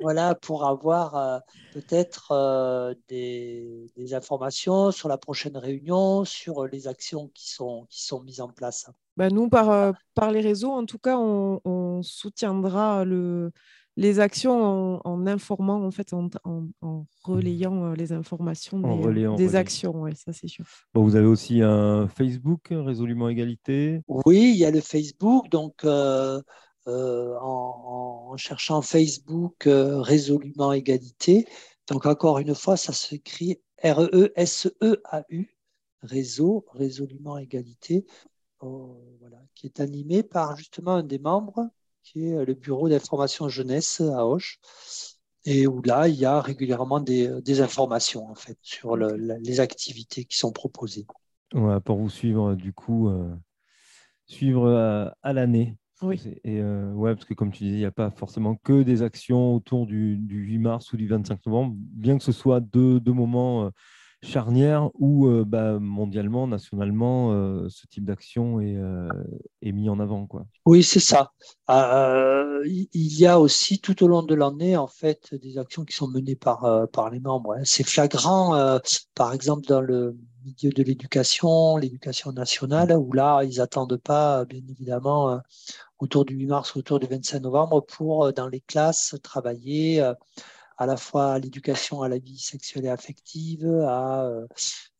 voilà, 0.00 0.34
pour 0.34 0.66
avoir 0.66 1.42
peut-être 1.74 2.94
des, 3.10 3.90
des, 3.94 4.14
informations 4.14 4.90
sur 4.90 5.06
la 5.06 5.18
prochaine 5.18 5.58
réunion, 5.58 6.24
sur 6.24 6.66
les 6.66 6.88
actions 6.88 7.30
qui 7.34 7.50
sont, 7.50 7.84
qui 7.90 8.02
sont 8.02 8.22
mises 8.22 8.40
en 8.40 8.48
place. 8.48 8.90
Bah 9.18 9.28
nous, 9.28 9.50
par, 9.50 9.92
par 10.14 10.32
les 10.32 10.40
réseaux, 10.40 10.70
en 10.70 10.86
tout 10.86 10.98
cas, 10.98 11.18
on, 11.18 12.00
soutiendra 12.02 13.04
le, 13.04 13.50
les 13.98 14.18
actions 14.18 15.06
en, 15.06 15.26
informant, 15.26 15.84
en 15.84 15.90
fait, 15.90 16.14
en, 16.14 16.30
en 16.80 17.04
relayant 17.22 17.92
les 17.92 18.12
informations 18.12 18.80
des, 18.80 19.28
des 19.36 19.56
actions. 19.56 20.00
Ouais, 20.00 20.14
ça, 20.14 20.32
c'est 20.32 20.48
sûr. 20.48 20.64
Bon, 20.94 21.02
vous 21.02 21.16
avez 21.16 21.26
aussi 21.26 21.60
un 21.60 22.08
Facebook, 22.08 22.68
Résolument 22.70 23.28
Égalité? 23.28 24.00
Oui, 24.08 24.52
il 24.54 24.58
y 24.58 24.64
a 24.64 24.70
le 24.70 24.80
Facebook. 24.80 25.50
Donc, 25.50 25.84
en, 26.88 28.36
cherchant 28.36 28.82
Facebook 28.82 29.64
Résolument 29.66 30.72
Égalité, 30.72 31.46
donc 31.88 32.06
encore 32.06 32.38
une 32.38 32.54
fois, 32.54 32.76
ça 32.76 32.92
s'écrit 32.92 33.60
R-E-S-E-A-U, 33.82 35.56
réseau, 36.02 36.66
résolument 36.72 37.38
égalité. 37.38 38.04
Euh, 38.64 38.66
voilà, 39.20 39.38
qui 39.54 39.66
est 39.66 39.78
animé 39.78 40.24
par 40.24 40.56
justement 40.56 40.96
un 40.96 41.02
des 41.04 41.20
membres, 41.20 41.68
qui 42.02 42.26
est 42.26 42.44
le 42.44 42.54
bureau 42.54 42.88
d'information 42.88 43.48
jeunesse 43.48 44.00
à 44.00 44.26
Auch, 44.26 44.58
et 45.44 45.68
où 45.68 45.80
là, 45.82 46.08
il 46.08 46.16
y 46.16 46.24
a 46.24 46.40
régulièrement 46.40 46.98
des, 47.00 47.60
informations 47.60 48.28
en 48.28 48.34
fait 48.34 48.58
sur 48.60 48.96
les 48.96 49.60
activités 49.60 50.24
qui 50.24 50.36
sont 50.36 50.50
proposées. 50.50 51.06
pour 51.84 51.98
vous 51.98 52.10
suivre, 52.10 52.54
du 52.56 52.72
coup, 52.72 53.08
euh, 53.08 53.32
suivre 54.26 54.66
euh, 54.66 55.08
à, 55.22 55.32
l'année. 55.32 55.76
Oui. 56.02 56.20
Et 56.44 56.62
ouais, 56.62 57.14
parce 57.14 57.24
que 57.24 57.34
comme 57.34 57.50
tu 57.50 57.64
disais, 57.64 57.76
il 57.76 57.80
n'y 57.80 57.84
a 57.84 57.90
pas 57.90 58.10
forcément 58.10 58.54
que 58.54 58.82
des 58.82 59.02
actions 59.02 59.54
autour 59.54 59.86
du, 59.86 60.16
8 60.28 60.58
mars 60.58 60.92
ou 60.92 60.96
du 60.96 61.08
25 61.08 61.44
novembre, 61.46 61.74
bien 61.76 62.16
que 62.18 62.24
ce 62.24 62.32
soit 62.32 62.60
deux, 62.60 63.00
deux 63.00 63.12
moments 63.12 63.70
charnière 64.22 64.90
où 64.94 65.26
euh, 65.26 65.44
bah, 65.46 65.78
mondialement, 65.78 66.46
nationalement, 66.46 67.32
euh, 67.32 67.68
ce 67.68 67.86
type 67.86 68.04
d'action 68.04 68.60
est, 68.60 68.76
euh, 68.76 69.08
est, 69.62 69.72
mis 69.72 69.88
en 69.88 70.00
avant. 70.00 70.26
Quoi. 70.26 70.44
Oui, 70.66 70.82
c'est 70.82 71.00
ça. 71.00 71.32
il 71.68 72.88
y 72.92 73.26
a 73.26 73.38
aussi 73.38 73.80
tout 73.80 74.02
au 74.02 74.08
long 74.08 74.22
de 74.22 74.34
l'année 74.34 74.76
en 74.76 74.88
fait 74.88 75.34
des 75.34 75.58
actions 75.58 75.84
qui 75.84 75.94
sont 75.94 76.08
menées 76.08 76.36
par, 76.36 76.88
par 76.92 77.10
les 77.10 77.20
membres. 77.20 77.54
Hein. 77.54 77.62
C'est 77.64 77.86
flagrant, 77.86 78.78
par 79.14 79.32
exemple 79.32 79.66
dans 79.66 79.80
le 79.80 80.16
milieu 80.44 80.70
de 80.72 80.82
l'éducation, 80.82 81.76
l'éducation 81.76 82.32
nationale, 82.32 82.92
où 82.96 83.12
là, 83.12 83.42
ils 83.44 83.58
n'attendent 83.58 84.00
pas, 84.02 84.44
bien 84.46 84.62
évidemment, 84.68 85.40
autour 85.98 86.24
du 86.24 86.34
8 86.34 86.46
mars, 86.46 86.76
autour 86.76 87.00
du 87.00 87.06
25 87.06 87.40
novembre, 87.42 87.80
pour, 87.80 88.32
dans 88.32 88.48
les 88.48 88.60
classes, 88.60 89.16
travailler 89.22 90.02
à 90.78 90.86
la 90.86 90.96
fois 90.96 91.34
à 91.34 91.38
l'éducation 91.38 92.02
à 92.02 92.08
la 92.08 92.18
vie 92.18 92.38
sexuelle 92.38 92.86
et 92.86 92.88
affective, 92.88 93.66
à 93.66 94.24
euh, 94.26 94.46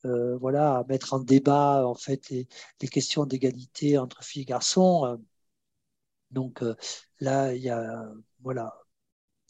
euh, 0.06 0.36
voilà, 0.38 0.78
à 0.78 0.84
mettre 0.84 1.14
en 1.14 1.20
débat 1.20 1.86
en 1.86 1.94
fait 1.94 2.30
les, 2.30 2.48
les 2.80 2.88
questions 2.88 3.26
d'égalité 3.26 3.98
entre 3.98 4.22
filles 4.24 4.42
et 4.42 4.44
garçons. 4.46 5.06
Euh. 5.06 5.16
Donc 6.30 6.62
là, 7.20 7.54
il 7.54 7.62
y 7.62 7.70
a 7.70 8.12
voilà 8.40 8.74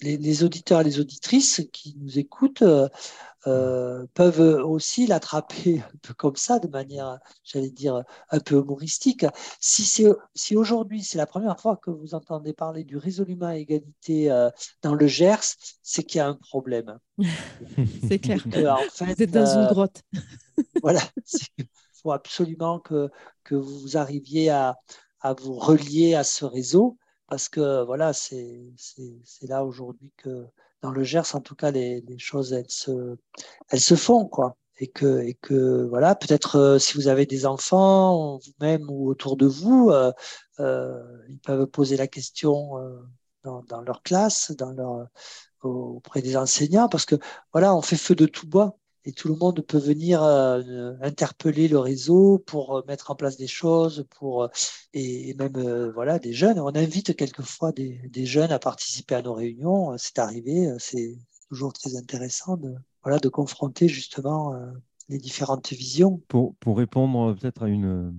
les, 0.03 0.45
auditeurs 0.45 0.81
et 0.81 0.85
les 0.85 1.01
auditrices 1.01 1.63
qui 1.73 1.97
nous 1.99 2.19
écoutent 2.19 2.63
euh, 2.63 2.89
euh, 3.47 4.07
peuvent 4.15 4.63
aussi 4.65 5.07
l'attraper 5.07 5.81
un 5.95 5.99
peu 6.03 6.15
comme 6.15 6.37
ça, 6.37 6.59
de 6.59 6.69
manière, 6.69 7.19
j'allais 7.45 7.71
dire, 7.71 8.03
un 8.31 8.41
peu 8.41 8.57
humoristique. 8.57 9.27
Si, 9.61 10.07
si 10.35 10.57
aujourd'hui, 10.57 11.03
c'est 11.03 11.19
la 11.19 11.27
première 11.27 11.59
fois 11.61 11.77
que 11.77 11.91
vous 11.91 12.15
entendez 12.15 12.53
parler 12.53 12.85
du 12.85 12.97
résolument 12.97 13.47
à 13.47 13.57
égalité 13.57 14.31
euh, 14.31 14.51
dans 14.83 14.95
le 14.95 15.07
Gers, 15.07 15.57
c'est 15.83 16.03
qu'il 16.03 16.19
y 16.19 16.21
a 16.21 16.29
un 16.29 16.35
problème. 16.35 16.99
c'est 18.09 18.19
clair. 18.19 18.43
vous 18.45 19.23
êtes 19.23 19.31
dans 19.31 19.59
une 19.59 19.67
grotte. 19.69 20.03
voilà. 20.83 21.01
Il 21.59 21.67
faut 22.03 22.13
absolument 22.13 22.79
que, 22.79 23.11
que 23.43 23.55
vous 23.55 23.97
arriviez 23.97 24.51
à, 24.51 24.77
à 25.21 25.35
vous 25.35 25.55
relier 25.55 26.15
à 26.15 26.25
ce 26.25 26.45
réseau 26.45 26.97
parce 27.29 27.49
que 27.49 27.85
voilà, 27.85 28.13
c'est 28.13 28.73
là 29.43 29.65
aujourd'hui 29.65 30.13
que 30.17 30.47
dans 30.83 30.91
le 30.91 31.03
Gers, 31.03 31.35
en 31.35 31.41
tout 31.41 31.55
cas, 31.55 31.71
les, 31.71 32.03
choses 32.19 32.53
elles 32.53 32.71
se, 32.71 33.95
font 33.95 34.27
quoi. 34.27 34.57
et 34.81 34.89
que, 34.89 35.87
voilà, 35.89 36.15
peut-être 36.15 36.79
si 36.81 36.95
vous 36.95 37.09
avez 37.09 37.27
des 37.27 37.47
enfants, 37.47 38.39
vous-même 38.39 38.89
ou 38.91 39.09
autour 39.09 39.37
de 39.37 39.47
vous, 39.47 39.93
ils 40.59 41.41
peuvent 41.45 41.67
poser 41.67 41.97
la 41.97 42.07
question 42.07 42.73
dans, 43.45 43.81
leur 43.83 44.03
classe, 44.03 44.53
auprès 45.63 46.23
des 46.23 46.37
enseignants, 46.37 46.89
parce 46.89 47.05
que 47.05 47.17
voilà, 47.53 47.75
on 47.75 47.83
fait 47.83 47.97
feu 47.97 48.15
de 48.15 48.27
tout 48.27 48.47
bois 48.47 48.79
et 49.09 49.13
tout 49.13 49.29
le 49.29 49.37
monde 49.37 49.63
peut 49.63 49.79
venir 49.79 50.23
euh, 50.23 50.93
interpeller 51.01 51.67
le 51.67 51.79
réseau 51.79 52.39
pour 52.47 52.77
euh, 52.77 52.83
mettre 52.87 53.11
en 53.11 53.15
place 53.15 53.39
des 53.39 53.47
choses, 53.47 54.07
pour 54.19 54.43
euh, 54.43 54.49
et, 54.93 55.35
même 55.39 55.91
voilà 55.95 56.19
des 56.19 56.35
jeunes. 56.35 56.61
On 56.61 56.75
invite 56.77 57.17
quelquefois 57.17 57.73
des, 57.73 58.03
des, 58.11 58.27
jeunes 58.27 58.53
à 58.53 58.59
participer 58.59 59.15
à 59.15 59.23
nos 59.23 59.33
réunions. 59.33 59.97
C'est 59.97 60.19
arrivé, 60.19 60.71
c'est 60.79 61.17
toujours 61.49 61.73
très 61.73 61.97
intéressant 61.97 62.59
de 62.59 62.75
voilà 63.03 63.19
de 63.19 63.31
confronter 63.31 63.89
justement 63.89 64.55
les 65.09 65.19
différentes 65.19 65.71
visions. 65.71 66.21
Pour, 66.29 66.55
pour 66.57 66.77
répondre 66.77 67.35
peut-être 67.35 67.63
à 67.63 67.69
une 67.69 68.15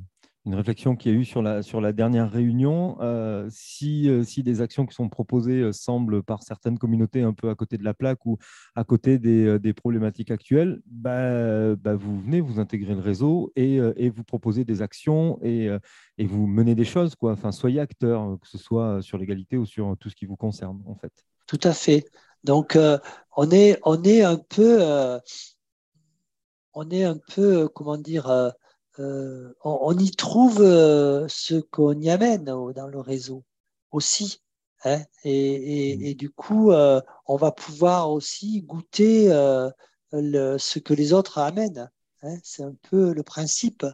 une 0.46 0.56
réflexion 0.56 0.96
qu'il 0.96 1.12
y 1.12 1.16
a 1.16 1.18
eu 1.18 1.26
sur 1.26 1.42
la, 1.42 1.62
sur 1.62 1.82
la 1.82 1.92
dernière 1.92 2.32
réunion. 2.32 2.98
Euh, 3.02 3.48
si, 3.52 4.10
euh, 4.10 4.24
si 4.24 4.42
des 4.42 4.62
actions 4.62 4.86
qui 4.86 4.96
sont 4.96 5.10
proposées 5.10 5.60
euh, 5.60 5.74
semblent 5.74 6.24
par 6.24 6.44
certaines 6.44 6.78
communautés 6.78 7.22
un 7.22 7.34
peu 7.34 7.50
à 7.50 7.56
côté 7.56 7.78
de 7.78 7.84
la 7.84 7.94
plaque 7.94 8.26
ou 8.26 8.38
à 8.76 8.84
côté 8.84 9.20
des, 9.20 9.60
des 9.60 9.74
problématiques 9.74 10.32
actuelles, 10.32 10.82
bah, 10.86 11.76
bah, 11.76 11.96
vous 11.96 12.20
venez, 12.22 12.40
vous 12.40 12.60
intégrez 12.60 12.96
le 12.96 13.02
réseau 13.02 13.52
et, 13.56 13.76
et 13.76 14.10
vous 14.10 14.24
proposez 14.24 14.64
des 14.64 14.82
actions 14.82 15.40
et, 15.44 15.70
et, 16.18 16.26
vous 16.26 16.48
menez 16.48 16.76
des 16.76 16.86
choses. 16.86 17.16
Quoi. 17.16 17.34
Enfin, 17.34 17.52
soyez 17.52 17.80
acteur, 17.80 18.38
que 18.42 18.48
ce 18.48 18.58
soit 18.58 19.02
sur 19.02 19.18
l'égalité 19.18 19.58
ou 19.58 19.66
sur 19.66 19.98
tout 20.00 20.10
ce 20.10 20.16
qui 20.16 20.26
vous 20.26 20.38
concerne, 20.38 20.82
en 20.86 20.96
fait. 20.96 21.12
Tout 21.48 21.60
à 21.64 21.74
fait. 21.74 22.06
Donc, 22.44 22.78
on, 23.36 23.52
est, 23.52 23.80
on 23.84 24.02
est 24.04 24.24
un 24.24 24.38
peu, 24.38 24.80
on 26.74 26.90
est 26.90 27.04
un 27.04 27.18
peu, 27.34 27.68
comment 27.68 27.98
dire, 27.98 28.54
euh, 29.00 29.54
on, 29.64 29.98
y 29.98 30.12
trouve 30.12 30.62
euh, 30.62 31.26
ce 31.30 31.56
qu'on 31.56 32.00
y 32.00 32.10
amène 32.10 32.44
dans 32.44 32.88
le 32.88 33.00
réseau 33.00 33.46
aussi. 33.92 34.42
Hein, 34.84 35.02
et, 35.24 36.16
du 36.16 36.30
coup, 36.30 36.72
euh, 36.72 37.02
on 37.26 37.36
va 37.38 37.52
pouvoir 37.52 38.12
aussi 38.12 38.62
goûter 38.62 39.30
ce 40.12 40.80
que 40.80 40.94
les 40.94 41.14
autres 41.14 41.38
amènent. 41.40 41.90
Hein. 42.24 42.36
C'est 42.44 42.64
un 42.64 42.76
peu 42.90 43.14
le 43.14 43.24
principe 43.24 43.86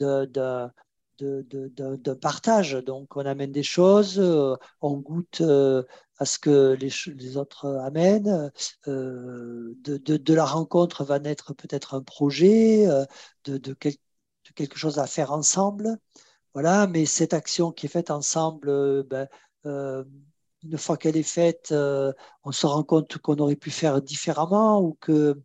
de, 0.00 0.24
de, 1.18 2.12
partage. 2.14 2.72
Donc, 2.72 3.16
on 3.16 3.26
amène 3.26 3.52
des 3.52 3.62
choses, 3.62 4.18
on 4.80 4.96
goûte 4.96 5.42
à 5.42 6.24
ce 6.24 6.38
que 6.38 6.76
les, 6.80 7.36
autres 7.36 7.66
amènent. 7.84 8.50
de, 8.86 10.34
la 10.34 10.44
rencontre 10.44 11.04
va 11.04 11.18
naître 11.20 11.54
peut-être 11.54 11.94
un 11.94 12.02
projet, 12.02 12.86
de, 13.44 13.58
de, 13.58 13.74
quelque 14.54 14.78
chose 14.78 14.98
à 14.98 15.06
faire 15.06 15.32
ensemble. 15.32 15.98
Voilà, 16.54 16.86
mais 16.86 17.06
cette 17.06 17.32
action 17.34 17.70
qui 17.72 17.86
est 17.86 17.88
faite 17.88 18.10
ensemble, 18.10 18.68
euh, 18.68 19.02
ben, 19.04 19.28
euh, 19.66 20.04
une 20.62 20.78
fois 20.78 20.96
qu'elle 20.96 21.16
est 21.16 21.22
faite, 21.22 21.68
euh, 21.72 22.12
on 22.44 22.52
se 22.52 22.66
rend 22.66 22.82
compte 22.82 23.18
qu'on 23.18 23.36
aurait 23.36 23.56
pu 23.56 23.70
faire 23.70 24.02
différemment 24.02 24.80
ou 24.82 24.96
que 25.00 25.40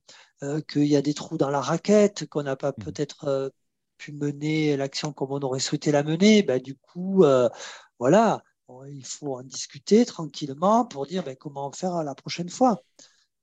qu'il 0.67 0.85
y 0.85 0.95
a 0.95 1.01
des 1.01 1.13
trous 1.15 1.37
dans 1.37 1.49
la 1.49 1.61
raquette, 1.61 2.27
qu'on 2.29 2.43
n'a 2.43 2.55
pas 2.55 2.71
mmh. 2.71 2.83
peut-être 2.83 3.53
pu 3.97 4.11
mener 4.11 4.77
l'action 4.77 5.13
comme 5.13 5.31
on 5.31 5.39
aurait 5.39 5.59
souhaité 5.59 5.91
la 5.91 6.03
mener. 6.03 6.43
Ben, 6.43 6.61
du 6.61 6.75
coup, 6.75 7.23
voilà, 7.99 8.43
il 8.87 9.05
faut 9.05 9.37
en 9.37 9.43
discuter 9.43 10.05
tranquillement 10.05 10.85
pour 10.85 11.07
dire 11.07 11.23
ben, 11.23 11.35
comment 11.35 11.71
faire 11.71 12.03
la 12.03 12.15
prochaine 12.15 12.49
fois. 12.49 12.83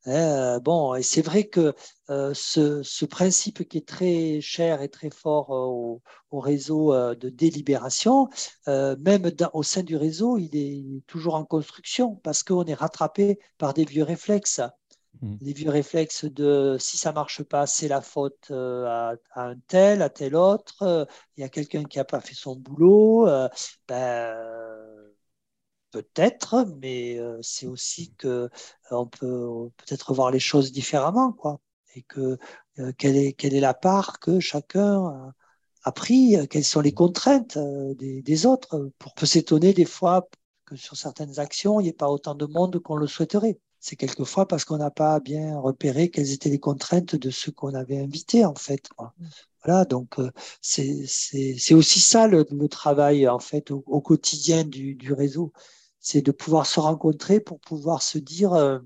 Euh, 0.09 0.59
bon, 0.59 0.95
et 0.95 1.03
c'est 1.03 1.23
vrai 1.23 1.45
que 1.45 1.75
euh, 2.11 2.35
ce, 2.35 3.05
principe 3.05 3.69
qui 3.69 3.79
est 3.79 3.87
très 3.87 4.41
cher 4.41 4.83
et 4.83 4.89
très 4.89 5.11
fort 5.11 5.53
euh, 5.53 6.01
au, 6.31 6.41
réseau 6.41 6.95
de 7.15 7.29
délibération, 7.29 8.29
même 8.67 9.31
au 9.53 9.63
sein 9.63 9.83
du 9.83 9.97
réseau, 9.97 10.39
il 10.39 10.57
est 10.57 11.07
toujours 11.07 11.35
en 11.35 11.45
construction 11.45 12.17
parce 12.17 12.43
qu'on 12.43 12.65
est 12.65 12.75
rattrapé 12.75 13.39
par 13.59 13.75
des 13.75 13.85
vieux 13.85 14.03
réflexes. 14.03 14.61
Mmh. 15.21 15.37
Les 15.43 15.53
vieux 15.53 15.71
réflexes 15.71 16.25
de 16.25 16.77
si 16.81 16.97
ça 16.97 17.13
marche 17.13 17.43
pas, 17.43 17.67
c'est 17.67 17.87
la 17.87 18.01
faute 18.01 18.51
à, 18.51 19.15
un 19.37 19.57
tel, 19.69 20.01
à 20.01 20.09
tel 20.09 20.35
autre, 20.35 21.07
il 21.37 21.43
y 21.43 21.45
a 21.45 21.51
quelqu'un 21.51 21.85
qui 21.85 21.99
n'a 21.99 22.05
pas 22.05 22.21
fait 22.21 22.35
son 22.35 22.57
boulot. 22.57 23.27
Ben, 23.87 24.35
peut-être, 25.93 26.67
mais 26.81 27.19
euh, 27.19 27.39
c'est 27.43 27.67
aussi 27.67 28.13
que 28.15 28.27
euh, 28.29 28.49
on 28.91 29.07
peut 29.07 29.71
peut-être 29.77 30.13
voir 30.15 30.31
les 30.33 30.41
choses 30.41 30.73
différemment, 30.73 31.33
quoi. 31.33 31.61
Et 31.95 32.03
que 32.03 32.39
euh, 32.79 32.93
quelle, 32.99 33.17
est, 33.17 33.35
quelle 33.35 33.55
est 33.55 33.61
la 33.61 33.75
part 33.75 34.19
que 34.19 34.41
chacun 34.41 35.33
a, 35.85 35.93
pris, 35.93 36.37
quelles 36.49 36.65
sont 36.65 36.81
les 36.81 36.95
contraintes 36.95 37.59
des, 37.99 38.47
autres. 38.47 38.91
Pour 38.99 39.15
peut 39.15 39.27
s'étonner 39.27 39.75
des 39.75 39.85
fois 39.85 40.29
que 40.65 40.77
sur 40.77 40.97
certaines 40.97 41.39
actions, 41.39 41.81
il 41.81 41.85
n'y 41.85 41.91
ait 41.91 41.93
pas 41.93 42.09
autant 42.09 42.35
de 42.35 42.47
monde 42.47 42.79
qu'on 42.81 42.97
le 42.97 43.07
souhaiterait. 43.07 43.59
C'est 43.79 43.97
quelquefois 43.97 44.47
parce 44.49 44.65
qu'on 44.65 44.79
n'a 44.79 44.93
pas 44.93 45.21
bien 45.21 45.59
repéré 45.59 46.09
quelles 46.09 46.33
étaient 46.33 46.49
les 46.49 46.61
contraintes 46.61 47.17
de 47.17 47.31
ceux 47.31 47.53
qu'on 47.53 47.75
avait 47.75 47.99
invités, 47.99 48.45
en 48.45 48.55
fait. 48.55 48.89
Mmh. 48.99 49.27
Voilà, 49.65 49.85
donc 49.85 50.17
c'est 50.61 51.75
aussi 51.75 52.01
ça 52.01 52.27
le, 52.27 52.45
travail 52.69 53.29
en 53.29 53.39
fait 53.39 53.71
au, 53.71 54.01
quotidien 54.01 54.65
du, 54.65 54.95
du 54.95 55.13
réseau 55.13 55.53
c'est 56.03 56.23
de 56.23 56.33
pouvoir 56.33 56.67
se 56.67 56.81
rencontrer 56.81 57.41
pour 57.41 57.61
pouvoir 57.61 58.03
se 58.03 58.19
dire, 58.19 58.53
euh, 58.55 58.81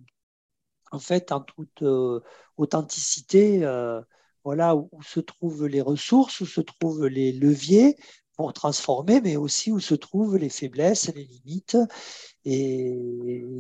en 0.93 1.01
fait, 1.01 1.33
en 1.33 1.41
toute 1.41 1.83
euh, 1.83 2.21
authenticité, 2.59 3.65
euh, 3.65 4.01
voilà 4.45 4.77
où, 4.77 4.91
se 5.03 5.21
trouvent 5.21 5.67
les 5.67 5.81
ressources, 5.81 6.41
où 6.41 6.47
se 6.47 6.61
trouvent 6.61 7.07
les 7.07 7.33
leviers 7.33 7.97
pour 8.37 8.53
transformer, 8.53 9.21
mais 9.23 9.37
aussi 9.37 9.73
où 9.73 9.81
se 9.81 9.95
trouvent 9.95 10.37
les 10.37 10.51
faiblesses, 10.51 11.13
les 11.15 11.25
limites, 11.25 11.79
et, 12.45 12.95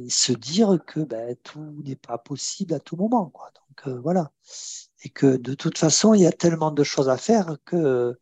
se 0.08 0.32
dire 0.32 0.78
que 0.86 1.00
ben, 1.00 1.34
tout 1.42 1.82
n'est 1.84 1.96
pas 1.96 2.18
possible 2.18 2.74
à 2.74 2.80
tout 2.80 2.96
moment. 2.96 3.32
Donc 3.84 3.88
voilà. 4.02 4.32
Et 5.02 5.08
que 5.10 5.36
de 5.36 5.54
toute 5.54 5.78
façon, 5.78 6.14
il 6.14 6.22
y 6.22 6.26
a 6.26 6.32
tellement 6.32 6.70
de 6.70 6.84
choses 6.84 7.08
à 7.08 7.16
faire 7.16 7.56
que 7.64 8.18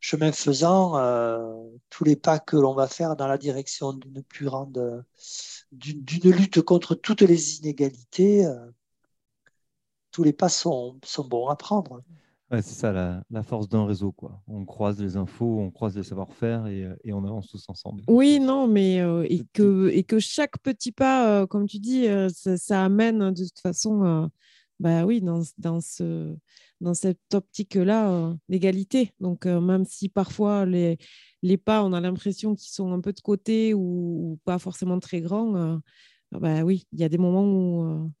chemin 0.00 0.32
faisant, 0.32 0.96
euh, 0.98 1.54
tous 1.90 2.04
les 2.04 2.16
pas 2.16 2.38
que 2.38 2.56
l'on 2.56 2.74
va 2.74 2.88
faire 2.88 3.16
dans 3.16 3.26
la 3.26 3.38
direction 3.38 3.92
d'une 3.92 4.22
plus 4.22 4.46
grande, 4.46 5.04
d'une 5.72 6.30
lutte 6.30 6.62
contre 6.62 6.94
toutes 6.94 7.22
les 7.22 7.58
inégalités, 7.58 8.46
euh, 8.46 8.70
tous 10.10 10.22
les 10.22 10.32
pas 10.32 10.48
sont, 10.48 10.98
sont 11.04 11.24
bons 11.24 11.48
à 11.48 11.56
prendre. 11.56 12.02
c'est 12.50 12.62
ça 12.62 12.92
la, 12.92 13.42
force 13.42 13.68
d'un 13.68 13.86
réseau. 13.86 14.12
Quoi. 14.12 14.40
On 14.46 14.64
croise 14.64 15.00
les 15.00 15.16
infos, 15.16 15.58
on 15.58 15.70
croise 15.70 15.96
les 15.96 16.02
savoir-faire 16.02 16.66
et, 16.66 16.88
et, 17.04 17.12
on 17.12 17.24
avance 17.24 17.48
tous 17.48 17.64
ensemble. 17.68 18.02
Oui, 18.08 18.38
non, 18.40 18.66
mais 18.66 19.00
euh, 19.00 19.26
et, 19.28 19.44
que, 19.52 19.88
et 19.88 20.04
que 20.04 20.18
chaque 20.18 20.58
petit 20.58 20.92
pas, 20.92 21.46
comme 21.46 21.66
tu 21.66 21.78
dis, 21.78 22.06
ça, 22.28 22.84
amène 22.84 23.30
de 23.32 23.44
toute 23.44 23.60
façon, 23.60 24.30
bah 24.78 25.04
oui, 25.06 25.20
dans, 25.20 25.42
dans 25.58 25.80
ce 25.80 26.36
dans 26.80 26.94
cette 26.94 27.34
optique-là 27.34 28.10
euh, 28.10 28.34
d'égalité. 28.48 29.12
Donc, 29.20 29.46
euh, 29.46 29.60
même 29.60 29.84
si 29.84 30.08
parfois 30.08 30.66
les, 30.66 30.98
les 31.42 31.56
pas, 31.56 31.82
on 31.82 31.92
a 31.92 32.00
l'impression 32.00 32.54
qu'ils 32.54 32.72
sont 32.72 32.92
un 32.92 33.00
peu 33.00 33.12
de 33.12 33.20
côté 33.20 33.74
ou, 33.74 34.38
pas 34.44 34.58
forcément 34.58 34.98
très 34.98 35.20
grands, 35.20 35.56
euh, 35.56 35.76
bah 36.32 36.62
oui, 36.64 36.86
il 36.92 37.00
y 37.00 37.04
a 37.04 37.08
des 37.08 37.18
moments 37.18 37.44
où, 37.44 38.12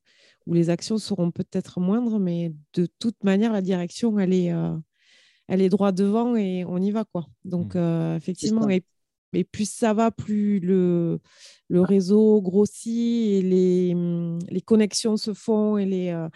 où 0.46 0.54
les 0.54 0.70
actions 0.70 0.98
seront 0.98 1.30
peut-être 1.30 1.80
moindres, 1.80 2.18
mais 2.18 2.54
de 2.74 2.86
toute 2.98 3.22
manière, 3.24 3.52
la 3.52 3.62
direction, 3.62 4.18
elle 4.18 4.32
est, 4.32 4.52
elle 5.48 5.60
est 5.60 5.68
droit 5.68 5.92
devant 5.92 6.36
et 6.36 6.64
on 6.64 6.78
y 6.78 6.92
va. 6.92 7.04
quoi. 7.04 7.26
Donc, 7.44 7.74
mmh. 7.74 8.16
effectivement, 8.16 8.68
et 8.70 8.84
et 9.36 9.44
plus 9.44 9.70
ça 9.70 9.92
va, 9.92 10.10
plus 10.10 10.60
le, 10.60 11.20
réseau 11.70 12.40
grossit 12.40 13.34
et 13.34 13.42
les, 13.42 13.92
hum, 13.94 14.38
les 14.48 14.62
connexions 14.62 15.16
se 15.16 15.34
font 15.34 15.76
et 15.76 15.84
les, 15.84 16.10
euh, 16.10 16.28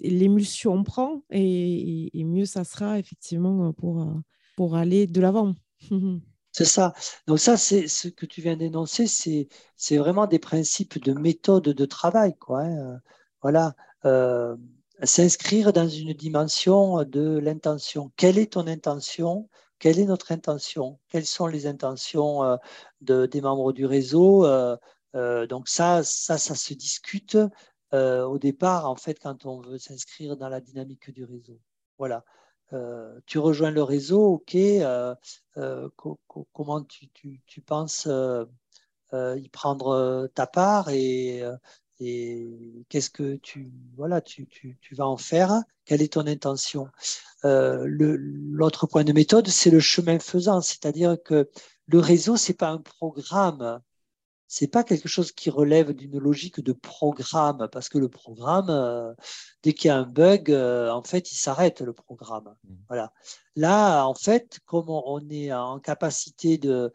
l'émulsion 0.00 0.82
prend 0.82 1.22
et, 1.30 2.10
mieux 2.14 2.46
ça 2.46 2.64
sera 2.64 2.98
effectivement 2.98 3.72
pour, 3.72 4.02
euh, 4.02 4.14
pour 4.56 4.76
aller 4.76 5.06
de 5.06 5.20
l'avant. 5.20 5.54
C'est 6.52 6.64
ça. 6.64 6.94
Donc 7.28 7.38
ça, 7.38 7.56
c'est 7.56 7.86
ce 7.86 8.08
que 8.08 8.26
tu 8.26 8.42
viens 8.42 8.56
d'énoncer, 8.56 9.06
c'est, 9.06 9.96
vraiment 9.96 10.26
des 10.26 10.40
principes 10.40 10.98
de 10.98 11.12
méthode 11.12 11.62
de 11.62 11.84
travail. 11.84 12.34
Quoi, 12.40 12.62
hein. 12.62 12.76
Euh, 12.76 12.98
Voilà. 13.40 13.76
s'inscrire 15.04 15.72
dans 15.72 15.88
une 15.88 16.12
dimension 16.12 17.04
de 17.04 17.38
l'intention. 17.38 18.10
Quelle 18.16 18.36
est 18.36 18.54
ton 18.54 18.66
intention? 18.66 19.48
Quelle 19.80 19.98
est 19.98 20.04
notre 20.04 20.30
intention? 20.30 21.00
Quelles 21.08 21.26
sont 21.26 21.48
les 21.48 21.66
intentions 21.66 22.44
euh, 22.44 22.56
de, 23.00 23.26
des 23.26 23.40
membres 23.40 23.72
du 23.72 23.86
réseau? 23.86 24.44
Euh, 24.44 24.76
euh, 25.16 25.46
Donc 25.48 25.68
ça, 25.68 26.04
ça, 26.04 26.38
se 26.38 26.74
discute 26.74 27.36
au 27.92 28.38
départ, 28.38 28.88
en 28.88 28.94
fait, 28.94 29.18
quand 29.18 29.46
on 29.46 29.60
veut 29.60 29.78
s'inscrire 29.78 30.36
dans 30.36 30.48
la 30.48 30.60
dynamique 30.60 31.10
du 31.10 31.24
réseau. 31.24 31.58
Voilà. 31.98 32.24
tu 33.26 33.38
rejoins 33.38 33.72
le 33.72 33.82
réseau, 33.82 34.34
ok. 34.34 34.56
comment 36.52 36.84
tu, 36.84 37.60
penses 37.62 38.08
y 39.12 39.48
prendre 39.48 40.28
ta 40.34 40.46
part 40.46 40.90
Et 42.00 42.84
qu'est-ce 42.88 43.10
que 43.10 43.36
tu, 43.36 43.70
voilà, 43.96 44.22
tu, 44.22 44.46
tu, 44.46 44.78
tu, 44.80 44.94
vas 44.94 45.06
en 45.06 45.18
faire? 45.18 45.62
Quelle 45.84 46.00
est 46.00 46.14
ton 46.14 46.26
intention? 46.26 46.88
Euh, 47.44 47.84
L'autre 47.86 48.86
point 48.86 49.04
de 49.04 49.12
méthode, 49.12 49.48
c'est 49.48 49.70
le 49.70 49.80
chemin 49.80 50.18
faisant, 50.18 50.62
c'est-à-dire 50.62 51.16
que 51.22 51.50
le 51.86 51.98
réseau, 51.98 52.38
c'est 52.38 52.54
pas 52.54 52.70
un 52.70 52.78
programme, 52.78 53.80
c'est 54.48 54.66
pas 54.66 54.82
quelque 54.82 55.08
chose 55.08 55.30
qui 55.30 55.50
relève 55.50 55.92
d'une 55.92 56.18
logique 56.18 56.60
de 56.60 56.72
programme, 56.72 57.68
parce 57.70 57.88
que 57.90 57.98
le 57.98 58.08
programme, 58.08 58.70
euh, 58.70 59.12
dès 59.62 59.74
qu'il 59.74 59.88
y 59.88 59.90
a 59.90 59.96
un 59.96 60.06
bug, 60.06 60.50
euh, 60.50 60.90
en 60.90 61.02
fait, 61.02 61.30
il 61.32 61.36
s'arrête 61.36 61.82
le 61.82 61.92
programme. 61.92 62.56
Mmh. 62.64 62.74
Voilà. 62.88 63.12
Là, 63.56 64.06
en 64.06 64.14
fait, 64.14 64.58
comme 64.64 64.88
on 64.88 65.20
est 65.28 65.52
en 65.52 65.78
capacité 65.78 66.56
de 66.56 66.92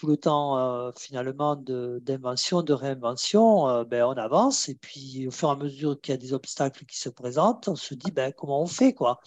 tout 0.00 0.06
le 0.06 0.16
temps 0.16 0.56
euh, 0.56 0.92
finalement 0.98 1.56
d'invention, 1.56 2.62
de, 2.62 2.72
réinvention, 2.72 3.68
euh, 3.68 3.84
ben, 3.84 4.02
on 4.04 4.14
avance 4.14 4.70
et 4.70 4.74
puis 4.74 5.28
au 5.28 5.30
fur 5.30 5.50
et 5.50 5.52
à 5.52 5.56
mesure 5.56 6.00
qu'il 6.00 6.12
y 6.12 6.14
a 6.14 6.16
des 6.16 6.32
obstacles 6.32 6.86
qui 6.86 6.98
se 6.98 7.10
présentent, 7.10 7.68
on 7.68 7.76
se 7.76 7.92
dit 7.92 8.10
ben, 8.10 8.32
comment 8.32 8.62
on 8.62 8.66
fait 8.66 8.94
quoi? 8.94 9.20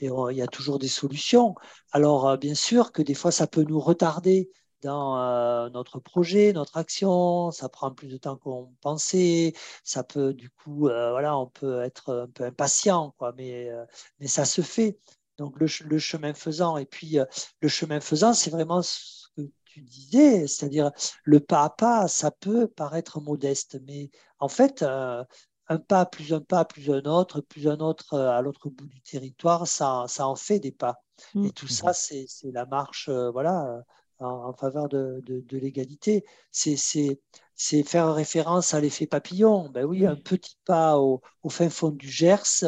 Et 0.00 0.06
il 0.06 0.36
y 0.36 0.40
a 0.40 0.46
toujours 0.46 0.78
des 0.78 0.88
solutions. 0.88 1.54
Alors 1.92 2.26
euh, 2.26 2.36
bien 2.38 2.54
sûr 2.54 2.90
que 2.90 3.02
des 3.02 3.12
fois 3.12 3.32
ça 3.32 3.46
peut 3.46 3.64
nous 3.64 3.78
retarder 3.78 4.50
dans 4.80 5.70
notre 5.70 5.98
projet, 5.98 6.52
notre 6.52 6.76
action, 6.76 7.50
ça 7.50 7.68
prend 7.70 7.90
plus 7.90 8.08
de 8.08 8.18
temps 8.18 8.36
qu'on 8.36 8.72
pensait, 8.82 9.54
ça 9.82 10.04
peut 10.04 10.34
du 10.34 10.50
coup, 10.50 10.80
voilà, 10.88 11.38
on 11.38 11.46
peut 11.46 11.80
être 11.82 12.12
un 12.24 12.28
peu 12.28 12.44
impatient, 12.44 13.14
quoi, 13.16 13.32
mais, 13.34 13.70
mais 14.20 14.26
ça 14.26 14.44
se 14.44 14.60
fait. 14.60 14.98
Donc 15.38 15.58
le, 15.58 15.66
le 15.86 15.98
chemin 15.98 16.34
faisant, 16.34 16.76
et 16.76 16.84
puis 16.84 17.16
le 17.62 17.68
chemin 17.68 17.98
faisant, 18.00 18.34
c'est 18.34 18.50
vraiment 18.50 18.82
tu 19.74 19.80
disais, 19.80 20.46
c'est-à-dire 20.46 20.92
le 21.24 21.40
pas 21.40 21.64
à 21.64 21.70
pas, 21.70 22.06
ça 22.06 22.30
peut 22.30 22.68
paraître 22.68 23.20
modeste, 23.20 23.78
mais 23.88 24.10
en 24.38 24.46
fait, 24.48 24.82
euh, 24.82 25.24
un 25.68 25.78
pas 25.78 26.06
plus 26.06 26.32
un 26.32 26.40
pas 26.40 26.64
plus 26.64 26.92
un 26.92 27.02
autre, 27.06 27.40
plus 27.40 27.66
un 27.68 27.78
autre 27.78 28.14
euh, 28.14 28.30
à 28.30 28.40
l'autre 28.40 28.70
bout 28.70 28.86
du 28.86 29.00
territoire, 29.00 29.66
ça, 29.66 30.04
ça 30.06 30.28
en 30.28 30.36
fait 30.36 30.60
des 30.60 30.70
pas. 30.70 31.02
Mm. 31.34 31.46
Et 31.46 31.50
tout 31.50 31.66
ça, 31.66 31.92
c'est 31.92 32.26
la 32.52 32.66
marche 32.66 33.08
euh, 33.08 33.32
voilà, 33.32 33.82
en, 34.20 34.52
faveur 34.52 34.88
de, 34.88 35.20
de, 35.26 35.58
l'égalité. 35.58 36.24
C'est 36.52 37.82
faire 37.82 38.14
référence 38.14 38.74
à 38.74 38.80
l'effet 38.80 39.08
papillon. 39.08 39.70
Ben 39.70 39.84
oui, 39.84 40.06
un 40.06 40.16
petit 40.16 40.56
pas 40.64 40.98
au, 40.98 41.20
au 41.42 41.48
fin 41.48 41.68
fond 41.68 41.90
du 41.90 42.08
Gers, 42.08 42.64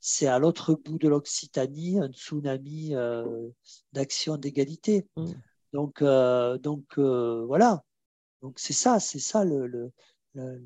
c'est 0.00 0.26
à 0.26 0.38
l'autre 0.38 0.74
bout 0.74 0.98
de 0.98 1.08
l'Occitanie 1.08 1.98
un 2.00 2.08
tsunami 2.08 2.94
d'action 3.92 4.38
d'égalité. 4.38 5.06
Mm. 5.16 5.32
Donc, 5.76 6.00
euh, 6.00 6.56
donc 6.56 6.84
euh, 6.96 7.44
voilà. 7.46 7.82
Donc 8.40 8.54
c'est 8.56 8.72
ça, 8.72 8.98
c'est 8.98 9.18
ça 9.18 9.44
le, 9.44 9.66
le, 9.66 9.92
le, 10.34 10.58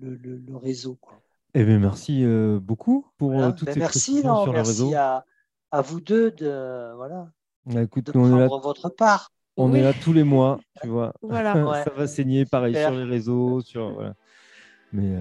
le, 0.00 0.56
réseau. 0.56 0.96
Quoi. 0.98 1.20
Eh 1.52 1.62
bien, 1.62 1.78
merci 1.78 2.24
euh, 2.24 2.58
beaucoup 2.58 3.06
pour 3.18 3.34
toutes 3.54 3.66
ben, 3.66 3.74
ces 3.74 3.78
merci, 3.78 4.22
non, 4.24 4.44
sur 4.44 4.54
merci 4.54 4.80
le 4.80 4.86
réseau. 4.86 4.94
À, 4.96 5.26
à 5.72 5.82
vous 5.82 6.00
deux 6.00 6.30
de, 6.30 6.94
voilà, 6.96 7.28
bah, 7.66 7.82
écoute, 7.82 8.06
de 8.06 8.12
prendre 8.12 8.38
là, 8.38 8.46
votre 8.46 8.88
part. 8.88 9.30
On 9.58 9.74
est 9.74 9.82
là 9.82 9.92
tous 9.92 10.14
les 10.14 10.24
mois, 10.24 10.58
tu 10.80 10.88
vois. 10.88 11.12
Voilà. 11.20 11.52
ça 11.84 11.90
va 11.94 12.06
saigner, 12.06 12.46
pareil, 12.46 12.74
sur 12.74 12.92
les 12.92 13.04
réseaux. 13.04 13.60
Sur, 13.60 13.92
voilà. 13.92 14.14
Mais 14.94 15.16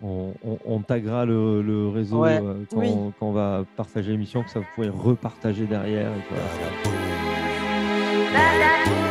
on, 0.00 0.32
on, 0.44 0.58
on, 0.64 0.80
taguera 0.80 1.24
le, 1.24 1.60
le 1.60 1.88
réseau 1.88 2.24
quand, 2.70 3.12
quand, 3.18 3.26
on 3.26 3.32
va 3.32 3.64
partager 3.76 4.12
l'émission, 4.12 4.44
que 4.44 4.50
ça 4.50 4.60
vous 4.60 4.66
pouvez 4.76 4.90
repartager 4.90 5.66
derrière. 5.66 6.12
Et 6.12 6.22
voilà. 6.30 7.05
la 8.36 8.58
la. 8.58 9.05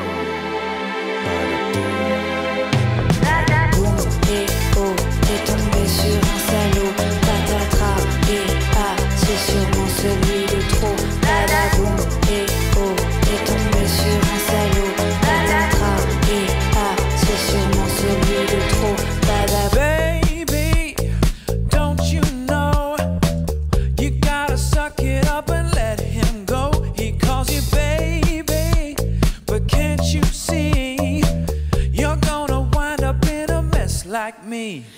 me. 34.56 34.95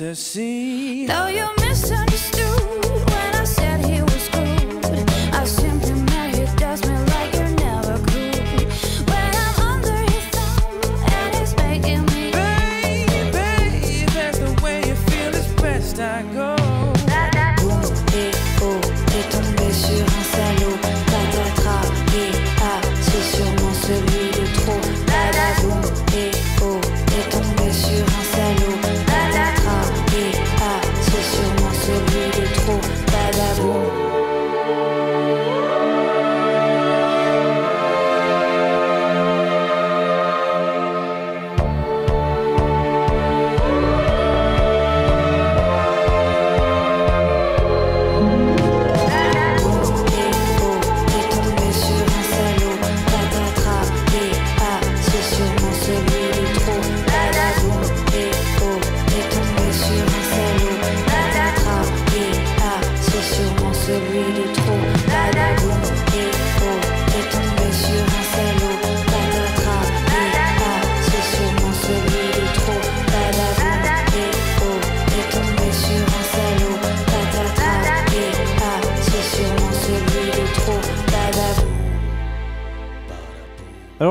fantasy. 0.00 1.06
Though 1.06 1.26
you 1.26 1.46
misunderstood. 1.60 2.79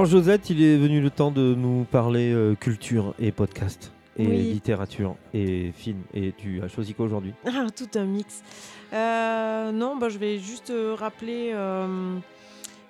Josette, 0.06 0.50
il 0.50 0.64
est 0.64 0.78
venu 0.78 1.02
le 1.02 1.10
temps 1.10 1.32
de 1.32 1.54
nous 1.56 1.84
parler 1.84 2.32
euh, 2.32 2.56
culture 2.56 3.14
et 3.20 3.32
podcast 3.32 3.92
et 4.18 4.26
littérature 4.26 5.16
et 5.34 5.72
film. 5.74 6.02
Et 6.14 6.34
tu 6.38 6.62
as 6.62 6.68
choisi 6.68 6.94
quoi 6.94 7.06
aujourd'hui? 7.06 7.34
Ah, 7.46 7.68
Tout 7.76 7.90
un 7.96 8.06
mix. 8.06 8.42
Euh, 8.94 9.72
non, 9.72 9.98
bah, 9.98 10.10
je 10.10 10.18
vais 10.18 10.38
juste 10.40 10.70
euh, 10.70 10.96
rappeler 10.96 11.54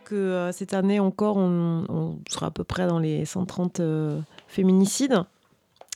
que 0.05 0.49
cette 0.51 0.73
année 0.73 0.99
encore, 0.99 1.37
on, 1.37 2.19
sera 2.29 2.47
à 2.47 2.51
peu 2.51 2.63
près 2.63 2.87
dans 2.87 2.99
les 2.99 3.25
130 3.25 3.81
féminicides. 4.47 5.23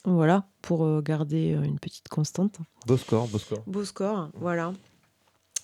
Voilà, 0.05 0.45
pour 0.61 1.01
garder 1.01 1.57
une 1.63 1.79
petite 1.79 2.09
constante. 2.09 2.57
Beau 2.85 2.97
score, 2.97 3.27
beau 3.27 3.39
score. 3.39 3.63
Beau 3.65 3.85
score, 3.85 4.29
voilà. 4.35 4.73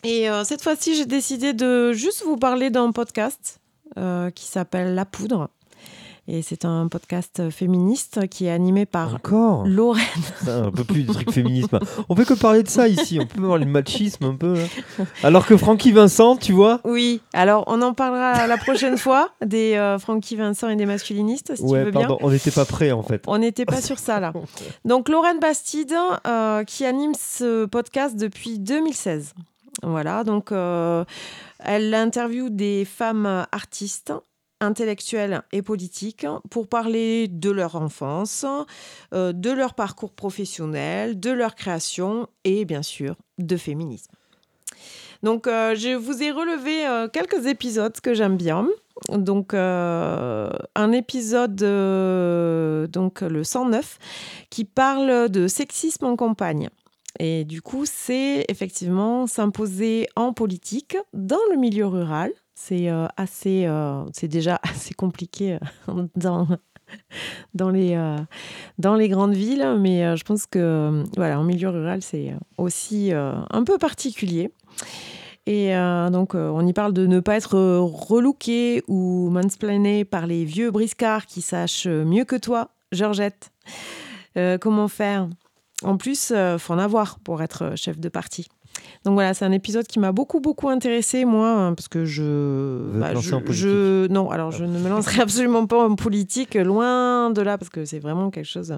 Et 0.03 0.27
cette 0.45 0.63
fois-ci, 0.63 0.95
j'ai 0.95 1.05
décidé 1.05 1.53
de 1.53 1.93
juste 1.93 2.23
vous 2.23 2.37
parler 2.37 2.69
d'un 2.69 2.91
podcast 2.91 3.59
qui 3.95 4.45
s'appelle 4.45 4.95
La 4.95 5.05
Poudre. 5.05 5.49
Et 6.31 6.43
c'est 6.43 6.63
un 6.63 6.87
podcast 6.89 7.49
féministe 7.49 8.27
qui 8.29 8.45
est 8.45 8.51
animé 8.51 8.85
par 8.85 9.15
Encore 9.15 9.65
Lorraine. 9.65 10.03
Un 10.47 10.69
peu 10.69 10.83
plus 10.83 11.01
de 11.01 11.11
trucs 11.11 11.31
féminisme. 11.31 11.79
On 12.07 12.15
fait 12.15 12.23
que 12.25 12.35
parler 12.35 12.61
de 12.61 12.67
ça 12.69 12.87
ici. 12.87 13.17
On 13.19 13.25
peut 13.25 13.41
voir 13.41 13.57
le 13.57 13.65
machisme 13.65 14.25
un 14.25 14.35
peu. 14.35 14.53
hein. 14.99 15.05
Alors 15.23 15.47
que 15.47 15.57
Francky 15.57 15.91
Vincent, 15.91 16.35
tu 16.37 16.51
vois. 16.53 16.81
Oui, 16.83 17.21
alors 17.33 17.63
on 17.65 17.81
en 17.81 17.95
parlera 17.95 18.45
la 18.45 18.57
prochaine 18.57 18.95
fois 18.99 19.31
des 19.43 19.73
euh, 19.73 19.97
Francky 19.97 20.35
Vincent 20.35 20.69
et 20.69 20.75
des 20.75 20.85
masculinistes, 20.85 21.55
si 21.55 21.63
tu 21.63 21.67
Ouais, 21.67 21.85
veux 21.85 21.89
bien. 21.91 22.01
pardon, 22.01 22.19
on 22.21 22.29
n'était 22.29 22.51
pas 22.51 22.65
prêts 22.65 22.91
en 22.91 23.01
fait. 23.01 23.23
On 23.25 23.39
n'était 23.39 23.65
pas 23.65 23.81
sur 23.81 23.97
ça 23.97 24.19
là. 24.19 24.31
Donc 24.85 25.09
Lorraine 25.09 25.39
Bastide 25.39 25.95
euh, 26.27 26.63
qui 26.63 26.85
anime 26.85 27.13
ce 27.19 27.65
podcast 27.65 28.15
depuis 28.15 28.59
2016. 28.59 29.33
Voilà, 29.83 30.23
donc 30.23 30.51
euh, 30.51 31.05
elle 31.59 31.93
interviewe 31.93 32.49
des 32.49 32.85
femmes 32.85 33.45
artistes 33.51 34.13
intellectuelles 34.61 35.41
et 35.53 35.61
politiques 35.61 36.27
pour 36.49 36.67
parler 36.67 37.29
de 37.29 37.49
leur 37.49 37.75
enfance, 37.77 38.45
euh, 39.13 39.31
de 39.31 39.51
leur 39.51 39.73
parcours 39.73 40.11
professionnel, 40.11 41.19
de 41.19 41.31
leur 41.31 41.55
création 41.55 42.27
et 42.43 42.65
bien 42.65 42.83
sûr 42.83 43.15
de 43.37 43.55
féminisme. 43.55 44.11
Donc 45.23 45.47
euh, 45.47 45.75
je 45.75 45.95
vous 45.95 46.23
ai 46.23 46.31
relevé 46.31 47.07
quelques 47.13 47.45
épisodes 47.45 47.99
que 48.01 48.13
j'aime 48.13 48.37
bien. 48.37 48.67
Donc 49.09 49.53
un 49.53 50.91
épisode, 50.91 51.55
donc 51.55 53.21
le 53.21 53.43
109, 53.45 53.97
qui 54.49 54.65
parle 54.65 55.29
de 55.29 55.47
sexisme 55.47 56.05
en 56.05 56.17
campagne. 56.17 56.69
Et 57.17 57.43
du 57.43 57.61
coup, 57.61 57.85
c'est 57.85 58.45
effectivement 58.49 59.25
s'imposer 59.25 60.07
en 60.15 60.33
politique 60.33 60.97
dans 61.13 61.39
le 61.51 61.57
milieu 61.57 61.87
rural. 61.87 62.31
C'est 62.53 62.89
euh, 62.89 63.07
assez, 63.17 63.65
euh, 63.65 64.03
c'est 64.13 64.27
déjà 64.27 64.59
assez 64.63 64.93
compliqué 64.93 65.57
euh, 65.87 66.05
dans, 66.15 66.47
dans, 67.53 67.69
les, 67.69 67.97
dans 68.77 68.95
les 68.95 69.09
grandes 69.09 69.33
villes, 69.33 69.75
mais 69.79 70.15
je 70.17 70.23
pense 70.23 70.45
que 70.45 71.03
voilà, 71.15 71.39
en 71.39 71.43
milieu 71.43 71.69
rural, 71.69 72.01
c'est 72.01 72.33
aussi 72.57 73.11
un 73.13 73.63
peu 73.63 73.77
particulier. 73.77 74.51
Et 75.45 75.73
donc, 76.11 76.35
on 76.35 76.65
y 76.67 76.73
parle 76.73 76.93
de 76.93 77.07
ne 77.07 77.19
pas 77.19 77.35
être 77.37 77.57
relooké 77.57 78.83
ou 78.87 79.29
mansplainé 79.29 80.05
par 80.05 80.27
les 80.27 80.45
vieux 80.45 80.69
briscards 80.69 81.25
qui 81.25 81.41
sachent 81.41 81.87
mieux 81.87 82.25
que 82.25 82.35
toi, 82.35 82.69
Georgette. 82.91 83.51
Comment 84.59 84.87
faire? 84.87 85.27
En 85.83 85.97
plus, 85.97 86.31
il 86.35 86.57
faut 86.59 86.73
en 86.73 86.79
avoir 86.79 87.19
pour 87.19 87.41
être 87.41 87.73
chef 87.75 87.99
de 87.99 88.09
parti. 88.09 88.47
Donc 89.05 89.13
voilà, 89.15 89.33
c'est 89.33 89.45
un 89.45 89.51
épisode 89.51 89.87
qui 89.87 89.99
m'a 89.99 90.11
beaucoup, 90.11 90.39
beaucoup 90.39 90.69
intéressé, 90.69 91.25
moi, 91.25 91.49
hein, 91.49 91.73
parce 91.73 91.87
que 91.87 92.05
je. 92.05 92.91
Lancé 92.99 93.29
je, 93.29 93.35
en 93.35 93.39
politique. 93.41 93.57
je- 93.65 94.07
non, 94.07 94.29
alors 94.29 94.51
je 94.51 94.63
ne 94.65 94.77
me 94.79 94.89
lancerai 94.89 95.21
absolument 95.21 95.65
pas 95.65 95.83
en 95.87 95.95
politique, 95.95 96.55
loin 96.55 97.29
de 97.31 97.41
là, 97.41 97.57
parce 97.57 97.69
que 97.69 97.85
c'est 97.85 97.99
vraiment 97.99 98.29
quelque 98.29 98.45
chose. 98.47 98.77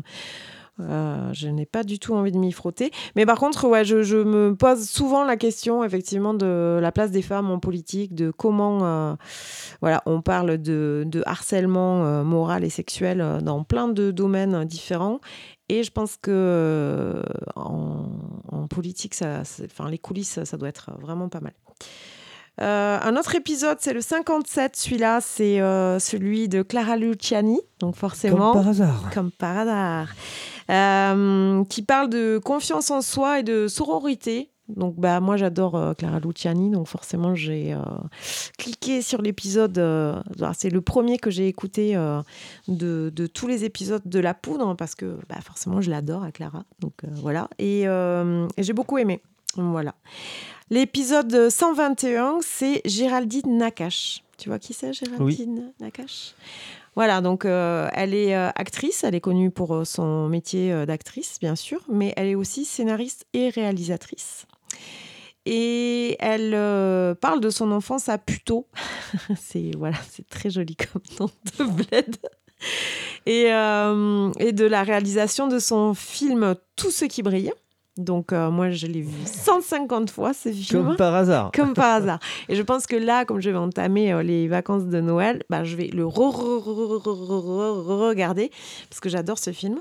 euh, 0.80 1.30
je 1.34 1.48
n'ai 1.50 1.66
pas 1.68 1.84
du 1.84 2.00
tout 2.00 2.16
envie 2.16 2.32
de 2.32 2.38
m'y 2.38 2.52
frotter. 2.52 2.90
Mais 3.16 3.26
par 3.28 3.38
contre, 3.38 3.68
ouais, 3.68 3.86
je, 3.86 4.02
je 4.02 4.18
me 4.18 4.56
pose 4.56 4.88
souvent 4.90 5.24
la 5.26 5.38
question, 5.38 5.84
effectivement, 5.84 6.34
de 6.34 6.80
la 6.82 6.92
place 6.92 7.12
des 7.12 7.22
femmes 7.22 7.52
en 7.52 7.60
politique, 7.60 8.16
de 8.16 8.32
comment. 8.32 8.80
euh, 8.84 9.14
voilà, 9.82 10.02
on 10.08 10.22
parle 10.22 10.58
de, 10.58 11.04
de 11.06 11.22
harcèlement 11.28 12.06
euh, 12.06 12.24
moral 12.24 12.64
et 12.64 12.70
sexuel 12.70 13.22
euh, 13.22 13.42
dans 13.42 13.64
plein 13.64 13.90
de 13.90 14.10
domaines 14.12 14.64
différents. 14.66 15.20
Et 15.74 15.84
je 15.84 15.92
pense 15.92 16.18
que 16.18 16.32
euh, 16.34 17.24
en, 17.56 18.06
en 18.52 18.68
politique, 18.68 19.14
ça, 19.14 19.44
enfin, 19.66 19.90
les 19.90 19.98
coulisses, 19.98 20.32
ça, 20.32 20.44
ça 20.46 20.58
doit 20.58 20.68
être 20.68 20.92
vraiment 21.00 21.30
pas 21.30 21.40
mal. 21.40 21.54
Euh, 22.60 23.00
un 23.02 23.16
autre 23.16 23.34
épisode, 23.36 23.78
c'est 23.80 23.94
le 23.94 24.02
57. 24.02 24.76
Celui-là, 24.76 25.20
c'est 25.22 25.62
euh, 25.62 25.98
celui 26.00 26.50
de 26.50 26.62
Clara 26.62 26.98
Luciani. 26.98 27.60
Donc 27.80 27.96
forcément, 27.96 28.52
Comme 28.52 28.62
par 28.62 28.68
hasard. 28.70 29.10
comme 29.14 29.32
par 29.32 29.58
hasard, 29.60 30.10
Euh, 30.70 31.64
qui 31.66 31.82
parle 31.82 32.10
de 32.10 32.38
confiance 32.44 32.92
en 32.92 33.02
soi 33.02 33.40
et 33.40 33.44
de 33.44 33.68
sororité. 33.70 34.51
Donc, 34.76 34.96
bah, 34.98 35.20
moi, 35.20 35.38
j'adore 35.38 35.76
euh, 35.76 35.94
Clara 35.94 36.20
Luciani, 36.20 36.70
donc 36.70 36.88
forcément, 36.88 37.36
j'ai 37.36 37.74
euh, 37.74 37.80
cliqué 38.58 39.02
sur 39.02 39.22
l'épisode. 39.22 39.78
euh, 39.78 40.22
alors, 40.40 40.54
c'est 40.56 40.70
le 40.70 40.82
premier 40.82 41.18
que 41.18 41.30
j'ai 41.30 41.48
écouté 41.48 41.96
de, 42.68 43.12
de 43.14 43.28
tous 43.28 43.48
les 43.48 43.64
épisodes 43.66 44.02
de 44.06 44.20
La 44.20 44.34
Poudre, 44.34 44.76
parce 44.76 44.96
que 44.96 45.18
bah, 45.30 45.40
forcément, 45.44 45.82
je 45.82 45.90
l'adore 45.90 46.24
à 46.24 46.32
Clara. 46.32 46.66
Donc, 46.80 46.94
voilà. 47.12 47.50
Et, 47.60 47.82
et 47.84 48.64
j'ai 48.64 48.74
beaucoup 48.74 48.98
aimé. 48.98 49.22
Voilà. 49.56 49.96
L'épisode 50.70 51.50
121, 51.50 52.40
c'est 52.42 52.82
Géraldine 52.86 53.58
Nakache. 53.58 54.24
Tu 54.38 54.50
vois 54.50 54.58
qui 54.58 54.74
c'est, 54.74 54.94
Géraldine 54.94 55.74
Nakache? 55.80 56.34
Voilà, 56.96 57.22
donc 57.22 57.46
euh, 57.46 57.90
elle 57.94 58.14
est 58.14 58.36
euh, 58.36 58.50
actrice, 58.56 59.04
elle 59.04 59.16
est 59.16 59.22
connue 59.22 59.50
pour 59.50 59.74
euh, 59.76 59.86
son 59.86 60.28
métier 60.28 60.86
d'actrice, 60.86 61.38
bien 61.40 61.56
sûr, 61.56 61.82
mais 61.90 62.14
elle 62.18 62.28
est 62.28 62.36
aussi 62.36 62.66
scénariste 62.66 63.26
et 63.34 63.50
réalisatrice. 63.50 64.46
Et 65.46 66.18
elle 66.20 66.54
euh, 66.54 67.16
parle 67.16 67.42
de 67.42 67.50
son 67.50 67.72
enfance 67.72 68.10
à 68.10 68.18
Puteaux. 68.18 68.68
c'est 69.40 69.72
voilà, 69.78 69.98
c'est 70.10 70.28
très 70.28 70.50
joli 70.50 70.76
comme 70.76 71.02
nom 71.20 71.30
de 71.58 71.64
bled. 71.64 72.18
Et, 73.26 73.52
euh, 73.52 74.32
et 74.40 74.52
de 74.52 74.66
la 74.66 74.84
réalisation 74.84 75.48
de 75.48 75.58
son 75.58 75.96
film 75.96 76.56
Tout 76.76 76.92
ce 76.92 77.06
qui 77.06 77.24
brille. 77.24 77.52
Donc 77.98 78.32
euh, 78.32 78.50
moi, 78.50 78.70
je 78.72 78.88
l'ai 78.88 79.02
vu 79.02 79.26
150 79.26 80.10
fois 80.10 80.34
ce 80.34 80.50
film. 80.50 80.86
Comme 80.86 80.96
par 80.96 81.14
hasard. 81.14 81.52
Comme 81.54 81.74
par 81.74 81.96
hasard. 81.96 82.20
Et 82.50 82.56
je 82.56 82.62
pense 82.62 82.88
que 82.88 82.96
là, 82.96 83.26
comme 83.26 83.42
je 83.42 83.50
vais 83.50 83.58
entamer 83.58 84.14
euh, 84.14 84.24
les 84.24 84.48
vacances 84.48 84.86
de 84.86 85.02
Noël, 85.02 85.44
bah, 85.50 85.64
je 85.66 85.76
vais 85.76 85.88
le 85.88 86.06
re- 86.06 86.34
re- 86.34 86.64
re- 86.64 87.02
re- 87.02 87.28
re- 87.28 87.86
re- 87.86 88.08
regarder 88.10 88.50
parce 88.90 89.02
que 89.02 89.10
j'adore 89.10 89.38
ce 89.40 89.52
film. 89.52 89.80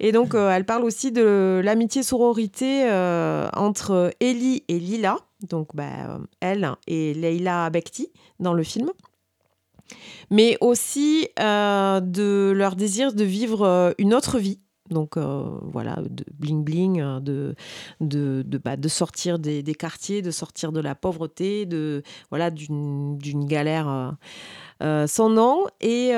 Et 0.00 0.12
donc, 0.12 0.34
euh, 0.34 0.50
elle 0.50 0.66
parle 0.66 0.84
aussi 0.84 1.12
de 1.12 1.60
l'amitié 1.64 2.02
sororité 2.02 2.90
euh, 2.90 3.48
entre 3.54 4.10
Ellie 4.20 4.64
et 4.68 4.78
Lila, 4.78 5.16
donc 5.48 5.68
bah, 5.74 5.84
euh, 5.84 6.18
elle 6.40 6.70
et 6.86 7.14
Leila 7.14 7.70
Bekti 7.70 8.08
dans 8.40 8.52
le 8.54 8.62
film. 8.64 8.90
Mais 10.30 10.58
aussi 10.60 11.28
euh, 11.38 12.00
de 12.00 12.52
leur 12.54 12.74
désir 12.76 13.12
de 13.14 13.24
vivre 13.24 13.62
euh, 13.62 13.92
une 13.98 14.12
autre 14.14 14.38
vie. 14.38 14.58
Donc 14.90 15.16
euh, 15.16 15.58
voilà, 15.62 15.96
de 16.08 16.24
bling 16.38 16.64
bling, 16.64 17.00
euh, 17.00 17.20
de, 17.20 17.54
de, 18.00 18.42
de, 18.46 18.58
bah, 18.58 18.76
de 18.76 18.88
sortir 18.88 19.38
des, 19.38 19.62
quartiers, 19.74 20.22
de 20.22 20.30
sortir 20.30 20.72
de 20.72 20.80
la 20.80 20.94
pauvreté, 20.94 21.66
de 21.66 22.02
voilà 22.30 22.50
d'une 22.50 23.18
galère 23.46 23.88
euh, 23.88 24.10
euh, 24.82 25.06
sans 25.06 25.30
nom. 25.30 25.66
Et, 25.80 26.12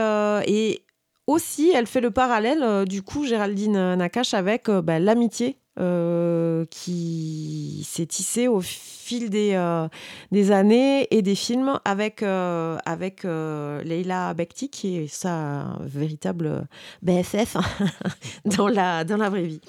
et 0.46 0.82
aussi, 1.26 1.72
elle 1.74 1.86
fait 1.86 2.00
le 2.00 2.10
parallèle, 2.10 2.86
du 2.86 3.02
coup, 3.02 3.24
Géraldine 3.24 3.94
Nakache, 3.94 4.34
avec 4.34 4.70
bah, 4.70 4.98
l'amitié 4.98 5.58
euh, 5.78 6.64
qui 6.70 7.86
s'est 7.88 8.06
tissée 8.06 8.48
au 8.48 8.60
fil 8.60 9.30
des, 9.30 9.52
euh, 9.54 9.86
des 10.32 10.50
années 10.50 11.06
et 11.10 11.22
des 11.22 11.34
films 11.34 11.78
avec, 11.84 12.22
euh, 12.22 12.76
avec 12.84 13.22
Leila 13.22 14.34
Bekti, 14.34 14.70
qui 14.70 14.98
est 14.98 15.06
sa 15.06 15.78
véritable 15.80 16.66
BFF 17.02 17.56
dans, 18.44 18.68
la, 18.68 19.04
dans 19.04 19.16
la 19.16 19.30
vraie 19.30 19.44
vie. 19.46 19.60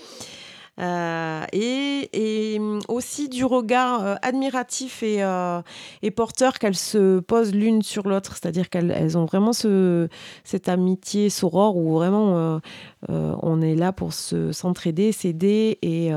Euh, 0.80 1.46
et, 1.52 2.10
et 2.14 2.62
aussi 2.88 3.28
du 3.28 3.44
regard 3.44 4.06
euh, 4.06 4.16
admiratif 4.22 5.04
et, 5.04 5.22
euh, 5.22 5.62
et 6.02 6.10
porteur 6.10 6.58
qu'elles 6.58 6.78
se 6.78 7.20
posent 7.20 7.54
l'une 7.54 7.82
sur 7.82 8.08
l'autre, 8.08 8.38
c'est-à-dire 8.38 8.70
qu'elles 8.70 8.92
elles 8.92 9.18
ont 9.18 9.26
vraiment 9.26 9.52
ce, 9.52 10.08
cette 10.46 10.70
amitié 10.70 11.30
sorore 11.30 11.76
où 11.76 11.96
vraiment 11.96 12.62
on 13.10 13.62
est 13.62 13.76
là 13.76 13.92
pour 13.92 14.14
se 14.14 14.52
s'entraider, 14.52 15.12
s'aider 15.12 15.80
et, 15.82 16.12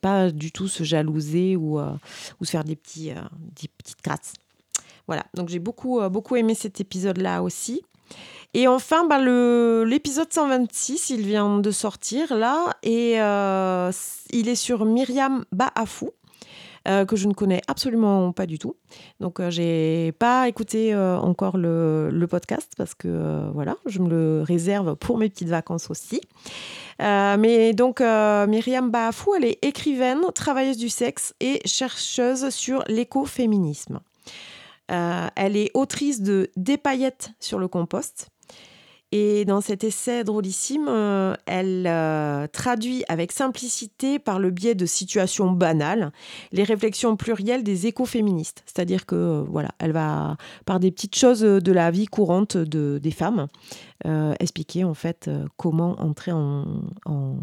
pas 0.00 0.30
du 0.30 0.52
tout 0.52 0.68
se 0.68 0.82
jalouser 0.82 1.56
ou, 1.56 1.78
se 2.42 2.50
faire 2.50 2.64
des, 2.64 2.74
des 2.74 3.68
petites 3.76 4.02
grâces. 4.02 4.34
Voilà, 5.06 5.24
donc 5.34 5.48
j'ai 5.48 5.58
beaucoup, 5.58 6.00
beaucoup 6.08 6.36
aimé 6.36 6.54
cet 6.54 6.80
épisode-là 6.80 7.42
aussi. 7.42 7.82
Et 8.58 8.68
enfin, 8.68 9.04
bah, 9.04 9.18
l'épisode 9.84 10.32
126, 10.32 11.10
il 11.10 11.26
vient 11.26 11.58
de 11.58 11.70
sortir 11.70 12.34
là, 12.34 12.74
et 12.82 13.20
euh, 13.20 13.92
il 14.30 14.48
est 14.48 14.54
sur 14.54 14.86
Myriam 14.86 15.44
Baafou, 15.52 16.12
euh, 16.88 17.04
que 17.04 17.16
je 17.16 17.28
ne 17.28 17.34
connais 17.34 17.60
absolument 17.68 18.32
pas 18.32 18.46
du 18.46 18.58
tout. 18.58 18.74
Donc, 19.20 19.40
euh, 19.40 19.50
j'ai 19.50 20.12
pas 20.12 20.48
écouté 20.48 20.94
euh, 20.94 21.18
encore 21.18 21.58
le, 21.58 22.08
le 22.10 22.26
podcast 22.26 22.72
parce 22.78 22.94
que 22.94 23.50
voilà, 23.52 23.76
je 23.84 23.98
me 23.98 24.08
le 24.08 24.40
réserve 24.40 24.96
pour 24.96 25.18
mes 25.18 25.28
petites 25.28 25.50
vacances 25.50 25.90
aussi. 25.90 26.22
Mais 26.98 27.74
donc, 27.74 28.00
Myriam 28.00 28.90
Baafou, 28.90 29.34
elle 29.34 29.44
est 29.44 29.58
écrivaine, 29.60 30.22
travailleuse 30.34 30.78
du 30.78 30.88
sexe 30.88 31.34
et 31.40 31.60
chercheuse 31.66 32.48
sur 32.48 32.84
l'écoféminisme. 32.88 34.00
Elle 34.88 35.58
est 35.58 35.70
autrice 35.74 36.22
de 36.22 36.48
Des 36.56 36.78
paillettes 36.78 37.32
sur 37.38 37.58
le 37.58 37.68
compost. 37.68 38.30
Et 39.18 39.46
dans 39.46 39.62
cet 39.62 39.82
essai 39.82 40.24
drôlissime, 40.24 40.88
euh, 40.90 41.34
elle 41.46 41.86
euh, 41.86 42.46
traduit 42.48 43.02
avec 43.08 43.32
simplicité, 43.32 44.18
par 44.18 44.38
le 44.38 44.50
biais 44.50 44.74
de 44.74 44.84
situations 44.84 45.50
banales, 45.50 46.12
les 46.52 46.64
réflexions 46.64 47.16
plurielles 47.16 47.62
des 47.62 47.86
écoféministes. 47.86 48.62
C'est-à-dire 48.66 49.06
que, 49.06 49.14
euh, 49.14 49.44
voilà, 49.48 49.70
elle 49.78 49.92
va, 49.92 50.36
par 50.66 50.80
des 50.80 50.90
petites 50.90 51.16
choses 51.16 51.40
de 51.40 51.72
la 51.72 51.90
vie 51.90 52.04
courante 52.04 52.58
de, 52.58 52.98
des 53.02 53.10
femmes, 53.10 53.46
expliquer 54.38 54.84
en 54.84 54.94
fait 54.94 55.30
comment 55.56 55.98
entrer 56.00 56.30
en, 56.30 56.82
en, 57.06 57.38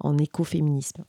en 0.00 0.18
écoféminisme. 0.18 1.04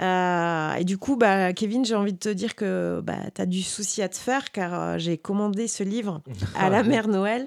Euh, 0.00 0.74
et 0.74 0.84
du 0.84 0.98
coup, 0.98 1.16
bah, 1.16 1.52
Kevin, 1.52 1.84
j'ai 1.84 1.94
envie 1.94 2.12
de 2.12 2.18
te 2.18 2.28
dire 2.28 2.54
que 2.56 3.00
bah, 3.02 3.18
tu 3.34 3.40
as 3.40 3.46
du 3.46 3.62
souci 3.62 4.02
à 4.02 4.08
te 4.08 4.16
faire 4.16 4.50
car 4.50 4.74
euh, 4.74 4.98
j'ai 4.98 5.18
commandé 5.18 5.68
ce 5.68 5.84
livre 5.84 6.20
à 6.56 6.68
la 6.70 6.82
mère 6.82 7.06
Noël 7.06 7.46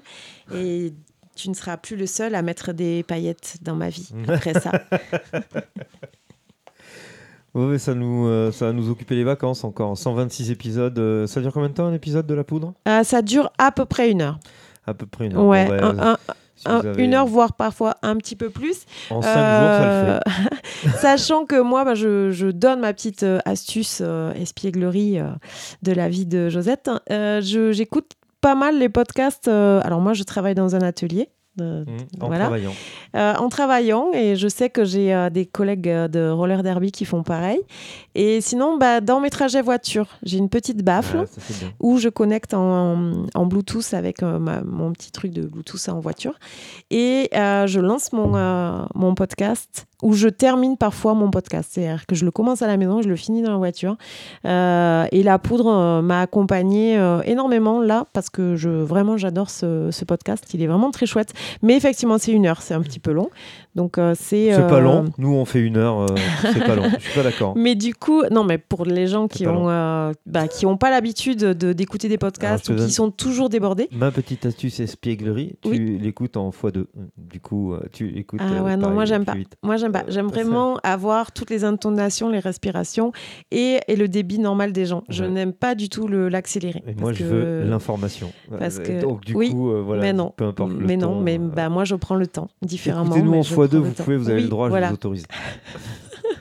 et 0.54 0.94
tu 1.38 1.48
ne 1.48 1.54
seras 1.54 1.76
plus 1.76 1.96
le 1.96 2.06
seul 2.06 2.34
à 2.34 2.42
mettre 2.42 2.72
des 2.72 3.02
paillettes 3.02 3.58
dans 3.62 3.74
ma 3.74 3.88
vie 3.88 4.10
après 4.28 4.54
ça. 4.54 4.72
Oui, 7.54 7.80
ça, 7.80 7.94
nous, 7.94 8.28
euh, 8.28 8.52
ça 8.52 8.66
va 8.66 8.72
nous 8.72 8.90
occuper 8.90 9.16
les 9.16 9.24
vacances 9.24 9.64
encore. 9.64 9.96
126 9.96 10.52
épisodes. 10.52 11.26
ça 11.26 11.40
dure 11.40 11.52
combien 11.52 11.70
de 11.70 11.74
temps 11.74 11.86
un 11.86 11.94
épisode 11.94 12.26
de 12.26 12.34
La 12.34 12.44
Poudre? 12.44 12.74
Ça 13.02 13.22
dure 13.22 13.50
à 13.58 13.72
peu 13.72 13.84
près 13.84 14.10
une 14.10 14.20
heure. 14.20 14.38
À 14.86 14.94
peu 14.94 15.06
près 15.06 15.26
une 15.26 15.34
heure. 15.34 15.44
Ouais, 15.44 15.66
bah, 15.66 16.18
une 16.96 17.14
heure, 17.14 17.26
voire 17.26 17.52
parfois 17.54 17.96
un 18.02 18.16
petit 18.16 18.36
peu 18.36 18.50
plus. 18.50 18.84
En 19.10 19.22
cinq 19.22 19.34
jours, 19.34 19.34
ça 19.34 19.80
le 19.80 20.06
fait. 20.06 20.88
Euh, 20.88 20.90
sachant 21.00 21.46
que 21.46 21.60
moi, 21.60 21.84
bah, 21.84 21.94
je, 21.94 22.50
donne 22.50 22.80
ma 22.80 22.92
petite 22.92 23.22
euh, 23.22 23.38
astuce 23.44 24.00
euh, 24.00 24.32
espièglerie 24.34 25.18
de 25.82 25.92
la 25.92 26.08
vie 26.08 26.26
de 26.26 26.48
Josette. 26.48 26.90
J'écoute 27.40 28.12
pas 28.40 28.54
mal 28.54 28.78
les 28.78 28.88
podcasts. 28.88 29.48
alors 29.48 30.00
moi, 30.00 30.14
je 30.14 30.22
travaille 30.22 30.54
dans 30.54 30.74
un 30.74 30.82
atelier. 30.82 31.28
Mmh, 31.60 31.84
en 32.20 32.28
travaillant. 32.28 32.72
en 33.14 33.48
travaillant, 33.48 34.12
et 34.12 34.36
je 34.36 34.46
sais 34.46 34.70
que 34.70 34.84
j'ai 34.84 35.28
des 35.32 35.44
collègues 35.44 35.88
de 35.88 36.30
roller 36.30 36.62
derby 36.62 36.92
qui 36.92 37.04
font 37.04 37.24
pareil. 37.24 37.58
Et 38.20 38.40
sinon, 38.40 38.78
bah, 38.78 39.00
dans 39.00 39.20
mes 39.20 39.30
trajets 39.30 39.62
voiture, 39.62 40.08
j'ai 40.24 40.38
une 40.38 40.48
petite 40.48 40.82
baffle 40.82 41.26
où 41.78 41.98
je 41.98 42.08
connecte 42.08 42.52
en, 42.52 43.26
en 43.32 43.46
Bluetooth 43.46 43.94
avec 43.94 44.24
euh, 44.24 44.40
mon 44.64 44.92
petit 44.92 45.12
truc 45.12 45.32
de 45.32 45.42
Bluetooth 45.42 45.88
en 45.88 46.00
voiture. 46.00 46.34
Et 46.90 47.30
euh, 47.36 47.68
je 47.68 47.78
lance 47.78 48.12
mon, 48.12 48.34
euh, 48.34 48.84
mon 48.96 49.14
podcast 49.14 49.86
où 50.02 50.12
je 50.12 50.28
termine 50.28 50.76
parfois 50.76 51.14
mon 51.14 51.30
podcast. 51.30 51.70
C'est-à-dire 51.72 52.06
que 52.06 52.14
je 52.14 52.24
le 52.24 52.30
commence 52.30 52.62
à 52.62 52.66
la 52.66 52.76
maison, 52.76 53.02
je 53.02 53.08
le 53.08 53.16
finis 53.16 53.42
dans 53.42 53.52
la 53.52 53.58
voiture. 53.58 53.96
et 54.44 55.22
la 55.22 55.38
poudre 55.38 56.00
m'a 56.02 56.20
accompagné 56.20 56.94
énormément 57.24 57.80
là 57.80 58.06
parce 58.12 58.30
que 58.30 58.56
je, 58.56 58.68
vraiment 58.68 59.16
j'adore 59.16 59.50
ce, 59.50 59.90
ce, 59.90 60.04
podcast. 60.04 60.44
Il 60.54 60.62
est 60.62 60.66
vraiment 60.66 60.90
très 60.90 61.06
chouette. 61.06 61.32
Mais 61.62 61.76
effectivement, 61.76 62.18
c'est 62.18 62.32
une 62.32 62.46
heure, 62.46 62.62
c'est 62.62 62.74
un 62.74 62.82
petit 62.82 63.00
peu 63.00 63.12
long. 63.12 63.30
Donc 63.78 64.00
c'est. 64.14 64.52
C'est 64.52 64.66
pas 64.66 64.80
long. 64.80 65.04
Nous, 65.18 65.32
on 65.32 65.44
fait 65.44 65.60
une 65.60 65.76
heure. 65.76 66.06
c'est 66.42 66.64
pas 66.64 66.74
long. 66.74 66.90
Je 66.98 67.04
suis 67.04 67.14
pas 67.14 67.22
d'accord. 67.22 67.54
Mais 67.56 67.74
du 67.74 67.94
coup, 67.94 68.22
non, 68.30 68.44
mais 68.44 68.58
pour 68.58 68.84
les 68.84 69.06
gens 69.06 69.28
qui 69.28 69.46
ont, 69.46 69.68
euh, 69.68 70.12
bah, 70.26 70.48
qui 70.48 70.66
ont 70.66 70.76
pas 70.76 70.90
l'habitude 70.90 71.44
d'écouter 71.44 72.08
des 72.08 72.18
podcasts 72.18 72.68
ou 72.68 72.74
qui 72.74 72.90
sont 72.90 73.10
toujours 73.10 73.48
débordés. 73.48 73.88
Ma 73.92 74.10
petite 74.10 74.46
astuce 74.46 74.80
espièglerie, 74.80 75.56
tu 75.62 75.98
l'écoutes 75.98 76.36
en 76.36 76.50
x2. 76.50 76.84
Du 77.16 77.40
coup, 77.40 77.74
euh, 77.74 77.80
tu 77.92 78.16
écoutes. 78.18 78.40
Ah 78.42 78.62
ouais, 78.62 78.72
euh, 78.72 78.76
non, 78.76 78.90
moi 78.90 79.04
j'aime 79.04 79.24
pas. 79.24 79.34
Moi 79.62 79.76
j'aime 79.76 79.92
pas. 79.92 80.04
J'aime 80.08 80.28
vraiment 80.28 80.78
avoir 80.82 81.32
toutes 81.32 81.50
les 81.50 81.64
intonations, 81.64 82.28
les 82.28 82.38
respirations 82.38 83.12
et, 83.50 83.80
et 83.86 83.96
le 83.96 84.08
débit 84.08 84.38
normal 84.38 84.72
des 84.72 84.86
gens. 84.86 85.04
Je 85.08 85.24
n'aime 85.24 85.52
pas 85.52 85.74
du 85.74 85.88
tout 85.88 86.08
l'accélérer. 86.08 86.82
Moi, 86.98 87.12
je 87.12 87.24
veux 87.24 87.64
l'information. 87.64 88.32
Parce 88.58 88.78
que 88.78 89.00
donc 89.00 89.24
du 89.24 89.34
coup, 89.34 89.72
voilà. 89.84 90.02
Mais 90.02 90.12
non. 90.12 90.32
Peu 90.36 90.44
importe. 90.44 90.72
mais 90.78 90.96
non, 90.96 91.20
mais 91.20 91.38
bah 91.38 91.68
moi 91.68 91.84
je 91.84 91.94
prends 91.94 92.14
le 92.14 92.26
temps 92.26 92.48
différemment. 92.62 93.14
Écoutez-nous 93.14 93.34
en 93.34 93.40
x2, 93.40 93.67
vous 93.76 93.92
pouvez, 93.92 94.16
vous 94.16 94.30
avez 94.30 94.42
le 94.42 94.48
droit, 94.48 94.70
je 94.70 94.86
vous 94.86 94.94
autorise. 94.94 95.26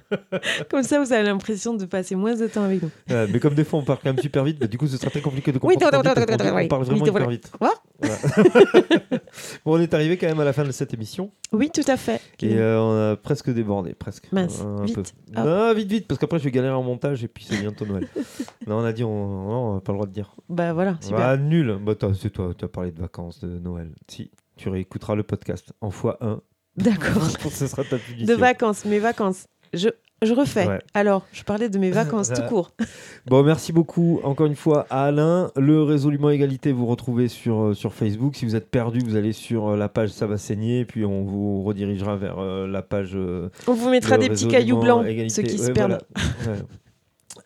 comme 0.69 0.83
ça, 0.83 1.03
vous 1.03 1.11
avez 1.11 1.23
l'impression 1.23 1.73
de 1.73 1.85
passer 1.85 2.15
moins 2.15 2.35
de 2.35 2.47
temps 2.47 2.63
avec 2.63 2.81
nous. 2.81 2.91
mais 3.09 3.39
comme 3.39 3.55
des 3.55 3.63
fois, 3.63 3.79
on 3.79 3.83
parle 3.83 3.99
quand 4.01 4.13
même 4.13 4.21
super 4.21 4.43
vite, 4.43 4.59
bah, 4.59 4.67
du 4.67 4.77
coup, 4.77 4.87
ce 4.87 4.97
sera 4.97 5.09
très 5.09 5.21
compliqué 5.21 5.51
de 5.51 5.57
comprendre. 5.57 5.79
Oui, 5.79 5.85
on, 5.85 6.67
parle 6.67 6.83
vraiment 6.83 7.05
hyper 7.05 7.29
vite. 7.29 7.51
bon, 9.65 9.77
on 9.77 9.79
est 9.79 9.93
arrivé 9.93 10.17
quand 10.17 10.27
même 10.27 10.39
à 10.39 10.45
la 10.45 10.53
fin 10.53 10.63
de 10.63 10.71
cette 10.71 10.93
émission. 10.93 11.31
Oui, 11.51 11.71
tout 11.73 11.81
à 11.87 11.97
fait. 11.97 12.21
Et 12.41 12.57
euh, 12.57 12.79
on 12.79 13.11
a 13.11 13.15
presque 13.15 13.51
débordé, 13.51 13.93
presque. 13.93 14.31
Mince, 14.31 14.61
un 14.61 14.85
vite. 14.85 14.95
Peu. 14.95 15.03
Non, 15.33 15.73
vite, 15.73 15.89
vite, 15.89 16.07
parce 16.07 16.19
qu'après, 16.19 16.39
je 16.39 16.43
vais 16.43 16.51
galérer 16.51 16.73
en 16.73 16.83
montage 16.83 17.23
et 17.23 17.27
puis 17.27 17.45
c'est 17.47 17.59
bientôt 17.59 17.85
Noël. 17.85 18.07
non, 18.67 18.77
on 18.77 18.83
a 18.83 18.93
dit, 18.93 19.03
on 19.03 19.75
n'a 19.75 19.81
pas 19.81 19.91
le 19.91 19.97
droit 19.97 20.07
de 20.07 20.13
dire. 20.13 20.35
Bah 20.49 20.73
voilà, 20.73 20.97
super. 21.01 21.19
Ah, 21.19 21.37
nul. 21.37 21.77
Bah, 21.81 21.93
c'est 22.19 22.29
toi, 22.29 22.53
tu 22.57 22.65
as 22.65 22.67
parlé 22.67 22.91
de 22.91 22.99
vacances, 22.99 23.39
de 23.43 23.59
Noël. 23.59 23.91
Si, 24.07 24.31
tu 24.55 24.69
réécouteras 24.69 25.15
le 25.15 25.23
podcast 25.23 25.73
en 25.81 25.89
x1. 25.89 26.39
D'accord. 26.77 27.27
ce 27.51 27.67
sera 27.67 27.83
ta 27.83 27.97
De 27.97 28.33
vacances, 28.33 28.85
mes 28.85 28.99
vacances. 28.99 29.45
Je, 29.73 29.89
je 30.21 30.33
refais. 30.33 30.67
Alors, 30.93 31.25
je 31.31 31.43
parlais 31.43 31.69
de 31.69 31.77
mes 31.77 31.91
vacances 32.01 32.31
tout 32.33 32.43
court. 32.43 32.71
Bon, 33.25 33.43
merci 33.43 33.73
beaucoup 33.73 34.21
encore 34.23 34.45
une 34.45 34.55
fois 34.55 34.87
à 34.89 35.03
Alain. 35.03 35.51
Le 35.57 35.83
résolument 35.83 36.29
égalité, 36.29 36.71
vous 36.71 36.85
retrouvez 36.85 37.27
sur, 37.27 37.59
euh, 37.61 37.73
sur 37.73 37.93
Facebook. 37.93 38.37
Si 38.37 38.45
vous 38.45 38.55
êtes 38.55 38.69
perdu, 38.69 38.99
vous 38.99 39.17
allez 39.17 39.33
sur 39.33 39.67
euh, 39.67 39.75
la 39.77 39.89
page 39.89 40.11
Ça 40.11 40.27
va 40.27 40.37
saigner, 40.37 40.85
puis 40.85 41.03
on 41.03 41.23
vous 41.23 41.61
redirigera 41.63 42.15
vers 42.15 42.39
euh, 42.39 42.67
la 42.67 42.81
page. 42.81 43.17
on 43.17 43.73
vous 43.73 43.89
mettra 43.89 44.17
des 44.17 44.29
petits 44.29 44.47
cailloux 44.47 44.79
blancs, 44.79 45.05
ceux 45.29 45.43
qui 45.43 45.57
se 45.57 45.71
perdent. 45.71 45.99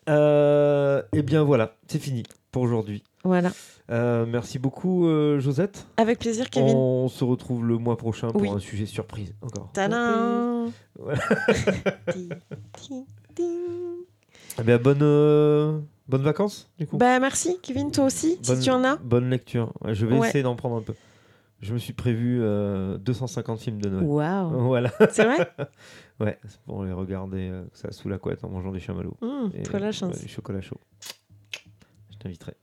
eh 0.06 1.22
bien 1.22 1.42
voilà, 1.42 1.74
c'est 1.88 1.98
fini 2.00 2.22
pour 2.52 2.62
aujourd'hui. 2.62 3.02
Voilà. 3.24 3.52
merci 3.88 4.58
beaucoup, 4.58 5.06
Josette. 5.38 5.86
Avec 5.96 6.18
plaisir, 6.18 6.50
Kevin. 6.50 6.74
On 6.76 7.08
se 7.08 7.24
retrouve 7.24 7.64
le 7.64 7.78
mois 7.78 7.96
prochain 7.96 8.30
pour 8.30 8.54
un 8.54 8.58
sujet 8.58 8.86
surprise 8.86 9.34
encore. 9.42 9.70
Tadam 9.72 10.70
eh 14.58 14.62
bien, 14.64 14.78
bonne, 14.78 15.02
euh, 15.02 15.78
bonne 16.08 16.22
vacances, 16.22 16.70
du 16.78 16.86
coup. 16.86 16.96
Bah, 16.98 17.18
merci, 17.18 17.58
Kevin, 17.62 17.90
toi 17.90 18.04
aussi, 18.06 18.38
si 18.42 18.58
tu 18.60 18.70
en 18.70 18.84
as. 18.84 18.96
Bonne 18.96 19.30
lecture. 19.30 19.72
je 19.86 20.06
vais 20.06 20.18
essayer 20.18 20.42
d'en 20.42 20.56
prendre 20.56 20.76
un 20.76 20.82
peu. 20.82 20.94
Je 21.60 21.72
me 21.72 21.78
suis 21.78 21.92
prévu 21.92 22.38
250 22.38 23.56
euh, 23.56 23.62
films 23.62 23.80
de 23.80 23.88
Noël. 23.88 24.04
Waouh 24.04 24.50
Voilà. 24.66 24.90
C'est 25.10 25.24
vrai? 25.24 25.48
Ouais, 26.18 26.38
pour 26.66 26.84
les 26.84 26.92
regarder 26.92 27.50
euh, 27.50 27.64
ça 27.72 27.92
sous 27.92 28.08
la 28.08 28.18
couette 28.18 28.44
en 28.44 28.48
mangeant 28.48 28.72
des 28.72 28.80
chamallows. 28.80 29.16
Mmh, 29.20 29.62
toi 29.64 29.78
la 29.78 29.92
chance. 29.92 30.20
du 30.20 30.28
chocolat 30.28 30.60
chaud. 30.60 30.78
Je 32.10 32.18
t'inviterai. 32.18 32.54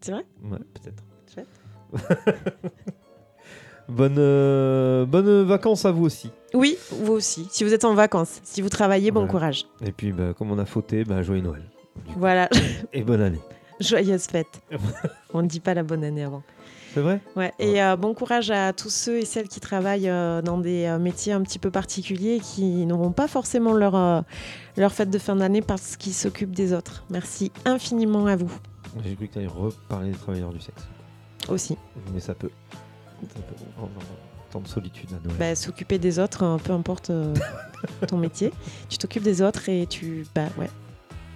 C'est 0.00 0.12
vrai? 0.12 0.24
Ouais, 0.44 0.58
peut-être. 0.74 1.02
Chouette. 1.32 1.48
Bonne, 3.90 4.16
euh, 4.18 5.04
bonne 5.04 5.42
vacances 5.42 5.84
à 5.84 5.90
vous 5.90 6.04
aussi. 6.04 6.30
Oui, 6.54 6.76
vous 6.92 7.12
aussi. 7.12 7.48
Si 7.50 7.64
vous 7.64 7.74
êtes 7.74 7.84
en 7.84 7.94
vacances, 7.94 8.40
si 8.44 8.62
vous 8.62 8.68
travaillez, 8.68 9.10
bon 9.10 9.26
courage. 9.26 9.66
Et 9.84 9.90
puis, 9.90 10.12
bah, 10.12 10.32
comme 10.32 10.52
on 10.52 10.58
a 10.58 10.64
fauté, 10.64 11.02
bah, 11.02 11.22
joyeux 11.22 11.42
Noël. 11.42 11.62
Voilà. 12.16 12.48
Et 12.92 13.02
bonne 13.02 13.20
année. 13.20 13.40
Joyeuse 13.80 14.26
fête. 14.26 14.60
on 15.34 15.42
ne 15.42 15.48
dit 15.48 15.58
pas 15.58 15.74
la 15.74 15.82
bonne 15.82 16.04
année 16.04 16.22
avant. 16.22 16.42
C'est 16.94 17.00
vrai? 17.00 17.20
Ouais. 17.34 17.52
Et 17.58 17.82
euh, 17.82 17.96
bon 17.96 18.14
courage 18.14 18.50
à 18.50 18.72
tous 18.72 18.90
ceux 18.90 19.18
et 19.18 19.24
celles 19.24 19.48
qui 19.48 19.58
travaillent 19.58 20.08
euh, 20.08 20.40
dans 20.42 20.58
des 20.58 20.96
métiers 21.00 21.32
un 21.32 21.42
petit 21.42 21.58
peu 21.58 21.70
particuliers 21.70 22.36
et 22.36 22.40
qui 22.40 22.86
n'auront 22.86 23.12
pas 23.12 23.26
forcément 23.26 23.72
leur, 23.72 24.24
leur 24.76 24.92
fête 24.92 25.10
de 25.10 25.18
fin 25.18 25.34
d'année 25.34 25.62
parce 25.62 25.96
qu'ils 25.96 26.14
s'occupent 26.14 26.54
des 26.54 26.72
autres. 26.72 27.04
Merci 27.10 27.50
infiniment 27.64 28.26
à 28.26 28.36
vous. 28.36 28.52
J'ai 29.04 29.14
cru 29.14 29.28
que 29.28 29.32
tu 29.32 29.38
allais 29.38 29.48
reparler 29.48 30.10
des 30.10 30.18
travailleurs 30.18 30.52
du 30.52 30.60
sexe. 30.60 30.88
Aussi. 31.48 31.76
Mais 32.12 32.20
ça 32.20 32.34
peut 32.34 32.50
temps 34.50 34.60
de 34.60 34.68
solitude 34.68 35.08
à 35.10 35.24
Noël. 35.24 35.36
Bah, 35.38 35.54
s'occuper 35.54 35.98
des 35.98 36.18
autres, 36.18 36.42
hein, 36.42 36.58
peu 36.62 36.72
importe 36.72 37.10
euh, 37.10 37.34
ton 38.06 38.18
métier. 38.18 38.52
Tu 38.88 38.98
t'occupes 38.98 39.22
des 39.22 39.42
autres 39.42 39.68
et 39.68 39.86
tu. 39.86 40.26
Bah 40.34 40.46
ouais. 40.58 40.68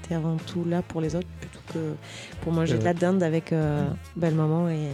T'es 0.02 0.14
avant 0.14 0.36
tout 0.36 0.64
là 0.66 0.82
pour 0.82 1.00
les 1.00 1.16
autres 1.16 1.28
plutôt 1.40 1.60
que 1.72 1.94
pour 2.42 2.52
manger 2.52 2.76
de 2.76 2.84
la 2.84 2.92
dinde 2.92 3.22
avec 3.22 3.52
euh, 3.52 3.88
belle 4.16 4.34
maman 4.34 4.68
et, 4.68 4.90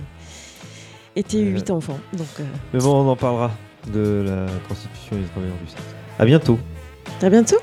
et 1.17 1.25
tes 1.25 1.43
huit 1.43 1.69
enfants. 1.71 1.99
Donc, 2.13 2.29
euh, 2.39 2.45
Mais 2.73 2.79
bon, 2.79 3.05
on 3.05 3.09
en 3.09 3.17
parlera 3.17 3.51
de 3.93 4.25
la 4.25 4.47
constitution 4.69 5.17
des 5.17 5.25
travailleurs 5.25 5.57
du 5.65 5.69
sexe. 5.69 5.83
À 6.19 6.25
bientôt. 6.25 6.59
À 7.23 7.29
bientôt. 7.29 7.57